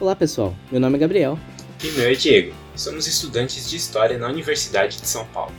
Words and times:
Olá 0.00 0.16
pessoal, 0.16 0.56
meu 0.72 0.80
nome 0.80 0.96
é 0.96 0.98
Gabriel. 0.98 1.38
E 1.84 1.88
meu 1.88 2.08
é 2.08 2.14
Diego. 2.14 2.54
Somos 2.74 3.06
estudantes 3.06 3.68
de 3.68 3.76
História 3.76 4.16
na 4.16 4.30
Universidade 4.30 4.98
de 4.98 5.06
São 5.06 5.26
Paulo. 5.26 5.52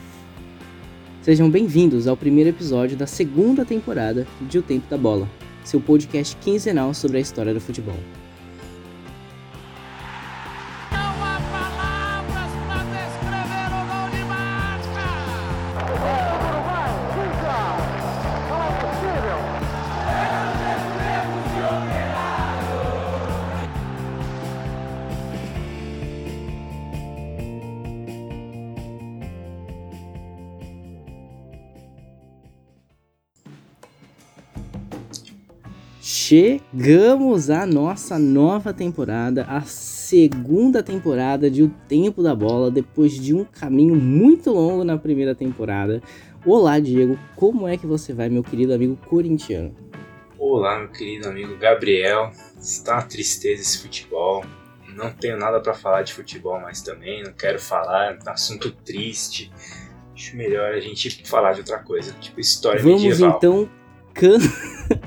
Sejam 1.22 1.48
bem-vindos 1.48 2.08
ao 2.08 2.16
primeiro 2.16 2.50
episódio 2.50 2.96
da 2.96 3.06
segunda 3.06 3.64
temporada 3.64 4.26
de 4.40 4.58
O 4.58 4.62
Tempo 4.62 4.90
da 4.90 4.98
Bola, 4.98 5.30
seu 5.62 5.80
podcast 5.80 6.36
quinzenal 6.38 6.92
sobre 6.92 7.18
a 7.18 7.20
história 7.20 7.54
do 7.54 7.60
futebol. 7.60 7.96
Chegamos 36.32 37.50
à 37.50 37.66
nossa 37.66 38.18
nova 38.18 38.72
temporada, 38.72 39.44
a 39.50 39.60
segunda 39.60 40.82
temporada 40.82 41.50
de 41.50 41.62
O 41.62 41.68
Tempo 41.86 42.22
da 42.22 42.34
Bola, 42.34 42.70
depois 42.70 43.12
de 43.12 43.34
um 43.34 43.44
caminho 43.44 43.94
muito 43.94 44.50
longo 44.50 44.82
na 44.82 44.96
primeira 44.96 45.34
temporada. 45.34 46.00
Olá, 46.46 46.80
Diego, 46.80 47.18
como 47.36 47.68
é 47.68 47.76
que 47.76 47.86
você 47.86 48.14
vai, 48.14 48.30
meu 48.30 48.42
querido 48.42 48.72
amigo 48.72 48.96
corintiano? 49.10 49.76
Olá, 50.38 50.78
meu 50.78 50.88
querido 50.88 51.28
amigo 51.28 51.54
Gabriel. 51.58 52.30
Está 52.58 52.94
uma 52.94 53.02
tristeza 53.02 53.60
esse 53.60 53.82
futebol. 53.82 54.42
Não 54.96 55.10
tenho 55.10 55.36
nada 55.36 55.60
para 55.60 55.74
falar 55.74 56.00
de 56.00 56.14
futebol 56.14 56.58
mais 56.58 56.80
também, 56.80 57.22
não 57.22 57.34
quero 57.34 57.58
falar, 57.58 58.06
é 58.06 58.18
um 58.18 58.32
assunto 58.32 58.70
triste. 58.70 59.52
Acho 60.14 60.34
melhor 60.34 60.72
a 60.72 60.80
gente 60.80 61.28
falar 61.28 61.52
de 61.52 61.58
outra 61.58 61.80
coisa, 61.80 62.10
tipo 62.14 62.40
história 62.40 62.82
Vamos 62.82 63.02
medieval. 63.02 63.36
então 63.36 63.68
can... 64.14 64.38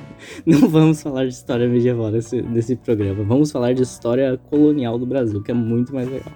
não 0.47 0.69
vamos 0.69 1.01
falar 1.01 1.25
de 1.25 1.33
história 1.33 1.67
medieval 1.67 2.11
nesse, 2.11 2.39
nesse 2.39 2.75
programa. 2.75 3.23
Vamos 3.23 3.51
falar 3.51 3.73
de 3.73 3.81
história 3.81 4.37
colonial 4.37 4.99
do 4.99 5.05
Brasil, 5.05 5.41
que 5.41 5.49
é 5.49 5.53
muito 5.55 5.93
mais 5.93 6.07
legal. 6.07 6.31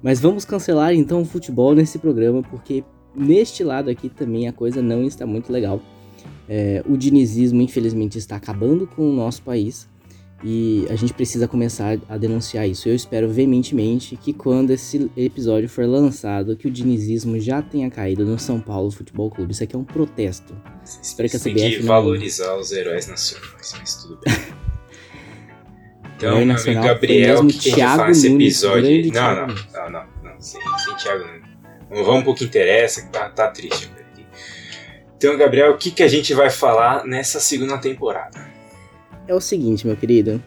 Mas 0.00 0.20
vamos 0.20 0.44
cancelar 0.44 0.94
então 0.94 1.22
o 1.22 1.24
futebol 1.24 1.74
nesse 1.74 1.98
programa, 1.98 2.42
porque 2.42 2.84
neste 3.14 3.64
lado 3.64 3.90
aqui 3.90 4.08
também 4.08 4.46
a 4.46 4.52
coisa 4.52 4.80
não 4.80 5.02
está 5.02 5.26
muito 5.26 5.52
legal. 5.52 5.80
É, 6.48 6.84
o 6.88 6.96
dinizismo, 6.96 7.60
infelizmente, 7.60 8.18
está 8.18 8.36
acabando 8.36 8.86
com 8.86 9.08
o 9.10 9.12
nosso 9.12 9.42
país 9.42 9.88
e 10.44 10.86
a 10.90 10.96
gente 10.96 11.12
precisa 11.12 11.46
começar 11.46 11.98
a 12.08 12.16
denunciar 12.16 12.68
isso. 12.68 12.88
Eu 12.88 12.94
espero 12.94 13.28
veementemente 13.28 14.16
que 14.16 14.32
quando 14.32 14.70
esse 14.70 15.10
episódio 15.16 15.68
for 15.68 15.86
lançado, 15.86 16.56
que 16.56 16.66
o 16.66 16.70
dinizismo 16.70 17.38
já 17.38 17.62
tenha 17.62 17.90
caído 17.90 18.24
no 18.24 18.38
São 18.38 18.60
Paulo 18.60 18.90
Futebol 18.90 19.30
Clube. 19.30 19.52
Isso 19.52 19.62
aqui 19.62 19.76
é 19.76 19.78
um 19.78 19.84
protesto. 19.84 20.54
Espero 21.02 21.28
que 21.28 21.36
a 21.36 21.40
CBF 21.40 21.54
tem 21.54 21.70
que 21.70 21.78
não... 21.80 21.86
valorizar 21.86 22.56
os 22.56 22.72
heróis 22.72 23.06
nacionais, 23.06 23.74
mas 23.78 23.94
tudo 23.96 24.18
bem. 24.24 24.34
Então, 26.16 26.36
meu 26.46 26.54
amigo 26.56 26.82
Gabriel, 26.84 27.44
que, 27.48 27.52
gente 27.52 27.80
faz 27.80 28.22
nesse 28.22 28.32
episódio? 28.32 29.12
Não, 29.12 29.34
não, 29.34 29.46
não, 29.48 29.90
não, 29.90 30.06
não, 30.22 30.40
sem, 30.40 30.60
sem 30.78 30.94
Thiago 30.94 31.24
Nunes. 31.24 32.06
Vamos 32.06 32.22
pro 32.22 32.34
que 32.36 32.44
interessa, 32.44 33.02
que 33.02 33.08
tá, 33.08 33.28
tá 33.28 33.48
triste. 33.48 33.90
Então, 35.16 35.36
Gabriel, 35.36 35.72
o 35.72 35.76
que, 35.76 35.90
que 35.90 36.02
a 36.02 36.06
gente 36.06 36.32
vai 36.32 36.48
falar 36.48 37.04
nessa 37.04 37.40
segunda 37.40 37.76
temporada? 37.78 38.51
É 39.26 39.34
o 39.34 39.40
seguinte, 39.40 39.86
meu 39.86 39.96
querido. 39.96 40.42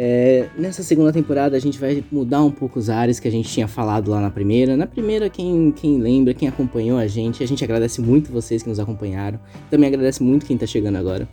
É, 0.00 0.48
nessa 0.56 0.84
segunda 0.84 1.12
temporada 1.12 1.56
a 1.56 1.60
gente 1.60 1.76
vai 1.76 2.04
mudar 2.12 2.44
um 2.44 2.52
pouco 2.52 2.78
os 2.78 2.88
ares 2.88 3.18
que 3.18 3.26
a 3.26 3.30
gente 3.32 3.48
tinha 3.48 3.66
falado 3.66 4.10
lá 4.10 4.20
na 4.20 4.30
primeira. 4.30 4.76
Na 4.76 4.86
primeira, 4.86 5.28
quem, 5.28 5.72
quem 5.72 5.98
lembra, 5.98 6.32
quem 6.32 6.48
acompanhou 6.48 6.98
a 6.98 7.08
gente, 7.08 7.42
a 7.42 7.46
gente 7.46 7.64
agradece 7.64 8.00
muito 8.00 8.30
vocês 8.30 8.62
que 8.62 8.68
nos 8.68 8.78
acompanharam. 8.78 9.40
Também 9.68 9.88
agradece 9.88 10.22
muito 10.22 10.46
quem 10.46 10.56
tá 10.56 10.66
chegando 10.66 10.96
agora. 10.96 11.28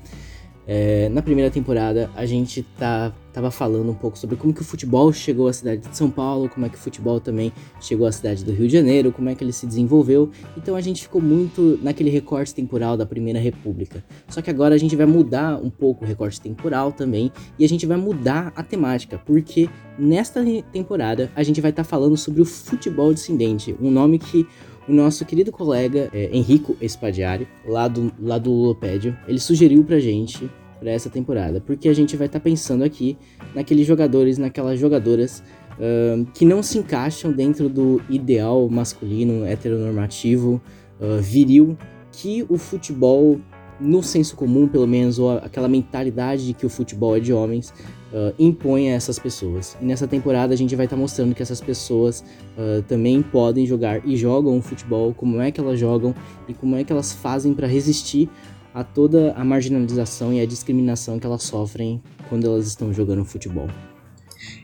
É, 0.68 1.10
na 1.10 1.22
primeira 1.22 1.52
temporada, 1.52 2.10
a 2.16 2.26
gente 2.26 2.64
tá, 2.78 3.14
tava 3.32 3.52
falando 3.52 3.92
um 3.92 3.94
pouco 3.94 4.18
sobre 4.18 4.36
como 4.36 4.54
que 4.54 4.62
o 4.62 4.64
futebol 4.64 5.14
chegou 5.14 5.48
à 5.48 5.54
cidade 5.54 5.88
de 5.88 5.96
São 5.96 6.10
Paulo, 6.10 6.50
como 6.50 6.66
é 6.66 6.70
que 6.70 6.76
o 6.76 6.80
futebol 6.80 7.20
também 7.20 7.54
chegou 7.80 8.08
à 8.08 8.12
cidade 8.12 8.44
do 8.44 8.52
Rio 8.52 8.68
de 8.68 8.74
Janeiro, 8.74 9.12
como 9.12 9.30
é 9.30 9.36
que 9.36 9.44
ele 9.44 9.54
se 9.54 9.68
desenvolveu. 9.68 10.32
Então 10.58 10.76
a 10.76 10.82
gente 10.82 11.04
ficou 11.04 11.22
muito 11.22 11.80
naquele 11.84 12.10
recorte 12.10 12.54
temporal 12.54 12.98
da 12.98 13.06
Primeira 13.06 13.40
República. 13.40 14.04
Só 14.28 14.42
que 14.42 14.50
agora 14.50 14.74
a 14.74 14.78
gente 14.78 14.96
vai 14.96 15.06
mudar 15.06 15.58
um 15.62 15.70
pouco 15.70 16.04
o 16.04 16.08
recorte 16.08 16.42
temporal 16.42 16.92
também 16.92 17.32
e 17.60 17.66
a 17.66 17.70
gente 17.70 17.86
vai 17.86 17.98
mudar 17.98 18.52
a 18.56 18.64
temática, 18.64 19.20
porque 19.24 19.70
nesta 20.00 20.44
temporada 20.72 21.32
a 21.36 21.44
gente 21.44 21.62
vai 21.62 21.70
estar 21.70 21.84
tá 21.84 21.90
falando 21.90 22.18
sobre 22.18 22.42
o 22.42 22.46
futebol 22.46 23.14
descendente, 23.14 23.76
um 23.80 23.92
nome 23.92 24.18
que 24.18 24.48
o 24.88 24.94
nosso 24.94 25.26
querido 25.26 25.52
colega 25.52 26.10
é, 26.14 26.30
Henrico 26.32 26.78
Espadiari, 26.82 27.48
lá 27.66 27.88
do, 27.88 28.12
lá 28.20 28.38
do 28.38 28.52
Lulopédio, 28.52 29.18
ele 29.28 29.40
sugeriu 29.40 29.84
pra 29.84 30.00
gente 30.00 30.50
para 30.80 30.92
essa 30.92 31.10
temporada, 31.10 31.62
porque 31.62 31.90
a 31.90 31.94
gente 31.94 32.16
vai 32.16 32.28
estar 32.28 32.40
tá 32.40 32.44
pensando 32.44 32.84
aqui 32.84 33.18
naqueles 33.54 33.88
jogadores, 33.88 34.38
naquelas 34.38 34.80
jogadoras 34.80 35.42
uh, 35.80 36.26
que 36.34 36.46
não 36.46 36.62
se 36.62 36.78
encaixam 36.78 37.32
dentro 37.32 37.70
do 37.70 38.02
ideal 38.10 38.70
masculino, 38.70 39.46
heteronormativo, 39.46 40.62
uh, 41.00 41.22
viril, 41.22 41.78
que 42.12 42.46
o 42.48 42.58
futebol, 42.58 43.40
no 43.80 44.02
senso 44.02 44.36
comum 44.36 44.68
pelo 44.68 44.88
menos, 44.88 45.20
ou 45.20 45.38
aquela 45.38 45.68
mentalidade 45.68 46.46
de 46.46 46.54
que 46.54 46.66
o 46.66 46.70
futebol 46.70 47.16
é 47.16 47.20
de 47.20 47.34
homens, 47.34 47.74
uh, 48.14 48.34
impõe 48.40 48.92
a 48.92 48.96
essas 48.96 49.20
pessoas. 49.20 49.78
E 49.82 49.86
nessa 49.86 50.08
temporada 50.08 50.54
a 50.54 50.58
gente 50.58 50.76
vai 50.76 50.86
estar 50.86 50.96
tá 50.96 51.02
mostrando 51.02 51.36
que 51.36 51.42
essas 51.42 51.62
pessoas 51.62 52.24
uh, 52.58 52.82
também 52.84 53.22
podem 53.22 53.66
jogar 53.66 54.06
e 54.08 54.16
jogam 54.16 54.62
futebol, 54.62 55.14
como 55.14 55.42
é 55.42 55.52
que 55.52 55.60
elas 55.60 55.80
jogam 55.80 56.16
e 56.48 56.54
como 56.54 56.76
é 56.76 56.84
que 56.84 56.92
elas 56.92 57.12
fazem 57.14 57.54
para 57.54 57.68
resistir 57.68 58.30
a 58.74 58.84
toda 58.84 59.34
a 59.34 59.44
marginalização 59.44 60.34
e 60.34 60.42
a 60.42 60.46
discriminação 60.46 61.18
que 61.18 61.26
elas 61.26 61.44
sofrem 61.44 62.02
quando 62.28 62.46
elas 62.46 62.68
estão 62.68 62.94
jogando 62.94 63.24
futebol. 63.24 63.70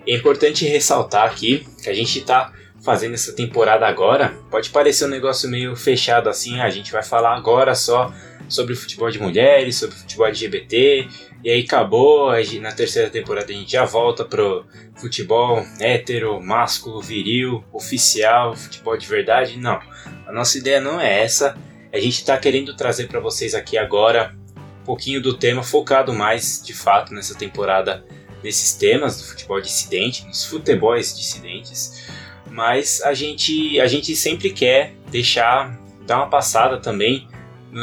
É 0.06 0.16
importante 0.16 0.66
ressaltar 0.66 1.26
aqui 1.26 1.66
que 1.82 1.90
a 1.90 1.94
gente 1.94 2.20
está 2.20 2.52
fazendo 2.82 3.14
essa 3.14 3.32
temporada 3.34 3.88
agora. 3.88 4.34
Pode 4.50 4.70
parecer 4.70 5.06
um 5.06 5.10
negócio 5.10 5.50
meio 5.50 5.76
fechado 5.76 6.28
assim, 6.28 6.60
a 6.60 6.70
gente 6.70 6.92
vai 6.92 7.04
falar 7.04 7.36
agora 7.38 7.76
só 7.76 8.12
sobre 8.52 8.76
futebol 8.76 9.10
de 9.10 9.20
mulheres, 9.20 9.78
sobre 9.78 9.96
futebol 9.96 10.28
LGBT, 10.28 11.08
e 11.44 11.50
aí 11.50 11.62
acabou, 11.62 12.32
na 12.60 12.72
terceira 12.72 13.10
temporada 13.10 13.52
a 13.52 13.56
gente 13.56 13.72
já 13.72 13.86
volta 13.86 14.24
pro 14.24 14.66
futebol 14.96 15.66
hétero, 15.80 16.40
másculo, 16.42 17.02
viril, 17.02 17.64
oficial, 17.74 18.56
futebol 18.56 18.96
de 18.96 19.08
verdade. 19.08 19.58
Não, 19.58 19.80
a 20.28 20.32
nossa 20.32 20.58
ideia 20.58 20.80
não 20.80 21.00
é 21.00 21.24
essa. 21.24 21.58
A 21.92 22.00
gente 22.00 22.20
está 22.20 22.38
querendo 22.38 22.76
trazer 22.76 23.08
para 23.08 23.20
vocês 23.20 23.56
aqui 23.56 23.78
agora 23.78 24.36
um 24.82 24.86
pouquinho 24.86 25.22
do 25.22 25.36
tema 25.36 25.64
focado 25.64 26.14
mais 26.14 26.62
de 26.64 26.74
fato 26.74 27.14
nessa 27.14 27.34
temporada 27.34 28.06
nesses 28.44 28.74
temas 28.74 29.18
do 29.18 29.28
futebol 29.28 29.62
dissidente, 29.62 30.26
nos 30.26 30.46
futebols 30.46 31.16
dissidentes. 31.16 32.08
Mas 32.50 33.02
a 33.02 33.14
gente, 33.14 33.80
a 33.80 33.88
gente 33.88 34.16
sempre 34.16 34.52
quer 34.52 34.94
deixar, 35.10 35.80
dar 36.06 36.18
uma 36.18 36.30
passada 36.30 36.78
também 36.78 37.28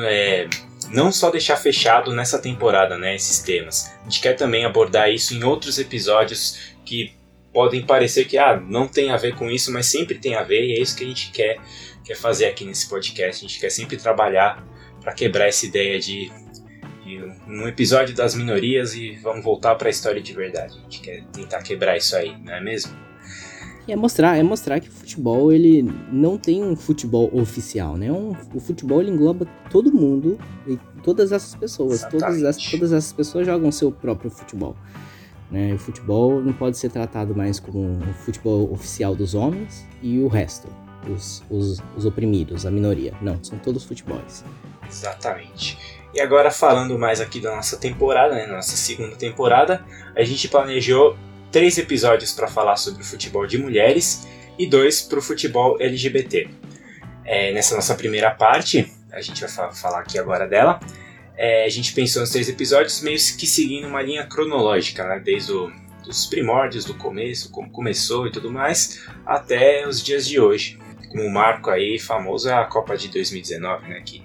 é, 0.04 0.48
não 0.90 1.12
só 1.12 1.30
deixar 1.30 1.56
fechado 1.56 2.12
nessa 2.12 2.38
temporada, 2.38 2.96
né, 2.96 3.14
esses 3.14 3.40
temas. 3.40 3.92
A 4.00 4.04
gente 4.04 4.20
quer 4.20 4.34
também 4.34 4.64
abordar 4.64 5.10
isso 5.10 5.34
em 5.34 5.44
outros 5.44 5.78
episódios 5.78 6.58
que 6.84 7.12
podem 7.52 7.84
parecer 7.84 8.24
que 8.26 8.38
ah, 8.38 8.56
não 8.56 8.86
tem 8.86 9.10
a 9.10 9.16
ver 9.16 9.34
com 9.34 9.50
isso, 9.50 9.72
mas 9.72 9.86
sempre 9.86 10.18
tem 10.18 10.34
a 10.34 10.42
ver 10.42 10.64
e 10.64 10.74
é 10.74 10.80
isso 10.80 10.96
que 10.96 11.04
a 11.04 11.06
gente 11.06 11.30
quer, 11.30 11.58
quer 12.04 12.14
fazer 12.14 12.46
aqui 12.46 12.64
nesse 12.64 12.88
podcast. 12.88 13.44
A 13.44 13.48
gente 13.48 13.60
quer 13.60 13.70
sempre 13.70 13.96
trabalhar 13.96 14.64
para 15.00 15.12
quebrar 15.12 15.48
essa 15.48 15.66
ideia 15.66 15.98
de, 15.98 16.30
de, 17.04 17.20
um 17.46 17.66
episódio 17.66 18.14
das 18.14 18.34
minorias 18.34 18.94
e 18.94 19.16
vamos 19.16 19.44
voltar 19.44 19.74
para 19.74 19.88
a 19.88 19.90
história 19.90 20.20
de 20.20 20.32
verdade. 20.32 20.78
A 20.78 20.82
gente 20.82 21.00
quer 21.00 21.24
tentar 21.32 21.62
quebrar 21.62 21.96
isso 21.96 22.14
aí, 22.16 22.36
não 22.38 22.54
é 22.54 22.60
mesmo? 22.60 23.07
É 23.92 23.96
mostrar, 23.96 24.36
é 24.36 24.42
mostrar 24.42 24.80
que 24.80 24.88
o 24.88 24.92
futebol 24.92 25.52
ele 25.52 25.82
não 26.12 26.36
tem 26.36 26.62
um 26.62 26.76
futebol 26.76 27.30
oficial, 27.32 27.96
né? 27.96 28.12
Um, 28.12 28.34
o 28.54 28.60
futebol 28.60 29.00
ele 29.00 29.10
engloba 29.10 29.46
todo 29.70 29.92
mundo 29.92 30.38
e 30.66 30.78
todas 31.02 31.32
essas 31.32 31.54
pessoas, 31.54 32.04
todas 32.04 32.42
essas, 32.42 32.70
todas 32.70 32.92
essas 32.92 33.12
pessoas 33.12 33.46
jogam 33.46 33.72
seu 33.72 33.90
próprio 33.90 34.30
futebol. 34.30 34.76
Né? 35.50 35.74
O 35.74 35.78
futebol 35.78 36.40
não 36.40 36.52
pode 36.52 36.76
ser 36.76 36.90
tratado 36.90 37.34
mais 37.34 37.58
como 37.58 37.98
o 37.98 38.14
futebol 38.24 38.70
oficial 38.72 39.14
dos 39.14 39.34
homens 39.34 39.86
e 40.02 40.18
o 40.18 40.28
resto, 40.28 40.68
os, 41.08 41.42
os, 41.48 41.82
os 41.96 42.04
oprimidos, 42.04 42.66
a 42.66 42.70
minoria. 42.70 43.14
Não, 43.22 43.42
são 43.42 43.58
todos 43.58 43.84
futebols. 43.84 44.44
Exatamente. 44.86 45.78
E 46.14 46.20
agora 46.20 46.50
falando 46.50 46.98
mais 46.98 47.20
aqui 47.20 47.40
da 47.40 47.54
nossa 47.54 47.76
temporada, 47.76 48.34
né, 48.34 48.46
nossa 48.46 48.76
segunda 48.76 49.14
temporada, 49.16 49.84
a 50.16 50.22
gente 50.22 50.48
planejou 50.48 51.16
três 51.50 51.78
episódios 51.78 52.32
para 52.32 52.48
falar 52.48 52.76
sobre 52.76 53.02
o 53.02 53.04
futebol 53.04 53.46
de 53.46 53.58
mulheres 53.58 54.26
e 54.58 54.66
dois 54.66 55.02
para 55.02 55.18
o 55.18 55.22
futebol 55.22 55.80
LGBT. 55.80 56.48
É, 57.24 57.52
nessa 57.52 57.74
nossa 57.74 57.94
primeira 57.94 58.30
parte, 58.30 58.92
a 59.12 59.20
gente 59.20 59.40
vai 59.40 59.50
fa 59.50 59.70
falar 59.70 60.00
aqui 60.00 60.18
agora 60.18 60.46
dela. 60.46 60.80
É, 61.36 61.64
a 61.64 61.68
gente 61.68 61.92
pensou 61.92 62.20
nos 62.20 62.30
três 62.30 62.48
episódios 62.48 63.00
meio 63.00 63.16
que 63.16 63.46
seguindo 63.46 63.86
uma 63.86 64.02
linha 64.02 64.26
cronológica, 64.26 65.06
né? 65.06 65.20
desde 65.20 65.52
o 65.52 65.70
dos 66.08 66.26
primórdios, 66.26 66.84
do 66.86 66.94
começo, 66.94 67.50
como 67.50 67.70
começou 67.70 68.26
e 68.26 68.32
tudo 68.32 68.50
mais, 68.50 69.06
até 69.26 69.86
os 69.86 70.02
dias 70.02 70.26
de 70.26 70.40
hoje. 70.40 70.78
Como 71.10 71.28
marco 71.30 71.70
aí 71.70 71.98
famoso 71.98 72.48
é 72.48 72.54
a 72.54 72.64
Copa 72.64 72.96
de 72.96 73.08
2019, 73.08 73.88
né, 73.88 74.02
que 74.04 74.22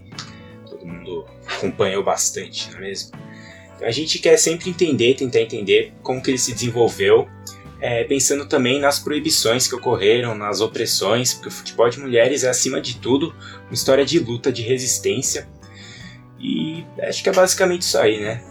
todo 0.70 0.86
mundo 0.86 1.26
acompanhou 1.46 2.04
bastante, 2.04 2.72
não 2.72 2.78
é 2.78 2.82
mesmo? 2.82 3.12
A 3.84 3.92
gente 3.92 4.20
quer 4.20 4.38
sempre 4.38 4.70
entender, 4.70 5.16
tentar 5.16 5.42
entender 5.42 5.94
como 6.02 6.22
que 6.22 6.32
ele 6.32 6.38
se 6.38 6.54
desenvolveu, 6.54 7.28
é, 7.80 8.04
pensando 8.06 8.46
também 8.46 8.80
nas 8.80 9.00
proibições 9.00 9.68
que 9.68 9.76
ocorreram, 9.76 10.36
nas 10.36 10.62
opressões, 10.62 11.34
porque 11.34 11.50
o 11.50 11.52
futebol 11.52 11.90
de 11.90 12.00
mulheres 12.00 12.44
é 12.44 12.50
acima 12.50 12.80
de 12.80 12.98
tudo 12.98 13.36
uma 13.66 13.74
história 13.74 14.06
de 14.06 14.20
luta, 14.20 14.52
de 14.52 14.62
resistência. 14.62 15.48
E 16.40 16.86
acho 17.02 17.22
que 17.22 17.30
é 17.30 17.34
basicamente 17.34 17.82
isso 17.82 17.98
aí, 17.98 18.22
né? 18.22 18.42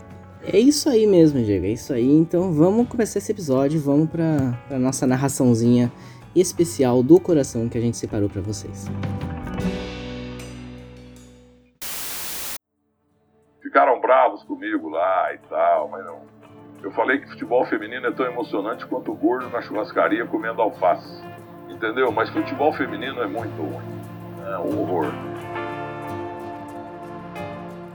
É 0.45 0.59
isso 0.59 0.89
aí 0.89 1.07
mesmo, 1.07 1.43
Diego, 1.43 1.67
é 1.67 1.71
isso 1.71 1.93
aí. 1.93 2.11
Então 2.11 2.53
vamos 2.53 2.89
começar 2.89 3.19
esse 3.19 3.31
episódio, 3.31 3.81
vamos 3.81 4.11
para 4.11 4.59
a 4.71 4.79
nossa 4.79 5.07
narraçãozinha 5.07 5.91
especial 6.35 7.03
do 7.03 7.21
coração 7.21 7.69
que 7.69 7.79
a 7.79 7.81
gente 7.81 7.97
separou 7.97 8.29
para 8.29 8.41
vocês. 8.43 8.87
Ficaram 8.87 9.32
Eu 16.83 16.91
falei 16.91 17.19
que 17.19 17.29
futebol 17.29 17.65
feminino 17.65 18.05
é 18.09 18.11
tão 18.11 18.27
emocionante 18.27 18.85
quanto 18.87 19.13
o 19.13 19.15
gordo 19.15 19.49
na 19.51 19.63
churrascaria 19.63 20.27
comendo 20.27 20.61
alface. 20.61 21.23
Entendeu? 21.71 22.11
Mas 22.11 22.29
futebol 22.31 22.73
feminino 22.73 23.23
é 23.23 23.27
muito 23.29 23.63
ruim. 23.63 24.03
É 24.45 24.59
um 24.59 24.81
horror. 24.81 25.07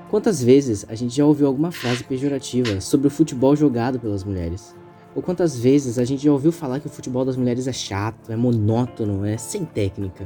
Quantas 0.10 0.42
vezes 0.42 0.86
a 0.90 0.96
gente 0.96 1.14
já 1.14 1.26
ouviu 1.26 1.48
alguma 1.48 1.70
frase 1.70 2.02
pejorativa 2.02 2.80
sobre 2.80 3.08
o 3.08 3.10
futebol 3.10 3.58
jogado 3.58 4.00
pelas 4.00 4.24
mulheres? 4.24 4.74
Ou 5.14 5.22
quantas 5.22 5.60
vezes 5.60 6.00
a 6.00 6.06
gente 6.06 6.24
já 6.24 6.32
ouviu 6.32 6.54
falar 6.54 6.80
que 6.80 6.88
o 6.88 6.90
futebol 6.90 7.26
das 7.26 7.36
mulheres 7.36 7.68
é 7.68 7.74
chato, 7.74 8.32
é 8.32 8.38
monótono, 8.38 9.26
é 9.26 9.36
sem 9.36 9.66
técnica? 9.66 10.26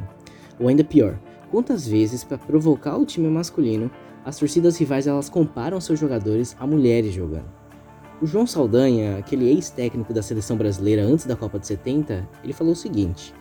Ou 0.59 0.67
ainda 0.67 0.83
pior, 0.83 1.17
quantas 1.49 1.87
vezes 1.87 2.23
para 2.23 2.37
provocar 2.37 2.95
o 2.97 3.07
time 3.07 3.27
masculino, 3.27 3.89
as 4.23 4.37
torcidas 4.37 4.77
rivais 4.77 5.07
elas 5.07 5.29
comparam 5.29 5.81
seus 5.81 5.99
jogadores 5.99 6.55
a 6.59 6.67
mulheres 6.67 7.11
jogando? 7.11 7.60
O 8.21 8.27
João 8.27 8.45
Saldanha, 8.45 9.17
aquele 9.17 9.49
ex-técnico 9.49 10.13
da 10.13 10.21
seleção 10.21 10.55
brasileira 10.55 11.01
antes 11.01 11.25
da 11.25 11.35
Copa 11.35 11.57
de 11.57 11.65
70, 11.65 12.27
ele 12.43 12.53
falou 12.53 12.73
o 12.73 12.75
seguinte: 12.75 13.33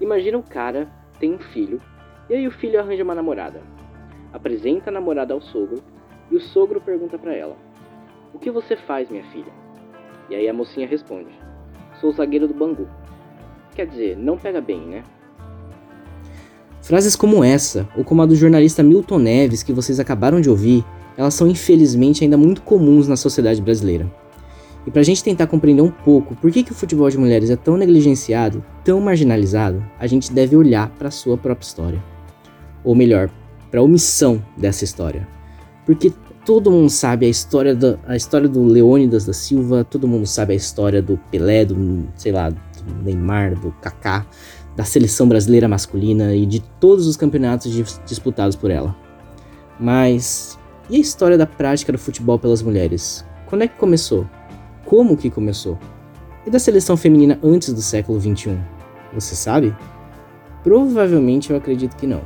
Imagina 0.00 0.38
o 0.38 0.42
cara 0.42 0.88
tem 1.20 1.34
um 1.34 1.38
filho 1.38 1.80
e 2.30 2.34
aí 2.34 2.46
o 2.46 2.50
filho 2.50 2.80
arranja 2.80 3.04
uma 3.04 3.14
namorada 3.14 3.60
apresenta 4.32 4.90
a 4.90 4.92
namorada 4.92 5.34
ao 5.34 5.40
sogro 5.40 5.82
e 6.30 6.36
o 6.36 6.40
sogro 6.40 6.80
pergunta 6.80 7.18
para 7.18 7.34
ela: 7.34 7.56
O 8.32 8.38
que 8.38 8.50
você 8.50 8.76
faz, 8.76 9.08
minha 9.08 9.24
filha? 9.24 9.52
E 10.28 10.34
aí 10.34 10.48
a 10.48 10.52
mocinha 10.52 10.86
responde: 10.86 11.30
Sou 12.00 12.12
zagueiro 12.12 12.46
do 12.46 12.54
Bangu. 12.54 12.88
Quer 13.74 13.86
dizer, 13.86 14.16
não 14.16 14.36
pega 14.36 14.60
bem, 14.60 14.80
né? 14.80 15.04
Frases 16.82 17.14
como 17.14 17.44
essa, 17.44 17.88
ou 17.96 18.02
como 18.02 18.22
a 18.22 18.26
do 18.26 18.34
jornalista 18.34 18.82
Milton 18.82 19.18
Neves 19.18 19.62
que 19.62 19.72
vocês 19.72 20.00
acabaram 20.00 20.40
de 20.40 20.48
ouvir, 20.48 20.84
elas 21.18 21.34
são 21.34 21.48
infelizmente 21.48 22.22
ainda 22.22 22.36
muito 22.36 22.62
comuns 22.62 23.08
na 23.08 23.16
sociedade 23.16 23.60
brasileira. 23.60 24.08
E 24.86 24.90
para 24.90 25.00
a 25.00 25.04
gente 25.04 25.22
tentar 25.22 25.48
compreender 25.48 25.82
um 25.82 25.90
pouco 25.90 26.36
por 26.36 26.48
que, 26.52 26.62
que 26.62 26.70
o 26.70 26.74
futebol 26.74 27.10
de 27.10 27.18
mulheres 27.18 27.50
é 27.50 27.56
tão 27.56 27.76
negligenciado, 27.76 28.64
tão 28.84 29.00
marginalizado, 29.00 29.84
a 29.98 30.06
gente 30.06 30.32
deve 30.32 30.54
olhar 30.54 30.88
para 30.90 31.08
a 31.08 31.10
sua 31.10 31.36
própria 31.36 31.66
história. 31.66 32.04
Ou 32.84 32.94
melhor, 32.94 33.28
para 33.68 33.80
a 33.80 33.82
omissão 33.82 34.40
dessa 34.56 34.84
história. 34.84 35.26
Porque 35.84 36.12
todo 36.46 36.70
mundo 36.70 36.88
sabe 36.88 37.26
a 37.26 37.28
história, 37.28 37.74
da, 37.74 37.98
a 38.06 38.14
história 38.14 38.48
do 38.48 38.62
Leônidas 38.62 39.26
da 39.26 39.32
Silva, 39.32 39.82
todo 39.82 40.06
mundo 40.06 40.24
sabe 40.24 40.52
a 40.52 40.56
história 40.56 41.02
do 41.02 41.18
Pelé, 41.32 41.64
do, 41.64 42.08
sei 42.14 42.30
lá, 42.30 42.48
do 42.48 42.58
Neymar, 43.02 43.58
do 43.58 43.72
Kaká, 43.82 44.24
da 44.76 44.84
seleção 44.84 45.28
brasileira 45.28 45.66
masculina 45.66 46.32
e 46.34 46.46
de 46.46 46.60
todos 46.60 47.08
os 47.08 47.16
campeonatos 47.16 48.00
disputados 48.06 48.54
por 48.54 48.70
ela. 48.70 48.96
Mas 49.78 50.57
e 50.90 50.96
a 50.96 51.00
história 51.00 51.36
da 51.36 51.46
prática 51.46 51.92
do 51.92 51.98
futebol 51.98 52.38
pelas 52.38 52.62
mulheres? 52.62 53.24
Quando 53.46 53.62
é 53.62 53.68
que 53.68 53.78
começou? 53.78 54.26
Como 54.84 55.16
que 55.16 55.30
começou? 55.30 55.78
E 56.46 56.50
da 56.50 56.58
seleção 56.58 56.96
feminina 56.96 57.38
antes 57.42 57.72
do 57.72 57.82
século 57.82 58.18
XXI? 58.20 58.58
Você 59.12 59.34
sabe? 59.34 59.74
Provavelmente 60.62 61.50
eu 61.50 61.56
acredito 61.56 61.96
que 61.96 62.06
não. 62.06 62.22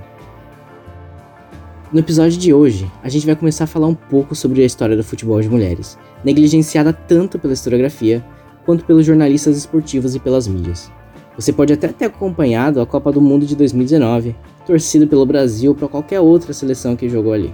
No 1.93 2.01
episódio 2.01 2.39
de 2.39 2.55
hoje, 2.55 2.91
a 3.03 3.09
gente 3.09 3.27
vai 3.27 3.37
começar 3.37 3.65
a 3.65 3.67
falar 3.67 3.87
um 3.87 3.95
pouco 3.95 4.35
sobre 4.35 4.63
a 4.63 4.65
história 4.65 4.97
do 4.97 5.05
futebol 5.05 5.41
de 5.41 5.49
mulheres, 5.49 5.99
negligenciada 6.25 6.93
tanto 6.93 7.39
pela 7.39 7.53
historiografia 7.53 8.25
quanto 8.65 8.85
pelos 8.85 9.05
jornalistas 9.05 9.57
esportivos 9.57 10.15
e 10.15 10.21
pelas 10.21 10.47
mídias. 10.47 10.91
Você 11.37 11.53
pode 11.53 11.73
até 11.73 11.89
ter 11.89 12.07
acompanhado 12.07 12.81
a 12.81 12.87
Copa 12.87 13.11
do 13.11 13.21
Mundo 13.21 13.45
de 13.45 13.57
2019, 13.57 14.37
torcido 14.67 15.07
pelo 15.07 15.27
Brasil 15.27 15.75
para 15.75 15.89
qualquer 15.89 16.21
outra 16.21 16.53
seleção 16.53 16.95
que 16.95 17.09
jogou 17.09 17.33
ali. 17.33 17.53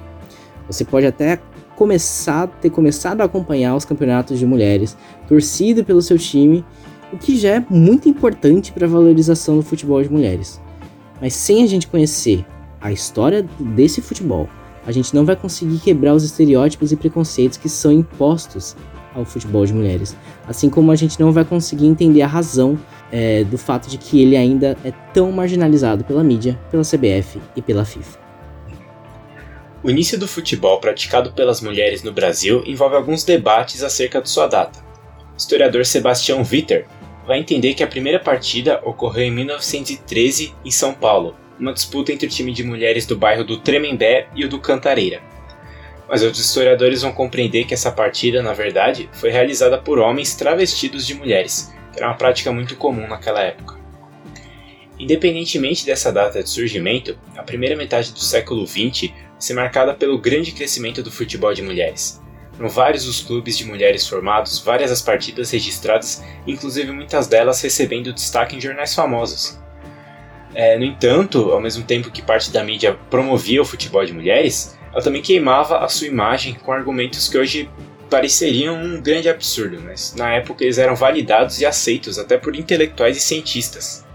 Você 0.68 0.84
pode 0.84 1.06
até 1.06 1.40
começar, 1.76 2.46
ter 2.60 2.70
começado 2.70 3.20
a 3.20 3.24
acompanhar 3.24 3.76
os 3.76 3.84
campeonatos 3.84 4.38
de 4.38 4.44
mulheres, 4.44 4.96
torcido 5.26 5.84
pelo 5.84 6.02
seu 6.02 6.18
time, 6.18 6.64
o 7.12 7.16
que 7.16 7.36
já 7.36 7.50
é 7.50 7.64
muito 7.70 8.08
importante 8.08 8.72
para 8.72 8.86
a 8.86 8.90
valorização 8.90 9.56
do 9.56 9.62
futebol 9.62 10.02
de 10.02 10.10
mulheres. 10.10 10.60
Mas 11.20 11.34
sem 11.34 11.62
a 11.62 11.66
gente 11.66 11.86
conhecer 11.86 12.44
a 12.80 12.92
história 12.92 13.46
desse 13.58 14.00
futebol, 14.00 14.48
a 14.86 14.92
gente 14.92 15.14
não 15.14 15.24
vai 15.24 15.36
conseguir 15.36 15.78
quebrar 15.78 16.14
os 16.14 16.24
estereótipos 16.24 16.92
e 16.92 16.96
preconceitos 16.96 17.58
que 17.58 17.68
são 17.68 17.92
impostos 17.92 18.76
ao 19.14 19.24
futebol 19.24 19.64
de 19.64 19.72
mulheres. 19.72 20.16
Assim 20.46 20.68
como 20.68 20.90
a 20.90 20.96
gente 20.96 21.18
não 21.18 21.32
vai 21.32 21.44
conseguir 21.44 21.86
entender 21.86 22.22
a 22.22 22.26
razão 22.26 22.78
é, 23.10 23.44
do 23.44 23.58
fato 23.58 23.88
de 23.88 23.98
que 23.98 24.20
ele 24.20 24.36
ainda 24.36 24.76
é 24.84 24.92
tão 25.12 25.32
marginalizado 25.32 26.04
pela 26.04 26.22
mídia, 26.22 26.58
pela 26.70 26.82
CBF 26.82 27.40
e 27.56 27.62
pela 27.62 27.84
FIFA. 27.84 28.27
O 29.88 29.90
início 29.90 30.18
do 30.18 30.28
futebol 30.28 30.78
praticado 30.80 31.32
pelas 31.32 31.62
mulheres 31.62 32.02
no 32.02 32.12
Brasil 32.12 32.62
envolve 32.66 32.94
alguns 32.94 33.24
debates 33.24 33.82
acerca 33.82 34.20
de 34.20 34.28
sua 34.28 34.46
data. 34.46 34.80
O 35.32 35.36
historiador 35.38 35.86
Sebastião 35.86 36.42
Witter 36.42 36.86
vai 37.26 37.38
entender 37.38 37.72
que 37.72 37.82
a 37.82 37.86
primeira 37.86 38.20
partida 38.20 38.82
ocorreu 38.84 39.24
em 39.24 39.30
1913 39.30 40.54
em 40.62 40.70
São 40.70 40.92
Paulo, 40.92 41.34
uma 41.58 41.72
disputa 41.72 42.12
entre 42.12 42.26
o 42.26 42.30
time 42.30 42.52
de 42.52 42.62
mulheres 42.62 43.06
do 43.06 43.16
bairro 43.16 43.44
do 43.44 43.56
Tremembé 43.56 44.28
e 44.34 44.44
o 44.44 44.48
do 44.50 44.60
Cantareira. 44.60 45.22
Mas 46.06 46.22
outros 46.22 46.44
historiadores 46.44 47.00
vão 47.00 47.12
compreender 47.12 47.64
que 47.64 47.72
essa 47.72 47.90
partida, 47.90 48.42
na 48.42 48.52
verdade, 48.52 49.08
foi 49.14 49.30
realizada 49.30 49.78
por 49.78 49.98
homens 49.98 50.34
travestidos 50.34 51.06
de 51.06 51.14
mulheres, 51.14 51.72
que 51.94 51.98
era 51.98 52.08
uma 52.08 52.18
prática 52.18 52.52
muito 52.52 52.76
comum 52.76 53.08
naquela 53.08 53.40
época. 53.40 53.77
Independentemente 54.98 55.86
dessa 55.86 56.12
data 56.12 56.42
de 56.42 56.50
surgimento, 56.50 57.16
a 57.36 57.42
primeira 57.42 57.76
metade 57.76 58.12
do 58.12 58.18
século 58.18 58.66
XX 58.66 59.12
ser 59.38 59.54
marcada 59.54 59.94
pelo 59.94 60.18
grande 60.18 60.52
crescimento 60.52 61.02
do 61.02 61.12
futebol 61.12 61.54
de 61.54 61.62
mulheres. 61.62 62.20
Foram 62.56 62.68
vários 62.68 63.06
os 63.06 63.20
clubes 63.20 63.56
de 63.56 63.64
mulheres 63.64 64.06
formados, 64.08 64.58
várias 64.58 64.90
as 64.90 65.00
partidas 65.00 65.52
registradas, 65.52 66.24
inclusive 66.44 66.90
muitas 66.90 67.28
delas 67.28 67.62
recebendo 67.62 68.12
destaque 68.12 68.56
em 68.56 68.60
jornais 68.60 68.92
famosos. 68.92 69.56
É, 70.52 70.76
no 70.76 70.84
entanto, 70.84 71.52
ao 71.52 71.60
mesmo 71.60 71.84
tempo 71.84 72.10
que 72.10 72.20
parte 72.20 72.50
da 72.50 72.64
mídia 72.64 72.98
promovia 73.08 73.62
o 73.62 73.64
futebol 73.64 74.04
de 74.04 74.12
mulheres, 74.12 74.76
ela 74.92 75.02
também 75.02 75.22
queimava 75.22 75.78
a 75.78 75.88
sua 75.88 76.08
imagem 76.08 76.54
com 76.54 76.72
argumentos 76.72 77.28
que 77.28 77.38
hoje 77.38 77.70
pareceriam 78.10 78.74
um 78.74 79.00
grande 79.00 79.28
absurdo, 79.28 79.80
mas 79.80 80.14
na 80.16 80.34
época 80.34 80.64
eles 80.64 80.78
eram 80.78 80.96
validados 80.96 81.60
e 81.60 81.66
aceitos 81.66 82.18
até 82.18 82.36
por 82.36 82.56
intelectuais 82.56 83.16
e 83.16 83.20
cientistas. 83.20 84.07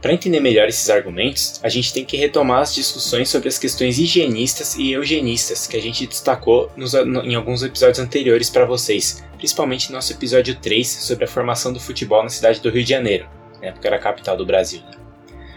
Para 0.00 0.14
entender 0.14 0.40
melhor 0.40 0.68
esses 0.68 0.88
argumentos, 0.88 1.60
a 1.62 1.68
gente 1.68 1.92
tem 1.92 2.04
que 2.04 2.16
retomar 2.16 2.62
as 2.62 2.74
discussões 2.74 3.28
sobre 3.28 3.48
as 3.48 3.58
questões 3.58 3.98
higienistas 3.98 4.74
e 4.76 4.92
eugenistas 4.92 5.66
que 5.66 5.76
a 5.76 5.82
gente 5.82 6.06
destacou 6.06 6.70
nos, 6.76 6.94
em 6.94 7.34
alguns 7.34 7.62
episódios 7.62 7.98
anteriores 7.98 8.48
para 8.48 8.64
vocês, 8.64 9.22
principalmente 9.36 9.90
no 9.90 9.96
nosso 9.96 10.12
episódio 10.12 10.54
3 10.54 10.86
sobre 10.88 11.24
a 11.24 11.28
formação 11.28 11.72
do 11.72 11.78
futebol 11.78 12.22
na 12.22 12.30
cidade 12.30 12.60
do 12.60 12.70
Rio 12.70 12.82
de 12.82 12.90
Janeiro 12.90 13.28
na 13.60 13.68
época 13.68 13.88
era 13.88 13.96
a 13.96 14.00
capital 14.00 14.36
do 14.36 14.46
Brasil. 14.46 14.82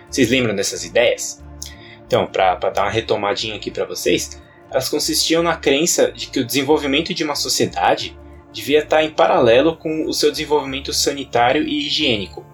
Vocês 0.09 0.29
lembram 0.29 0.55
dessas 0.55 0.83
ideias? 0.83 1.41
Então, 2.05 2.27
para 2.27 2.55
dar 2.55 2.83
uma 2.83 2.91
retomadinha 2.91 3.55
aqui 3.55 3.71
para 3.71 3.85
vocês, 3.85 4.41
elas 4.69 4.89
consistiam 4.89 5.41
na 5.41 5.55
crença 5.55 6.11
de 6.11 6.27
que 6.27 6.39
o 6.39 6.45
desenvolvimento 6.45 7.13
de 7.13 7.23
uma 7.23 7.35
sociedade 7.35 8.17
devia 8.51 8.79
estar 8.79 9.03
em 9.03 9.09
paralelo 9.09 9.75
com 9.77 10.05
o 10.05 10.13
seu 10.13 10.29
desenvolvimento 10.29 10.93
sanitário 10.93 11.63
e 11.63 11.87
higiênico. 11.87 12.45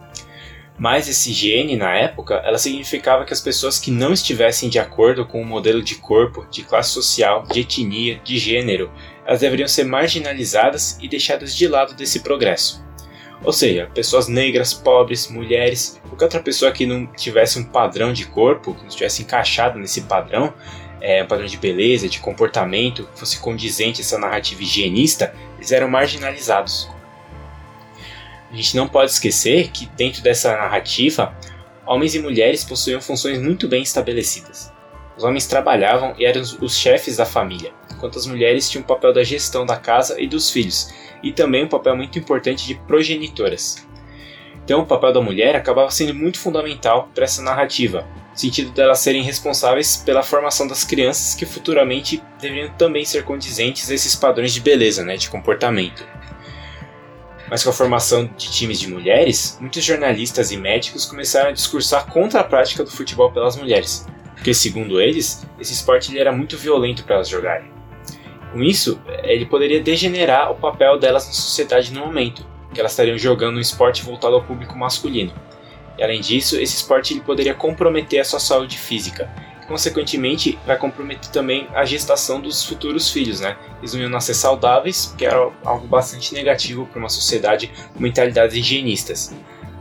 Mas 0.80 1.10
essa 1.10 1.30
higiene, 1.30 1.76
na 1.76 1.94
época, 1.94 2.36
ela 2.36 2.58
significava 2.58 3.26
que 3.26 3.34
as 3.34 3.42
pessoas 3.42 3.78
que 3.78 3.92
não 3.92 4.14
estivessem 4.14 4.70
de 4.70 4.80
acordo 4.80 5.26
com 5.26 5.42
o 5.42 5.46
modelo 5.46 5.84
de 5.84 5.96
corpo, 5.96 6.48
de 6.50 6.64
classe 6.64 6.92
social, 6.92 7.44
de 7.52 7.60
etnia, 7.60 8.22
de 8.24 8.38
gênero, 8.38 8.90
elas 9.26 9.42
deveriam 9.42 9.68
ser 9.68 9.84
marginalizadas 9.84 10.98
e 11.02 11.10
deixadas 11.10 11.54
de 11.54 11.68
lado 11.68 11.94
desse 11.96 12.22
progresso. 12.22 12.82
Ou 13.44 13.52
seja, 13.52 13.90
pessoas 13.94 14.30
negras, 14.30 14.74
pobres, 14.74 15.30
mulheres, 15.30 16.00
qualquer 16.08 16.26
outra 16.26 16.40
pessoa 16.42 16.72
que 16.72 16.86
não 16.86 17.06
tivesse 17.08 17.60
um 17.60 17.64
padrão 17.64 18.14
de 18.14 18.26
corpo, 18.26 18.74
que 18.74 18.82
não 18.82 18.88
estivesse 18.88 19.22
encaixado 19.22 19.78
nesse 19.78 20.02
padrão, 20.02 20.54
é, 21.02 21.24
um 21.24 21.28
padrão 21.28 21.46
de 21.46 21.58
beleza, 21.58 22.08
de 22.08 22.20
comportamento, 22.20 23.08
que 23.14 23.20
fosse 23.20 23.40
condizente 23.40 24.02
essa 24.02 24.18
narrativa 24.18 24.62
higienista, 24.62 25.34
eles 25.58 25.72
eram 25.72 25.90
marginalizados. 25.90 26.90
A 28.52 28.56
gente 28.56 28.76
não 28.76 28.88
pode 28.88 29.12
esquecer 29.12 29.70
que 29.70 29.86
dentro 29.96 30.24
dessa 30.24 30.56
narrativa, 30.56 31.36
homens 31.86 32.16
e 32.16 32.20
mulheres 32.20 32.64
possuíam 32.64 33.00
funções 33.00 33.40
muito 33.40 33.68
bem 33.68 33.84
estabelecidas. 33.84 34.72
Os 35.16 35.24
homens 35.24 35.46
trabalhavam 35.46 36.16
e 36.18 36.26
eram 36.26 36.42
os 36.42 36.78
chefes 36.78 37.18
da 37.18 37.26
família, 37.26 37.74
enquanto 37.92 38.18
as 38.18 38.26
mulheres 38.26 38.70
tinham 38.70 38.84
o 38.84 38.88
papel 38.88 39.14
da 39.14 39.24
gestão 39.24 39.66
da 39.66 39.76
casa 39.76 40.20
e 40.20 40.26
dos 40.26 40.50
filhos, 40.50 40.94
e 41.22 41.34
também 41.34 41.66
um 41.66 41.70
papel 41.70 41.96
muito 41.96 42.18
importante 42.18 42.66
de 42.66 42.76
progenitoras. 42.76 43.86
Então, 44.64 44.82
o 44.82 44.86
papel 44.86 45.12
da 45.12 45.22
mulher 45.22 45.56
acabava 45.56 45.92
sendo 45.92 46.14
muito 46.14 46.40
fundamental 46.40 47.10
para 47.14 47.26
essa 47.26 47.42
narrativa, 47.42 48.08
no 48.32 48.38
sentido 48.38 48.72
delas 48.72 49.00
serem 49.00 49.22
responsáveis 49.22 49.98
pela 49.98 50.24
formação 50.24 50.68
das 50.68 50.84
crianças 50.84 51.36
que 51.36 51.46
futuramente 51.46 52.24
deveriam 52.40 52.70
também 52.78 53.04
ser 53.04 53.24
condizentes 53.24 53.92
a 53.92 53.94
esses 53.94 54.16
padrões 54.16 54.54
de 54.54 54.62
beleza, 54.62 55.04
né, 55.04 55.18
de 55.18 55.30
comportamento. 55.30 56.08
Mas 57.50 57.64
com 57.64 57.70
a 57.72 57.74
formação 57.74 58.30
de 58.38 58.52
times 58.52 58.80
de 58.80 58.88
mulheres, 58.88 59.58
muitos 59.60 59.84
jornalistas 59.84 60.52
e 60.52 60.58
médicos 60.58 61.06
começaram 61.06 61.50
a 61.50 61.54
discursar 61.54 62.06
contra 62.06 62.42
a 62.42 62.44
prática 62.44 62.84
do 62.84 62.92
futebol 62.92 63.32
pelas 63.32 63.56
mulheres, 63.56 64.06
porque, 64.36 64.54
segundo 64.54 65.02
eles, 65.02 65.46
esse 65.60 65.74
esporte 65.74 66.18
era 66.18 66.32
muito 66.32 66.58
violento 66.58 67.04
para 67.04 67.16
elas 67.16 67.28
jogarem. 67.28 67.72
Com 68.52 68.64
isso, 68.64 69.00
ele 69.24 69.46
poderia 69.46 69.82
degenerar 69.82 70.52
o 70.52 70.56
papel 70.56 70.98
delas 70.98 71.28
na 71.28 71.34
sociedade 71.34 71.94
no 71.94 72.02
momento, 72.02 72.46
que 72.74 72.80
elas 72.80 72.92
estariam 72.92 73.18
jogando 73.18 73.58
um 73.58 73.62
esporte 73.62 74.04
voltado 74.04 74.36
ao 74.36 74.44
público 74.44 74.78
masculino. 74.78 75.34
E 75.98 76.04
além 76.04 76.22
disso, 76.22 76.56
esse 76.56 76.78
esporte 76.78 77.14
ele 77.14 77.22
poderia 77.22 77.54
comprometer 77.54 78.22
a 78.22 78.24
sua 78.24 78.40
saúde 78.40 78.78
física. 78.78 79.30
Consequentemente, 79.70 80.58
vai 80.66 80.76
comprometer 80.76 81.30
também 81.32 81.68
a 81.76 81.86
gestação 81.86 82.42
dos 82.42 82.66
futuros 82.66 83.12
filhos, 83.12 83.40
né? 83.40 83.56
Eles 83.78 83.94
não 83.94 84.02
iam 84.02 84.10
nascer 84.10 84.34
saudáveis, 84.34 85.14
que 85.16 85.24
era 85.24 85.38
algo 85.64 85.86
bastante 85.86 86.34
negativo 86.34 86.88
para 86.88 86.98
uma 86.98 87.08
sociedade 87.08 87.72
com 87.94 88.02
mentalidades 88.02 88.56
higienistas. 88.56 89.32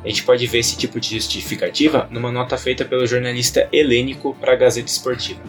A 0.04 0.08
gente 0.08 0.24
pode 0.24 0.46
ver 0.46 0.58
esse 0.58 0.76
tipo 0.76 1.00
de 1.00 1.14
justificativa 1.14 2.06
numa 2.10 2.30
nota 2.30 2.58
feita 2.58 2.84
pelo 2.84 3.06
jornalista 3.06 3.66
helênico 3.72 4.36
para 4.38 4.52
a 4.52 4.56
Gazeta 4.56 4.88
Esportiva. 4.88 5.40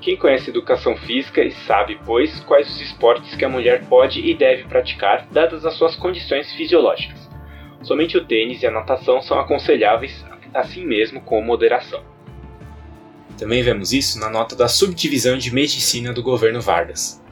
Quem 0.00 0.16
conhece 0.16 0.48
educação 0.48 0.96
física 0.96 1.44
e 1.44 1.50
sabe, 1.66 2.00
pois, 2.06 2.40
quais 2.40 2.66
os 2.66 2.80
esportes 2.80 3.34
que 3.34 3.44
a 3.44 3.48
mulher 3.50 3.84
pode 3.84 4.20
e 4.20 4.34
deve 4.34 4.64
praticar, 4.64 5.26
dadas 5.30 5.66
as 5.66 5.74
suas 5.74 5.94
condições 5.96 6.50
fisiológicas. 6.54 7.28
Somente 7.82 8.16
o 8.16 8.24
tênis 8.24 8.62
e 8.62 8.66
a 8.66 8.70
natação 8.70 9.20
são 9.20 9.38
aconselháveis, 9.38 10.24
assim 10.54 10.86
mesmo 10.86 11.20
com 11.20 11.42
moderação. 11.42 12.09
Também 13.40 13.62
vemos 13.62 13.90
isso 13.90 14.20
na 14.20 14.28
nota 14.28 14.54
da 14.54 14.68
subdivisão 14.68 15.38
de 15.38 15.50
medicina 15.50 16.12
do 16.12 16.22
governo 16.22 16.60
Vargas. 16.60 17.24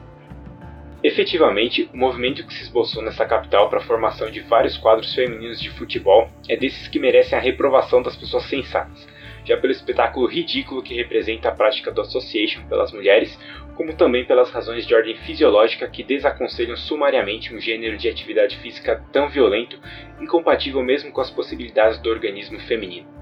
Efetivamente, 1.03 1.87
o 1.93 1.97
movimento 1.97 2.43
que 2.47 2.51
se 2.51 2.63
esboçou 2.63 3.03
nessa 3.03 3.27
capital 3.27 3.69
para 3.69 3.77
a 3.77 3.83
formação 3.83 4.31
de 4.31 4.39
vários 4.39 4.75
quadros 4.75 5.13
femininos 5.13 5.61
de 5.61 5.69
futebol 5.69 6.27
é 6.49 6.57
desses 6.57 6.87
que 6.87 6.97
merecem 6.97 7.37
a 7.37 7.41
reprovação 7.41 8.01
das 8.01 8.15
pessoas 8.15 8.45
sensatas, 8.45 9.07
já 9.45 9.55
pelo 9.55 9.71
espetáculo 9.71 10.25
ridículo 10.25 10.81
que 10.81 10.95
representa 10.95 11.49
a 11.49 11.55
prática 11.55 11.91
do 11.91 12.01
association 12.01 12.63
pelas 12.67 12.91
mulheres, 12.91 13.37
como 13.75 13.93
também 13.93 14.25
pelas 14.25 14.49
razões 14.49 14.87
de 14.87 14.95
ordem 14.95 15.15
fisiológica 15.15 15.87
que 15.87 16.01
desaconselham 16.01 16.75
sumariamente 16.75 17.53
um 17.53 17.61
gênero 17.61 17.99
de 17.99 18.09
atividade 18.09 18.57
física 18.57 18.99
tão 19.13 19.29
violento, 19.29 19.79
incompatível 20.19 20.81
mesmo 20.81 21.11
com 21.11 21.21
as 21.21 21.29
possibilidades 21.29 21.99
do 21.99 22.09
organismo 22.09 22.59
feminino. 22.61 23.19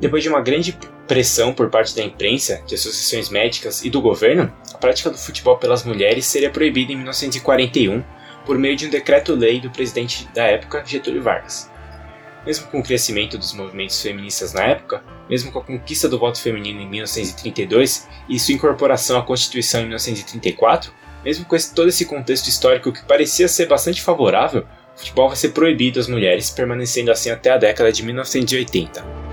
Depois 0.00 0.22
de 0.22 0.28
uma 0.28 0.40
grande 0.40 0.76
pressão 1.06 1.52
por 1.52 1.70
parte 1.70 1.94
da 1.94 2.02
imprensa, 2.02 2.62
de 2.66 2.74
associações 2.74 3.28
médicas 3.28 3.84
e 3.84 3.90
do 3.90 4.00
governo, 4.00 4.52
a 4.72 4.78
prática 4.78 5.10
do 5.10 5.18
futebol 5.18 5.56
pelas 5.56 5.84
mulheres 5.84 6.26
seria 6.26 6.50
proibida 6.50 6.92
em 6.92 6.96
1941 6.96 8.02
por 8.44 8.58
meio 8.58 8.76
de 8.76 8.86
um 8.86 8.90
decreto-lei 8.90 9.60
do 9.60 9.70
presidente 9.70 10.28
da 10.34 10.44
época, 10.44 10.84
Getúlio 10.84 11.22
Vargas. 11.22 11.70
Mesmo 12.44 12.66
com 12.66 12.80
o 12.80 12.82
crescimento 12.82 13.38
dos 13.38 13.54
movimentos 13.54 14.00
feministas 14.02 14.52
na 14.52 14.64
época, 14.64 15.02
mesmo 15.30 15.50
com 15.50 15.60
a 15.60 15.64
conquista 15.64 16.08
do 16.08 16.18
voto 16.18 16.40
feminino 16.40 16.80
em 16.80 16.88
1932 16.88 18.06
e 18.28 18.38
sua 18.38 18.54
incorporação 18.54 19.18
à 19.18 19.22
Constituição 19.22 19.80
em 19.80 19.84
1934, 19.84 20.92
mesmo 21.24 21.46
com 21.46 21.56
esse, 21.56 21.74
todo 21.74 21.88
esse 21.88 22.04
contexto 22.04 22.48
histórico 22.48 22.92
que 22.92 23.02
parecia 23.04 23.48
ser 23.48 23.66
bastante 23.66 24.02
favorável, 24.02 24.66
o 24.94 24.98
futebol 24.98 25.28
vai 25.28 25.36
ser 25.36 25.50
proibido 25.50 25.98
às 25.98 26.06
mulheres, 26.06 26.50
permanecendo 26.50 27.10
assim 27.10 27.30
até 27.30 27.50
a 27.50 27.56
década 27.56 27.90
de 27.90 28.02
1980. 28.02 29.23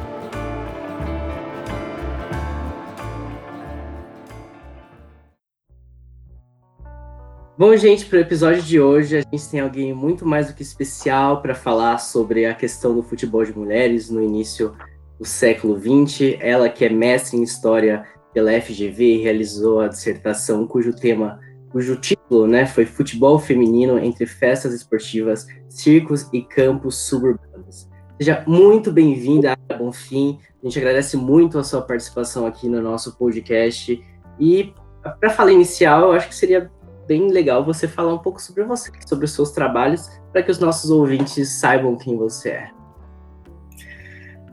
Bom, 7.61 7.77
gente, 7.77 8.07
para 8.07 8.17
o 8.17 8.21
episódio 8.21 8.63
de 8.63 8.81
hoje, 8.81 9.17
a 9.17 9.21
gente 9.21 9.47
tem 9.47 9.59
alguém 9.59 9.93
muito 9.93 10.25
mais 10.25 10.47
do 10.47 10.53
que 10.55 10.63
especial 10.63 11.43
para 11.43 11.53
falar 11.53 11.99
sobre 11.99 12.47
a 12.47 12.55
questão 12.55 12.95
do 12.95 13.03
futebol 13.03 13.45
de 13.45 13.55
mulheres 13.55 14.09
no 14.09 14.19
início 14.19 14.75
do 15.19 15.25
século 15.25 15.79
XX. 15.79 16.39
Ela 16.39 16.69
que 16.69 16.83
é 16.83 16.89
mestre 16.89 17.37
em 17.37 17.43
História 17.43 18.03
pela 18.33 18.51
FGV 18.59 19.03
e 19.03 19.21
realizou 19.21 19.79
a 19.79 19.87
dissertação 19.87 20.65
cujo 20.65 20.91
tema, 20.91 21.39
cujo 21.71 21.97
título 21.97 22.47
né, 22.47 22.65
foi 22.65 22.83
Futebol 22.83 23.37
Feminino 23.37 23.99
entre 23.99 24.25
Festas 24.25 24.73
Esportivas, 24.73 25.45
Circos 25.69 26.27
e 26.33 26.41
Campos 26.41 27.07
Suburbanos. 27.07 27.87
Seja 28.19 28.43
muito 28.47 28.91
bem-vinda, 28.91 29.51
Ara 29.51 29.77
Bonfim. 29.77 30.39
A 30.63 30.65
gente 30.65 30.79
agradece 30.79 31.15
muito 31.15 31.59
a 31.59 31.63
sua 31.63 31.83
participação 31.83 32.47
aqui 32.47 32.67
no 32.67 32.81
nosso 32.81 33.15
podcast. 33.19 34.03
E 34.39 34.73
para 35.19 35.29
falar 35.29 35.51
inicial, 35.51 36.05
eu 36.05 36.11
acho 36.13 36.27
que 36.27 36.33
seria 36.35 36.71
bem 37.07 37.29
legal 37.29 37.63
você 37.63 37.87
falar 37.87 38.13
um 38.13 38.17
pouco 38.17 38.41
sobre 38.41 38.63
você, 38.63 38.91
sobre 39.05 39.25
os 39.25 39.33
seus 39.33 39.51
trabalhos, 39.51 40.09
para 40.31 40.43
que 40.43 40.51
os 40.51 40.59
nossos 40.59 40.89
ouvintes 40.89 41.49
saibam 41.49 41.95
quem 41.97 42.17
você 42.17 42.49
é. 42.49 42.69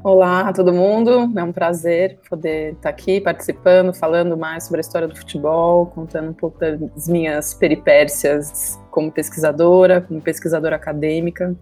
Olá 0.03 0.49
a 0.49 0.53
todo 0.53 0.73
mundo, 0.73 1.33
é 1.37 1.43
um 1.43 1.53
prazer 1.53 2.21
poder 2.31 2.75
estar 2.75 2.89
aqui 2.89 3.21
participando, 3.21 3.93
falando 3.93 4.37
mais 4.37 4.65
sobre 4.65 4.79
a 4.79 4.81
história 4.81 5.09
do 5.09 5.17
futebol, 5.17 5.87
contando 5.87 6.31
um 6.31 6.33
pouco 6.33 6.59
das 6.61 7.09
minhas 7.09 7.53
peripécias 7.53 8.79
como 8.91 9.11
pesquisadora, 9.11 10.01
como 10.01 10.21
pesquisadora 10.21 10.77
acadêmica. 10.77 11.55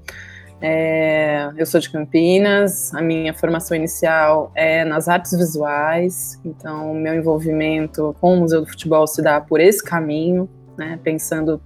É, 0.60 1.50
eu 1.56 1.66
sou 1.66 1.80
de 1.80 1.90
Campinas, 1.90 2.94
a 2.94 3.02
minha 3.02 3.34
formação 3.34 3.76
inicial 3.76 4.52
é 4.54 4.84
nas 4.84 5.08
artes 5.08 5.32
visuais, 5.36 6.40
então 6.44 6.94
meu 6.94 7.14
envolvimento 7.14 8.14
com 8.20 8.34
o 8.34 8.40
Museu 8.40 8.60
do 8.60 8.66
Futebol 8.66 9.06
se 9.06 9.22
dá 9.22 9.40
por 9.40 9.60
esse 9.60 9.82
caminho 9.82 10.48
né, 10.76 10.98
pensando 11.02 11.60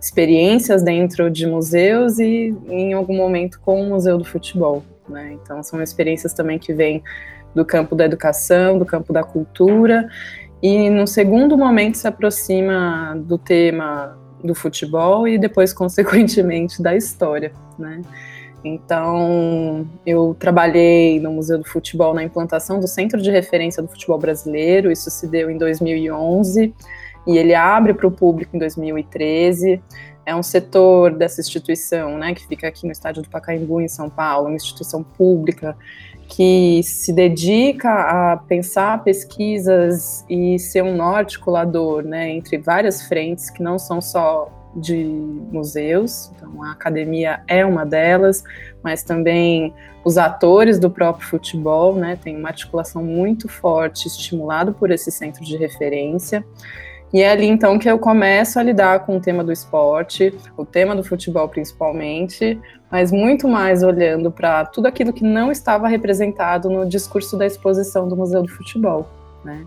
experiências 0.00 0.82
dentro 0.82 1.30
de 1.30 1.46
museus 1.46 2.18
e 2.18 2.54
em 2.68 2.92
algum 2.94 3.14
momento 3.14 3.60
com 3.60 3.82
o 3.82 3.88
Museu 3.88 4.16
do 4.16 4.24
Futebol. 4.24 4.82
Né? 5.08 5.32
Então 5.42 5.62
são 5.62 5.82
experiências 5.82 6.32
também 6.32 6.58
que 6.58 6.72
vêm 6.72 7.02
do 7.54 7.64
campo 7.64 7.94
da 7.94 8.04
educação, 8.04 8.78
do 8.78 8.86
campo 8.86 9.12
da 9.12 9.22
cultura 9.22 10.08
e 10.62 10.88
no 10.88 11.06
segundo 11.06 11.56
momento 11.56 11.98
se 11.98 12.06
aproxima 12.06 13.14
do 13.26 13.36
tema 13.36 14.18
do 14.42 14.54
futebol 14.54 15.28
e 15.28 15.36
depois 15.36 15.72
consequentemente 15.74 16.82
da 16.82 16.96
história, 16.96 17.52
né? 17.78 18.00
Então, 18.62 19.88
eu 20.04 20.36
trabalhei 20.38 21.18
no 21.18 21.32
Museu 21.32 21.56
do 21.56 21.64
Futebol 21.64 22.12
na 22.12 22.22
implantação 22.22 22.78
do 22.78 22.86
Centro 22.86 23.20
de 23.22 23.30
Referência 23.30 23.82
do 23.82 23.88
Futebol 23.88 24.18
Brasileiro, 24.18 24.92
isso 24.92 25.10
se 25.10 25.26
deu 25.26 25.50
em 25.50 25.56
2011 25.56 26.74
e 27.26 27.36
ele 27.36 27.54
abre 27.54 27.94
para 27.94 28.06
o 28.06 28.10
público 28.10 28.56
em 28.56 28.58
2013. 28.58 29.82
É 30.24 30.34
um 30.34 30.42
setor 30.42 31.12
dessa 31.12 31.40
instituição, 31.40 32.18
né, 32.18 32.34
que 32.34 32.46
fica 32.46 32.68
aqui 32.68 32.86
no 32.86 32.92
estádio 32.92 33.22
do 33.22 33.28
Pacaembu, 33.28 33.80
em 33.80 33.88
São 33.88 34.08
Paulo, 34.08 34.48
uma 34.48 34.56
instituição 34.56 35.02
pública 35.02 35.76
que 36.28 36.80
se 36.84 37.12
dedica 37.12 37.90
a 37.90 38.36
pensar 38.36 39.02
pesquisas 39.02 40.24
e 40.30 40.58
ser 40.58 40.82
um 40.82 41.02
articulador, 41.02 42.04
né, 42.04 42.30
entre 42.30 42.56
várias 42.56 43.02
frentes 43.02 43.50
que 43.50 43.62
não 43.62 43.78
são 43.78 44.00
só 44.00 44.48
de 44.76 45.04
museus, 45.50 46.30
então 46.36 46.62
a 46.62 46.70
academia 46.70 47.42
é 47.48 47.66
uma 47.66 47.84
delas, 47.84 48.44
mas 48.84 49.02
também 49.02 49.74
os 50.04 50.16
atores 50.16 50.78
do 50.78 50.88
próprio 50.88 51.26
futebol, 51.26 51.96
né, 51.96 52.16
tem 52.22 52.36
uma 52.36 52.48
articulação 52.48 53.02
muito 53.02 53.48
forte, 53.48 54.06
estimulado 54.06 54.72
por 54.72 54.92
esse 54.92 55.10
centro 55.10 55.44
de 55.44 55.56
referência. 55.56 56.44
E 57.12 57.22
é 57.22 57.30
ali 57.30 57.46
então 57.46 57.78
que 57.78 57.90
eu 57.90 57.98
começo 57.98 58.58
a 58.58 58.62
lidar 58.62 59.00
com 59.00 59.16
o 59.16 59.20
tema 59.20 59.42
do 59.42 59.50
esporte, 59.50 60.32
o 60.56 60.64
tema 60.64 60.94
do 60.94 61.02
futebol 61.02 61.48
principalmente, 61.48 62.60
mas 62.90 63.10
muito 63.10 63.48
mais 63.48 63.82
olhando 63.82 64.30
para 64.30 64.64
tudo 64.64 64.86
aquilo 64.86 65.12
que 65.12 65.24
não 65.24 65.50
estava 65.50 65.88
representado 65.88 66.70
no 66.70 66.88
discurso 66.88 67.36
da 67.36 67.46
exposição 67.46 68.08
do 68.08 68.16
Museu 68.16 68.42
do 68.42 68.48
Futebol, 68.48 69.08
né? 69.44 69.66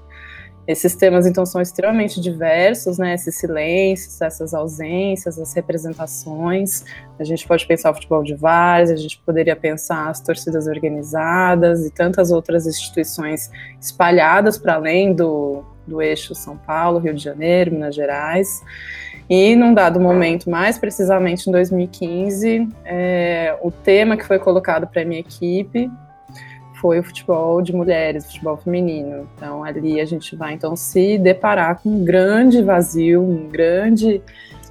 Esses 0.66 0.96
temas, 0.96 1.26
então, 1.26 1.46
são 1.46 1.62
extremamente 1.62 2.22
diversos, 2.22 2.98
né? 2.98 3.16
Esses 3.16 3.36
silêncios, 3.36 4.22
essas 4.22 4.54
ausências, 4.54 5.38
as 5.38 5.54
representações. 5.54 6.86
A 7.20 7.24
gente 7.26 7.46
pode 7.46 7.68
pensar 7.68 7.92
o 7.92 7.94
futebol 7.94 8.24
de 8.24 8.34
vários, 8.34 8.90
a 8.90 8.96
gente 8.96 9.20
poderia 9.26 9.58
pensar 9.58 10.10
as 10.10 10.22
torcidas 10.22 10.66
organizadas 10.66 11.86
e 11.86 11.92
tantas 11.92 12.32
outras 12.32 12.66
instituições 12.66 13.52
espalhadas 13.82 14.58
para 14.58 14.76
além 14.76 15.14
do, 15.14 15.66
do 15.88 16.02
eixo 16.02 16.34
São 16.36 16.58
Paulo, 16.58 17.00
Rio 17.00 17.14
de 17.14 17.24
Janeiro, 17.24 17.72
Minas 17.72 17.96
Gerais. 17.96 18.62
E 19.30 19.56
num 19.56 19.74
dado 19.74 20.00
momento, 20.00 20.50
mais 20.50 20.78
precisamente 20.78 21.48
em 21.48 21.52
2015, 21.52 22.68
é, 22.84 23.58
o 23.62 23.72
tema 23.72 24.18
que 24.18 24.26
foi 24.26 24.38
colocado 24.38 24.88
para 24.88 25.06
minha 25.06 25.22
equipe 25.22 25.90
foi 26.84 27.00
o 27.00 27.04
futebol 27.04 27.62
de 27.62 27.74
mulheres, 27.74 28.26
futebol 28.26 28.58
feminino. 28.58 29.28
Então 29.36 29.64
ali 29.64 30.02
a 30.02 30.06
gente 30.06 30.36
vai 30.36 30.54
então 30.54 30.76
se 30.76 31.18
deparar 31.18 31.80
com 31.82 31.90
um 31.90 32.04
grande 32.04 32.62
vazio, 32.62 33.22
um 33.22 33.48
grande 33.48 34.22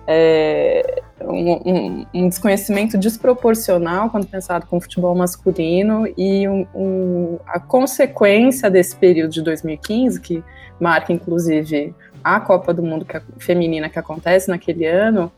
é, 0.07 1.03
um, 1.21 1.53
um, 1.53 2.07
um, 2.13 2.29
desconhecimento 2.29 2.99
desproporcional 2.99 4.11
quando 4.11 4.27
pensado 4.27 4.67
com 4.67 4.77
o 4.77 4.81
futebol 4.81 5.15
masculino 5.15 6.07
e 6.17 6.49
um, 6.49 7.39
a 7.47 7.61
consequência 7.61 8.69
desse 8.71 8.97
período 8.97 9.31
de 9.31 9.43
2015, 9.43 10.21
que 10.21 10.43
marca 10.81 11.13
inclusive 11.13 11.95
a 12.23 12.41
Copa 12.41 12.75
do 12.75 12.83
Mundo 12.83 13.05
que, 13.05 13.21
feminina 13.39 13.89
que 13.89 13.99
acontece 13.99 14.49
naquele 14.49 14.87
ano, 14.87 15.31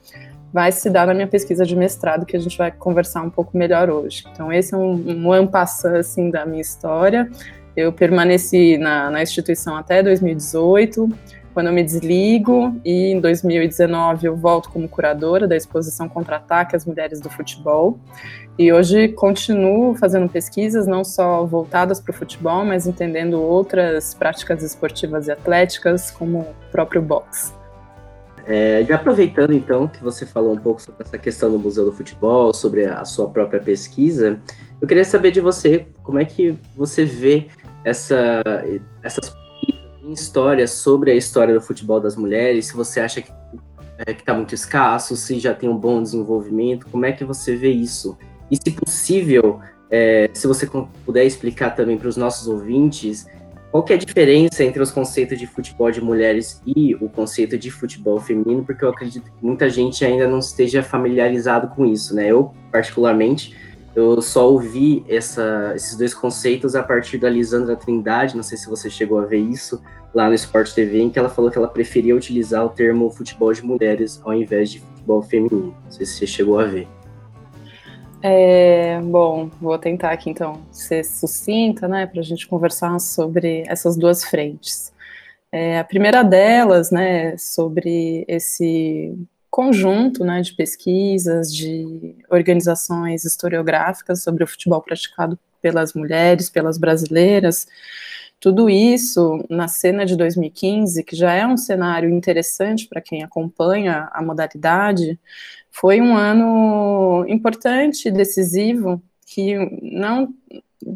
vai 0.53 0.71
se 0.71 0.89
dar 0.89 1.07
na 1.07 1.15
minha 1.15 1.27
pesquisa 1.27 1.67
de 1.67 1.75
mestrado, 1.75 2.25
que 2.25 2.37
a 2.37 2.41
gente 2.41 2.57
vai 2.57 2.71
conversar 2.71 3.23
um 3.23 3.31
pouco 3.31 3.57
melhor 3.57 3.91
hoje. 3.91 4.25
Então, 4.31 4.53
esse 4.53 4.73
é 4.73 4.77
um, 4.77 5.27
um 5.27 5.33
ampassant, 5.33 5.97
assim, 5.97 6.31
da 6.31 6.47
minha 6.47 6.63
história. 6.63 7.29
Eu 7.77 7.93
permaneci 7.93 8.79
na, 8.79 9.11
na 9.11 9.21
instituição 9.21 9.77
até 9.77 10.01
2018, 10.01 11.11
quando 11.55 11.69
eu 11.69 11.73
me 11.73 11.85
desligo, 11.85 12.75
e 12.85 13.13
em 13.13 13.21
2019 13.21 14.27
eu 14.27 14.37
volto 14.37 14.69
como 14.69 14.89
curadora 14.89 15.47
da 15.47 15.57
exposição 15.57 16.09
Contra-Ataque 16.09 16.75
às 16.75 16.85
Mulheres 16.85 17.21
do 17.21 17.31
Futebol. 17.31 17.97
E 18.59 18.73
hoje 18.73 19.09
continuo 19.09 19.95
fazendo 19.95 20.29
pesquisas, 20.29 20.87
não 20.87 21.05
só 21.05 21.45
voltadas 21.45 22.01
para 22.01 22.11
o 22.11 22.15
futebol, 22.15 22.65
mas 22.65 22.87
entendendo 22.87 23.41
outras 23.41 24.15
práticas 24.15 24.63
esportivas 24.63 25.29
e 25.29 25.33
atléticas, 25.33 26.11
como 26.11 26.41
o 26.41 26.55
próprio 26.73 27.01
boxe. 27.01 27.53
É, 28.47 28.85
já 28.87 28.97
aproveitando 28.97 29.55
então 29.55 29.89
que 29.89 30.03
você 30.03 30.27
falou 30.27 30.53
um 30.53 30.59
pouco 30.59 30.83
sobre 30.83 31.03
essa 31.03 31.17
questão 31.17 31.51
do 31.51 31.59
Museu 31.59 31.85
do 31.85 31.93
Futebol, 31.93 32.53
sobre 32.53 32.85
a 32.85 33.05
sua 33.05 33.29
própria 33.29 33.61
pesquisa, 33.61 34.39
eu 34.81 34.87
queria 34.87 35.05
saber 35.05 35.31
de 35.31 35.41
você 35.41 35.87
como 36.03 36.19
é 36.19 36.25
que 36.25 36.59
você 36.77 37.05
vê 37.05 37.47
essa, 37.85 38.43
essas 39.03 39.35
histórias 40.13 40.71
sobre 40.71 41.11
a 41.11 41.15
história 41.15 41.55
do 41.55 41.61
futebol 41.61 42.01
das 42.01 42.17
mulheres, 42.17 42.67
se 42.67 42.75
você 42.75 43.01
acha 43.01 43.23
que 43.23 43.31
é, 44.07 44.11
está 44.11 44.35
muito 44.35 44.55
escasso, 44.55 45.17
se 45.17 45.39
já 45.39 45.55
tem 45.55 45.69
um 45.69 45.77
bom 45.77 46.03
desenvolvimento, 46.03 46.87
como 46.91 47.07
é 47.07 47.13
que 47.13 47.25
você 47.25 47.55
vê 47.57 47.71
isso? 47.71 48.19
E 48.51 48.57
se 48.57 48.71
possível, 48.73 49.61
é, 49.91 50.29
se 50.33 50.47
você 50.47 50.69
puder 51.05 51.25
explicar 51.25 51.71
também 51.71 51.97
para 51.97 52.09
os 52.09 52.17
nossos 52.17 52.49
ouvintes, 52.49 53.27
qual 53.71 53.85
é 53.89 53.95
a 53.95 53.97
diferença 53.97 54.63
entre 54.63 54.81
os 54.81 54.93
conceitos 54.93 55.37
de 55.37 55.49
futebol 55.49 55.91
de 55.91 56.01
mulheres 56.01 56.63
e 56.65 56.95
o 56.95 57.09
conceito 57.09 57.59
de 57.59 57.73
futebol 57.73 58.21
feminino, 58.21 58.65
porque 58.65 58.85
eu 58.85 58.89
acredito 58.89 59.25
que 59.25 59.45
muita 59.45 59.69
gente 59.69 60.05
ainda 60.05 60.29
não 60.29 60.39
esteja 60.39 60.81
familiarizado 60.81 61.67
com 61.75 61.85
isso, 61.85 62.15
né? 62.15 62.31
Eu, 62.31 62.55
particularmente, 62.71 63.57
eu 63.95 64.21
só 64.21 64.51
ouvi 64.51 65.05
essa, 65.09 65.73
esses 65.75 65.97
dois 65.97 66.13
conceitos 66.13 66.75
a 66.75 66.83
partir 66.83 67.19
da 67.19 67.31
Lisandra 67.31 67.77
Trindade, 67.77 68.37
não 68.37 68.43
sei 68.43 68.59
se 68.59 68.69
você 68.69 68.91
chegou 68.91 69.19
a 69.19 69.25
ver 69.25 69.39
isso, 69.39 69.81
lá 70.13 70.29
no 70.29 70.35
Sport 70.35 70.73
TV, 70.73 71.01
em 71.01 71.11
que 71.11 71.19
ela 71.19 71.29
falou 71.29 71.51
que 71.51 71.59
ela 71.59 71.69
preferia 71.69 72.15
utilizar 72.15 72.65
o 72.65 72.69
termo 72.69 73.09
futebol 73.11 73.53
de 73.53 73.65
mulheres 73.65 74.21
ao 74.25 74.35
invés 74.35 74.71
de 74.71 74.81
futebol 74.81 75.23
feminino. 75.23 75.77
Não 75.85 75.91
sei 75.91 76.07
se 76.07 76.15
você 76.15 76.27
chegou 76.27 76.59
a 76.59 76.65
ver. 76.65 76.89
É, 78.23 79.01
bom, 79.03 79.51
vou 79.61 79.79
tentar 79.79 80.11
aqui 80.11 80.31
então 80.31 80.63
ser 80.73 81.05
sucinta, 81.05 81.87
né, 81.87 82.07
para 82.07 82.21
a 82.21 82.25
gente 82.25 82.49
conversar 82.49 82.99
sobre 82.99 83.65
essas 83.67 83.97
duas 83.97 84.25
frentes. 84.25 84.93
É, 85.53 85.79
a 85.79 85.85
primeira 85.85 86.25
delas, 86.25 86.91
né, 86.91 87.37
sobre 87.37 88.25
esse 88.27 89.15
conjunto, 89.55 90.25
né, 90.25 90.41
de 90.41 90.53
pesquisas, 90.53 91.55
de 91.55 92.17
organizações 92.29 93.25
historiográficas 93.25 94.21
sobre 94.21 94.43
o 94.43 94.49
futebol 94.49 94.83
praticado 94.83 95.39
pelas 95.63 95.95
mulheres, 95.95 96.51
pelas 96.51 96.77
brasileiras, 96.77 97.65
tudo 98.41 98.69
isso 98.69 99.45
na 99.49 99.69
cena 99.69 100.05
de 100.05 100.17
2015, 100.17 101.05
que 101.05 101.15
já 101.15 101.33
é 101.33 101.47
um 101.47 101.57
cenário 101.57 102.11
interessante 102.11 102.89
para 102.89 103.01
quem 103.01 103.23
acompanha 103.23 104.09
a 104.11 104.21
modalidade, 104.21 105.21
foi 105.71 106.01
um 106.01 106.17
ano 106.17 107.25
importante, 107.29 108.11
decisivo, 108.11 109.01
que 109.25 109.55
não 109.81 110.35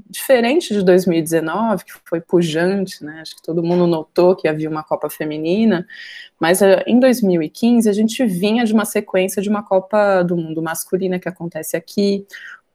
diferente 0.09 0.75
de 0.75 0.83
2019, 0.83 1.85
que 1.85 1.93
foi 2.05 2.21
pujante, 2.21 3.05
né? 3.05 3.21
Acho 3.21 3.37
que 3.37 3.43
todo 3.43 3.63
mundo 3.63 3.87
notou 3.87 4.37
que 4.37 4.49
havia 4.49 4.69
uma 4.69 4.83
Copa 4.83 5.09
feminina, 5.09 5.87
mas 6.39 6.61
uh, 6.61 6.83
em 6.87 6.99
2015 6.99 7.89
a 7.89 7.93
gente 7.93 8.25
vinha 8.27 8.65
de 8.65 8.73
uma 8.73 8.85
sequência 8.85 9.41
de 9.43 9.49
uma 9.49 9.63
Copa 9.63 10.23
do 10.23 10.37
Mundo 10.37 10.63
masculina 10.63 11.19
que 11.19 11.29
acontece 11.29 11.77
aqui, 11.77 12.27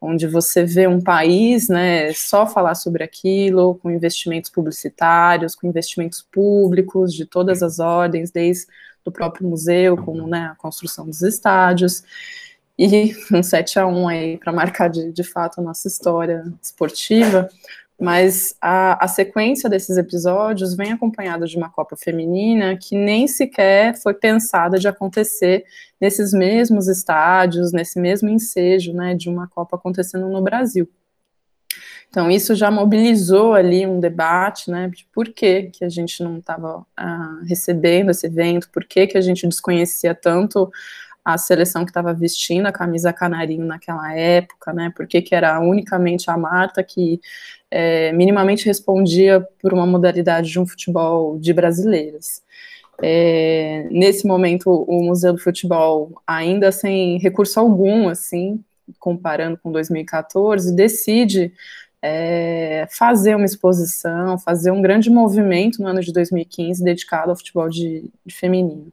onde 0.02 0.28
você 0.28 0.65
vê 0.65 0.86
um 0.86 0.99
país, 0.99 1.69
né, 1.69 2.12
só 2.13 2.45
falar 2.45 2.76
sobre 2.76 3.04
aquilo, 3.04 3.76
com 3.76 3.89
investimentos 3.89 4.49
publicitários, 4.49 5.56
com 5.56 5.65
investimentos 5.65 6.21
públicos 6.21 7.13
de 7.13 7.26
todas 7.26 7.63
as 7.63 7.80
ordens, 7.80 8.30
desde 8.30 8.67
do 9.04 9.12
próprio 9.12 9.47
museu, 9.47 9.97
como 9.97 10.28
né, 10.28 10.49
a 10.52 10.56
construção 10.56 11.06
dos 11.06 11.21
estádios, 11.21 12.04
e 12.77 13.15
um 13.33 13.43
7 13.43 13.79
a 13.79 13.88
1 13.88 14.07
aí 14.07 14.38
para 14.38 14.51
marcar 14.51 14.89
de, 14.89 15.12
de 15.12 15.23
fato 15.23 15.59
a 15.59 15.63
nossa 15.63 15.88
história 15.88 16.43
esportiva, 16.62 17.49
mas 17.99 18.55
a, 18.59 19.03
a, 19.03 19.07
sequência 19.07 19.69
desses 19.69 19.97
episódios 19.97 20.75
vem 20.75 20.91
acompanhada 20.91 21.45
de 21.45 21.55
uma 21.55 21.69
Copa 21.69 21.95
Feminina 21.95 22.75
que 22.75 22.97
nem 22.97 23.27
sequer 23.27 23.95
foi 23.95 24.13
pensada 24.13 24.79
de 24.79 24.88
acontecer 24.88 25.63
nesses 26.01 26.33
mesmos 26.33 26.88
estádios, 26.88 27.71
nesse 27.71 27.99
mesmo 27.99 28.29
ensejo, 28.29 28.93
né, 28.93 29.15
de 29.15 29.29
uma 29.29 29.47
Copa 29.47 29.77
acontecendo 29.77 30.27
no 30.27 30.41
Brasil. 30.41 30.89
Então, 32.09 32.29
isso 32.29 32.53
já 32.53 32.69
mobilizou 32.69 33.55
ali 33.55 33.88
um 33.88 33.99
debate, 33.99 34.69
né, 34.69 34.88
de 34.88 35.07
por 35.12 35.29
que, 35.29 35.63
que 35.63 35.83
a 35.83 35.89
gente 35.89 36.21
não 36.21 36.38
estava 36.38 36.86
ah, 36.95 37.39
recebendo 37.47 38.12
esse 38.12 38.27
evento, 38.27 38.69
por 38.71 38.86
que, 38.86 39.07
que 39.07 39.17
a 39.17 39.21
gente 39.21 39.47
desconhecia 39.47 40.13
tanto 40.13 40.71
a 41.23 41.38
seleção 41.38 41.86
que 41.86 41.91
estava 41.91 42.13
vestindo 42.13 42.65
a 42.65 42.71
camisa 42.71 43.13
canarinho 43.13 43.65
naquela 43.65 44.13
época, 44.13 44.73
né, 44.73 44.91
por 44.95 45.07
que, 45.07 45.21
que 45.21 45.33
era 45.33 45.59
unicamente 45.59 46.29
a 46.29 46.38
Marta 46.38 46.83
que 46.83 47.21
é, 47.71 48.12
minimamente 48.12 48.65
respondia 48.65 49.45
por 49.62 49.73
uma 49.73 49.86
modalidade 49.86 50.49
de 50.51 50.59
um 50.59 50.65
futebol 50.65 51.39
de 51.39 51.53
brasileiras. 51.53 52.43
É, 53.01 53.88
nesse 53.89 54.27
momento, 54.27 54.69
o 54.69 55.03
Museu 55.03 55.33
do 55.33 55.39
Futebol, 55.39 56.21
ainda 56.27 56.71
sem 56.71 57.17
recurso 57.17 57.59
algum, 57.59 58.07
assim, 58.07 58.63
comparando 58.99 59.57
com 59.57 59.71
2014, 59.71 60.75
decide 60.75 61.51
é, 62.01 62.86
fazer 62.91 63.36
uma 63.36 63.45
exposição, 63.45 64.38
fazer 64.38 64.71
um 64.71 64.81
grande 64.81 65.09
movimento 65.09 65.81
no 65.81 65.88
ano 65.88 66.01
de 66.01 66.13
2015 66.13 66.83
dedicado 66.83 67.31
ao 67.31 67.36
futebol 67.36 67.69
de, 67.69 68.09
de 68.25 68.36
feminino. 68.36 68.91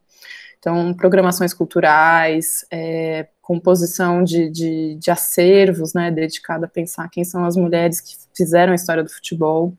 Então, 0.60 0.92
programações 0.92 1.54
culturais, 1.54 2.66
é, 2.70 3.28
composição 3.40 4.22
de, 4.22 4.50
de, 4.50 4.94
de, 4.96 5.10
acervos, 5.10 5.94
né, 5.94 6.10
dedicado 6.10 6.66
a 6.66 6.68
pensar 6.68 7.08
quem 7.08 7.24
são 7.24 7.44
as 7.46 7.56
mulheres 7.56 8.00
que 8.00 8.14
fizeram 8.36 8.72
a 8.72 8.76
história 8.76 9.02
do 9.02 9.10
futebol. 9.10 9.74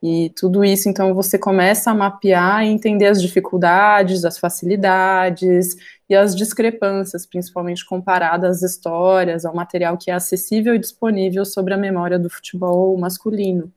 E 0.00 0.30
tudo 0.36 0.64
isso, 0.64 0.88
então, 0.88 1.14
você 1.14 1.36
começa 1.36 1.90
a 1.90 1.94
mapear 1.94 2.64
e 2.64 2.68
entender 2.68 3.06
as 3.06 3.20
dificuldades, 3.20 4.24
as 4.24 4.38
facilidades 4.38 5.74
e 6.08 6.14
as 6.14 6.36
discrepâncias, 6.36 7.26
principalmente 7.26 7.84
comparadas 7.84 8.62
às 8.62 8.70
histórias, 8.70 9.44
ao 9.44 9.54
material 9.54 9.96
que 9.98 10.10
é 10.10 10.14
acessível 10.14 10.74
e 10.74 10.78
disponível 10.78 11.44
sobre 11.44 11.74
a 11.74 11.78
memória 11.78 12.18
do 12.18 12.30
futebol 12.30 12.96
masculino. 12.98 13.72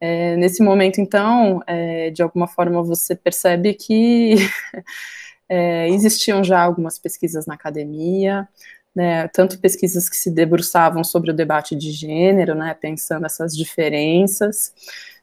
É, 0.00 0.36
nesse 0.36 0.62
momento, 0.62 1.00
então, 1.00 1.60
é, 1.66 2.10
de 2.10 2.22
alguma 2.22 2.46
forma, 2.46 2.82
você 2.82 3.16
percebe 3.16 3.74
que 3.74 4.36
é, 5.48 5.88
existiam 5.88 6.44
já 6.44 6.60
algumas 6.60 6.98
pesquisas 6.98 7.46
na 7.46 7.54
academia, 7.54 8.48
né, 8.94 9.28
tanto 9.28 9.58
pesquisas 9.58 10.08
que 10.08 10.16
se 10.16 10.30
debruçavam 10.30 11.04
sobre 11.04 11.30
o 11.30 11.34
debate 11.34 11.76
de 11.76 11.92
gênero, 11.92 12.54
né, 12.54 12.74
pensando 12.74 13.26
essas 13.26 13.56
diferenças, 13.56 14.72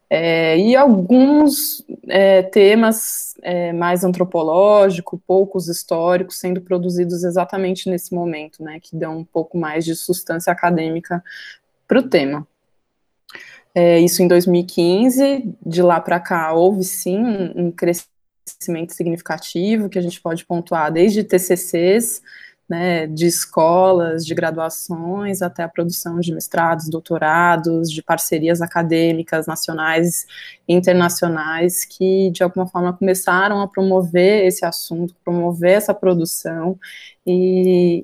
é, 0.10 0.58
e 0.58 0.76
alguns 0.76 1.84
é, 2.08 2.44
temas 2.44 3.34
é, 3.42 3.74
mais 3.74 4.04
antropológicos, 4.04 5.20
poucos 5.26 5.68
históricos, 5.68 6.40
sendo 6.40 6.62
produzidos 6.62 7.24
exatamente 7.24 7.90
nesse 7.90 8.14
momento, 8.14 8.64
né, 8.64 8.80
que 8.80 8.96
dão 8.96 9.18
um 9.18 9.26
pouco 9.26 9.58
mais 9.58 9.84
de 9.84 9.96
substância 9.96 10.54
acadêmica 10.54 11.24
para 11.88 12.00
o 12.00 12.04
tema. 12.04 12.48
É, 13.74 14.00
isso 14.00 14.24
em 14.24 14.28
2015, 14.28 15.54
de 15.66 15.82
lá 15.82 16.00
para 16.00 16.20
cá 16.20 16.54
houve 16.54 16.84
sim 16.84 17.20
um, 17.20 17.68
um 17.68 17.72
crescimento 18.46 18.94
significativo, 18.94 19.90
que 19.90 19.98
a 19.98 20.02
gente 20.02 20.22
pode 20.22 20.46
pontuar 20.46 20.92
desde 20.92 21.24
TCCs, 21.24 22.22
né, 22.68 23.06
de 23.06 23.28
escolas, 23.28 24.26
de 24.26 24.34
graduações, 24.34 25.44
até 25.44 25.62
a 25.64 25.70
produção 25.70 26.20
de 26.20 26.34
mestrados, 26.34 26.90
doutorados, 26.90 27.92
de 27.92 28.02
parcerias 28.02 28.60
acadêmicas 28.60 29.46
nacionais 29.46 30.26
e 30.68 30.74
internacionais, 30.74 31.86
que 31.86 32.32
de 32.32 32.42
alguma 32.42 32.66
forma 32.66 32.92
começaram 32.92 33.62
a 33.62 33.68
promover 33.68 34.46
esse 34.48 34.66
assunto, 34.66 35.16
promover 35.24 35.74
essa 35.74 35.94
produção 35.94 36.80
e, 37.26 38.04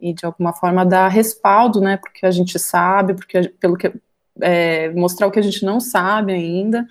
e, 0.00 0.10
e 0.10 0.12
de 0.12 0.26
alguma 0.26 0.52
forma 0.52 0.84
dar 0.84 1.06
respaldo, 1.06 1.80
né, 1.80 1.96
porque 1.96 2.26
a 2.26 2.32
gente 2.32 2.58
sabe, 2.58 3.14
porque 3.14 3.48
pelo 3.60 3.76
que 3.76 3.92
é, 4.40 4.90
mostrar 4.90 5.28
o 5.28 5.30
que 5.30 5.38
a 5.38 5.42
gente 5.42 5.64
não 5.64 5.78
sabe 5.78 6.32
ainda 6.32 6.84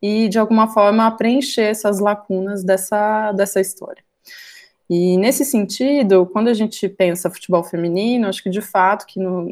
e 0.00 0.28
de 0.28 0.38
alguma 0.38 0.68
forma 0.68 1.10
preencher 1.16 1.62
essas 1.62 1.98
lacunas 1.98 2.62
dessa, 2.62 3.32
dessa 3.32 3.60
história. 3.60 4.04
E 4.88 5.16
nesse 5.16 5.44
sentido, 5.44 6.26
quando 6.26 6.48
a 6.48 6.54
gente 6.54 6.88
pensa 6.88 7.30
futebol 7.30 7.64
feminino, 7.64 8.28
acho 8.28 8.42
que 8.42 8.50
de 8.50 8.60
fato 8.60 9.04
que 9.06 9.18
no, 9.18 9.42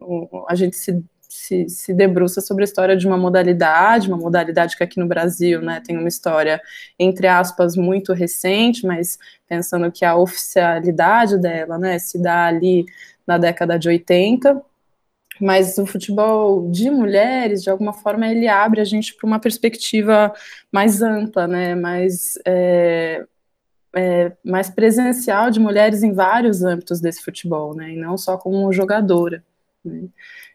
no, 0.00 0.46
a 0.48 0.54
gente 0.54 0.76
se, 0.76 1.04
se, 1.28 1.68
se, 1.68 1.92
debruça 1.92 2.40
sobre 2.40 2.62
a 2.62 2.66
história 2.66 2.96
de 2.96 3.06
uma 3.06 3.16
modalidade, 3.16 4.08
uma 4.08 4.16
modalidade 4.16 4.76
que 4.76 4.84
aqui 4.84 5.00
no 5.00 5.08
Brasil 5.08 5.60
né, 5.60 5.82
tem 5.84 5.98
uma 5.98 6.08
história, 6.08 6.60
entre 6.96 7.26
aspas, 7.26 7.76
muito 7.76 8.12
recente, 8.12 8.86
mas 8.86 9.18
pensando 9.48 9.90
que 9.90 10.04
a 10.04 10.14
oficialidade 10.14 11.38
dela 11.38 11.76
né, 11.76 11.98
se 11.98 12.16
dá 12.22 12.46
ali 12.46 12.86
na 13.26 13.36
década 13.36 13.78
de 13.78 13.88
80, 13.88 14.62
mas 15.40 15.78
o 15.78 15.86
futebol 15.86 16.70
de 16.70 16.90
mulheres, 16.90 17.62
de 17.62 17.70
alguma 17.70 17.92
forma, 17.92 18.28
ele 18.28 18.48
abre 18.48 18.80
a 18.80 18.84
gente 18.84 19.14
para 19.14 19.26
uma 19.26 19.38
perspectiva 19.38 20.32
mais 20.72 21.02
ampla, 21.02 21.46
né, 21.46 21.74
mais... 21.74 22.34
É, 22.46 23.24
é, 23.96 24.32
mais 24.44 24.68
presencial 24.68 25.50
de 25.50 25.58
mulheres 25.58 26.02
em 26.02 26.12
vários 26.12 26.62
âmbitos 26.62 27.00
desse 27.00 27.22
futebol, 27.22 27.74
né, 27.74 27.92
e 27.92 27.96
não 27.96 28.16
só 28.18 28.36
como 28.36 28.72
jogadora. 28.72 29.42
Né. 29.84 30.08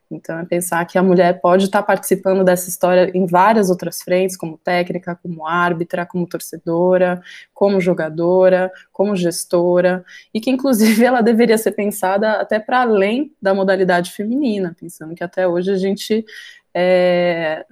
Então, 0.10 0.38
é 0.40 0.46
pensar 0.46 0.86
que 0.86 0.98
a 0.98 1.04
mulher 1.04 1.42
pode 1.42 1.66
estar 1.66 1.82
participando 1.82 2.44
dessa 2.44 2.70
história 2.70 3.12
em 3.14 3.26
várias 3.26 3.70
outras 3.70 4.02
frentes, 4.02 4.38
como 4.38 4.58
técnica, 4.58 5.20
como 5.22 5.48
árbitra, 5.48 6.06
como 6.06 6.28
torcedora, 6.28 7.22
como 7.54 7.82
jogadora, 7.82 8.72
como 8.92 9.16
gestora, 9.16 10.06
e 10.34 10.40
que, 10.40 10.52
inclusive, 10.52 11.04
ela 11.06 11.22
deveria 11.22 11.58
ser 11.58 11.72
pensada 11.72 12.34
até 12.34 12.60
para 12.60 12.82
além 12.82 13.34
da 13.42 13.54
modalidade 13.54 14.12
feminina, 14.12 14.76
pensando 14.80 15.16
que 15.16 15.24
até 15.24 15.48
hoje 15.48 15.72
a 15.72 15.78
gente 15.78 16.26
é, 16.74 17.66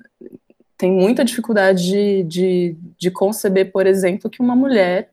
tem 0.78 0.92
muita 0.92 1.24
dificuldade 1.24 1.84
de, 1.84 2.24
de, 2.24 2.78
de 2.98 3.12
conceber, 3.12 3.72
por 3.72 3.86
exemplo, 3.86 4.30
que 4.30 4.42
uma 4.42 4.56
mulher 4.56 5.12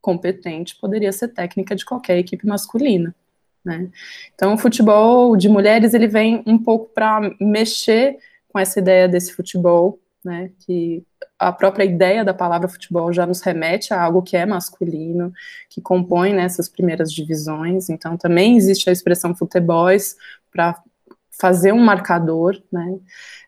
competente 0.00 0.76
poderia 0.80 1.12
ser 1.12 1.28
técnica 1.28 1.76
de 1.76 1.84
qualquer 1.84 2.16
equipe 2.16 2.46
masculina. 2.46 3.14
Né? 3.64 3.88
Então, 4.34 4.54
o 4.54 4.58
futebol 4.58 5.36
de 5.36 5.48
mulheres 5.48 5.92
ele 5.94 6.06
vem 6.06 6.42
um 6.46 6.58
pouco 6.58 6.90
para 6.94 7.20
mexer 7.40 8.18
com 8.48 8.58
essa 8.58 8.78
ideia 8.78 9.08
desse 9.08 9.32
futebol, 9.32 9.98
né? 10.24 10.50
Que 10.60 11.04
a 11.38 11.52
própria 11.52 11.84
ideia 11.84 12.24
da 12.24 12.34
palavra 12.34 12.68
futebol 12.68 13.12
já 13.12 13.26
nos 13.26 13.40
remete 13.40 13.94
a 13.94 14.02
algo 14.02 14.22
que 14.22 14.36
é 14.36 14.44
masculino, 14.44 15.32
que 15.68 15.80
compõe 15.80 16.34
né, 16.34 16.46
primeiras 16.74 17.12
divisões. 17.12 17.88
Então, 17.88 18.16
também 18.16 18.56
existe 18.56 18.90
a 18.90 18.92
expressão 18.92 19.34
futebols 19.34 20.16
para 20.52 20.82
fazer 21.40 21.72
um 21.72 21.82
marcador, 21.82 22.60
né? 22.70 22.98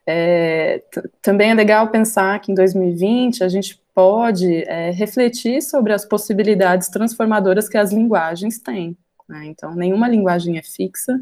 É, 0.07 0.83
também 1.21 1.51
é 1.51 1.55
legal 1.55 1.89
pensar 1.89 2.41
que 2.41 2.51
em 2.51 2.55
2020 2.55 3.45
a 3.45 3.49
gente 3.49 3.81
pode 3.95 4.65
é, 4.65 4.91
refletir 4.91 5.63
sobre 5.63 5.93
as 5.93 6.05
possibilidades 6.05 6.89
transformadoras 6.89 7.69
que 7.69 7.77
as 7.77 7.93
linguagens 7.93 8.59
têm. 8.59 8.97
Né? 9.33 9.47
Então, 9.47 9.75
nenhuma 9.75 10.07
linguagem 10.07 10.59
é 10.59 10.63
fixa 10.63 11.19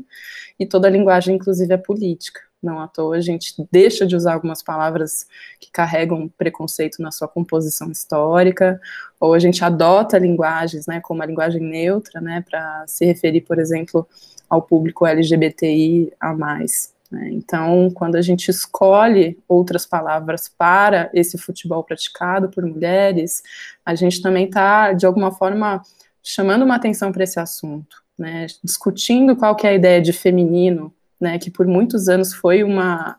e 0.59 0.67
toda 0.67 0.91
linguagem, 0.91 1.37
inclusive, 1.37 1.73
é 1.73 1.77
política. 1.77 2.41
Não 2.61 2.81
à 2.81 2.89
toa 2.89 3.17
a 3.17 3.21
gente 3.21 3.55
deixa 3.71 4.05
de 4.05 4.17
usar 4.17 4.35
algumas 4.35 4.65
palavras 4.65 5.29
que 5.61 5.71
carregam 5.71 6.29
preconceito 6.37 7.01
na 7.01 7.13
sua 7.13 7.29
composição 7.29 7.91
histórica, 7.91 8.81
ou 9.21 9.33
a 9.33 9.39
gente 9.39 9.65
adota 9.65 10.19
linguagens, 10.19 10.87
né, 10.89 11.01
como 11.01 11.23
a 11.23 11.27
linguagem 11.27 11.63
neutra, 11.63 12.21
né, 12.21 12.45
para 12.51 12.85
se 12.89 13.05
referir, 13.07 13.43
por 13.43 13.61
exemplo, 13.61 14.07
ao 14.49 14.61
público 14.61 15.07
LGBTI 15.07 16.13
a 16.19 16.35
mais. 16.35 16.93
Né? 17.13 17.31
Então, 17.31 17.91
quando 17.95 18.17
a 18.17 18.23
gente 18.23 18.51
escolhe 18.51 19.39
outras 19.49 19.87
palavras 19.87 20.49
para 20.49 21.09
esse 21.15 21.39
futebol 21.39 21.85
praticado 21.85 22.51
por 22.51 22.67
mulheres, 22.67 23.43
a 23.87 23.95
gente 23.95 24.21
também 24.21 24.47
está, 24.47 24.93
de 24.93 25.07
alguma 25.07 25.31
forma, 25.31 25.81
chamando 26.23 26.65
uma 26.65 26.77
atenção 26.77 27.13
para 27.13 27.25
esse 27.25 27.39
assunto, 27.39 28.03
né? 28.19 28.47
discutindo 28.63 29.37
qual 29.37 29.57
que 29.57 29.67
é 29.67 29.71
a 29.71 29.75
ideia 29.75 30.01
de 30.01 30.13
feminino, 30.13 30.93
né? 31.21 31.39
que 31.39 31.51
por 31.51 31.67
muitos 31.67 32.09
anos 32.09 32.33
foi 32.33 32.63
uma 32.63 33.17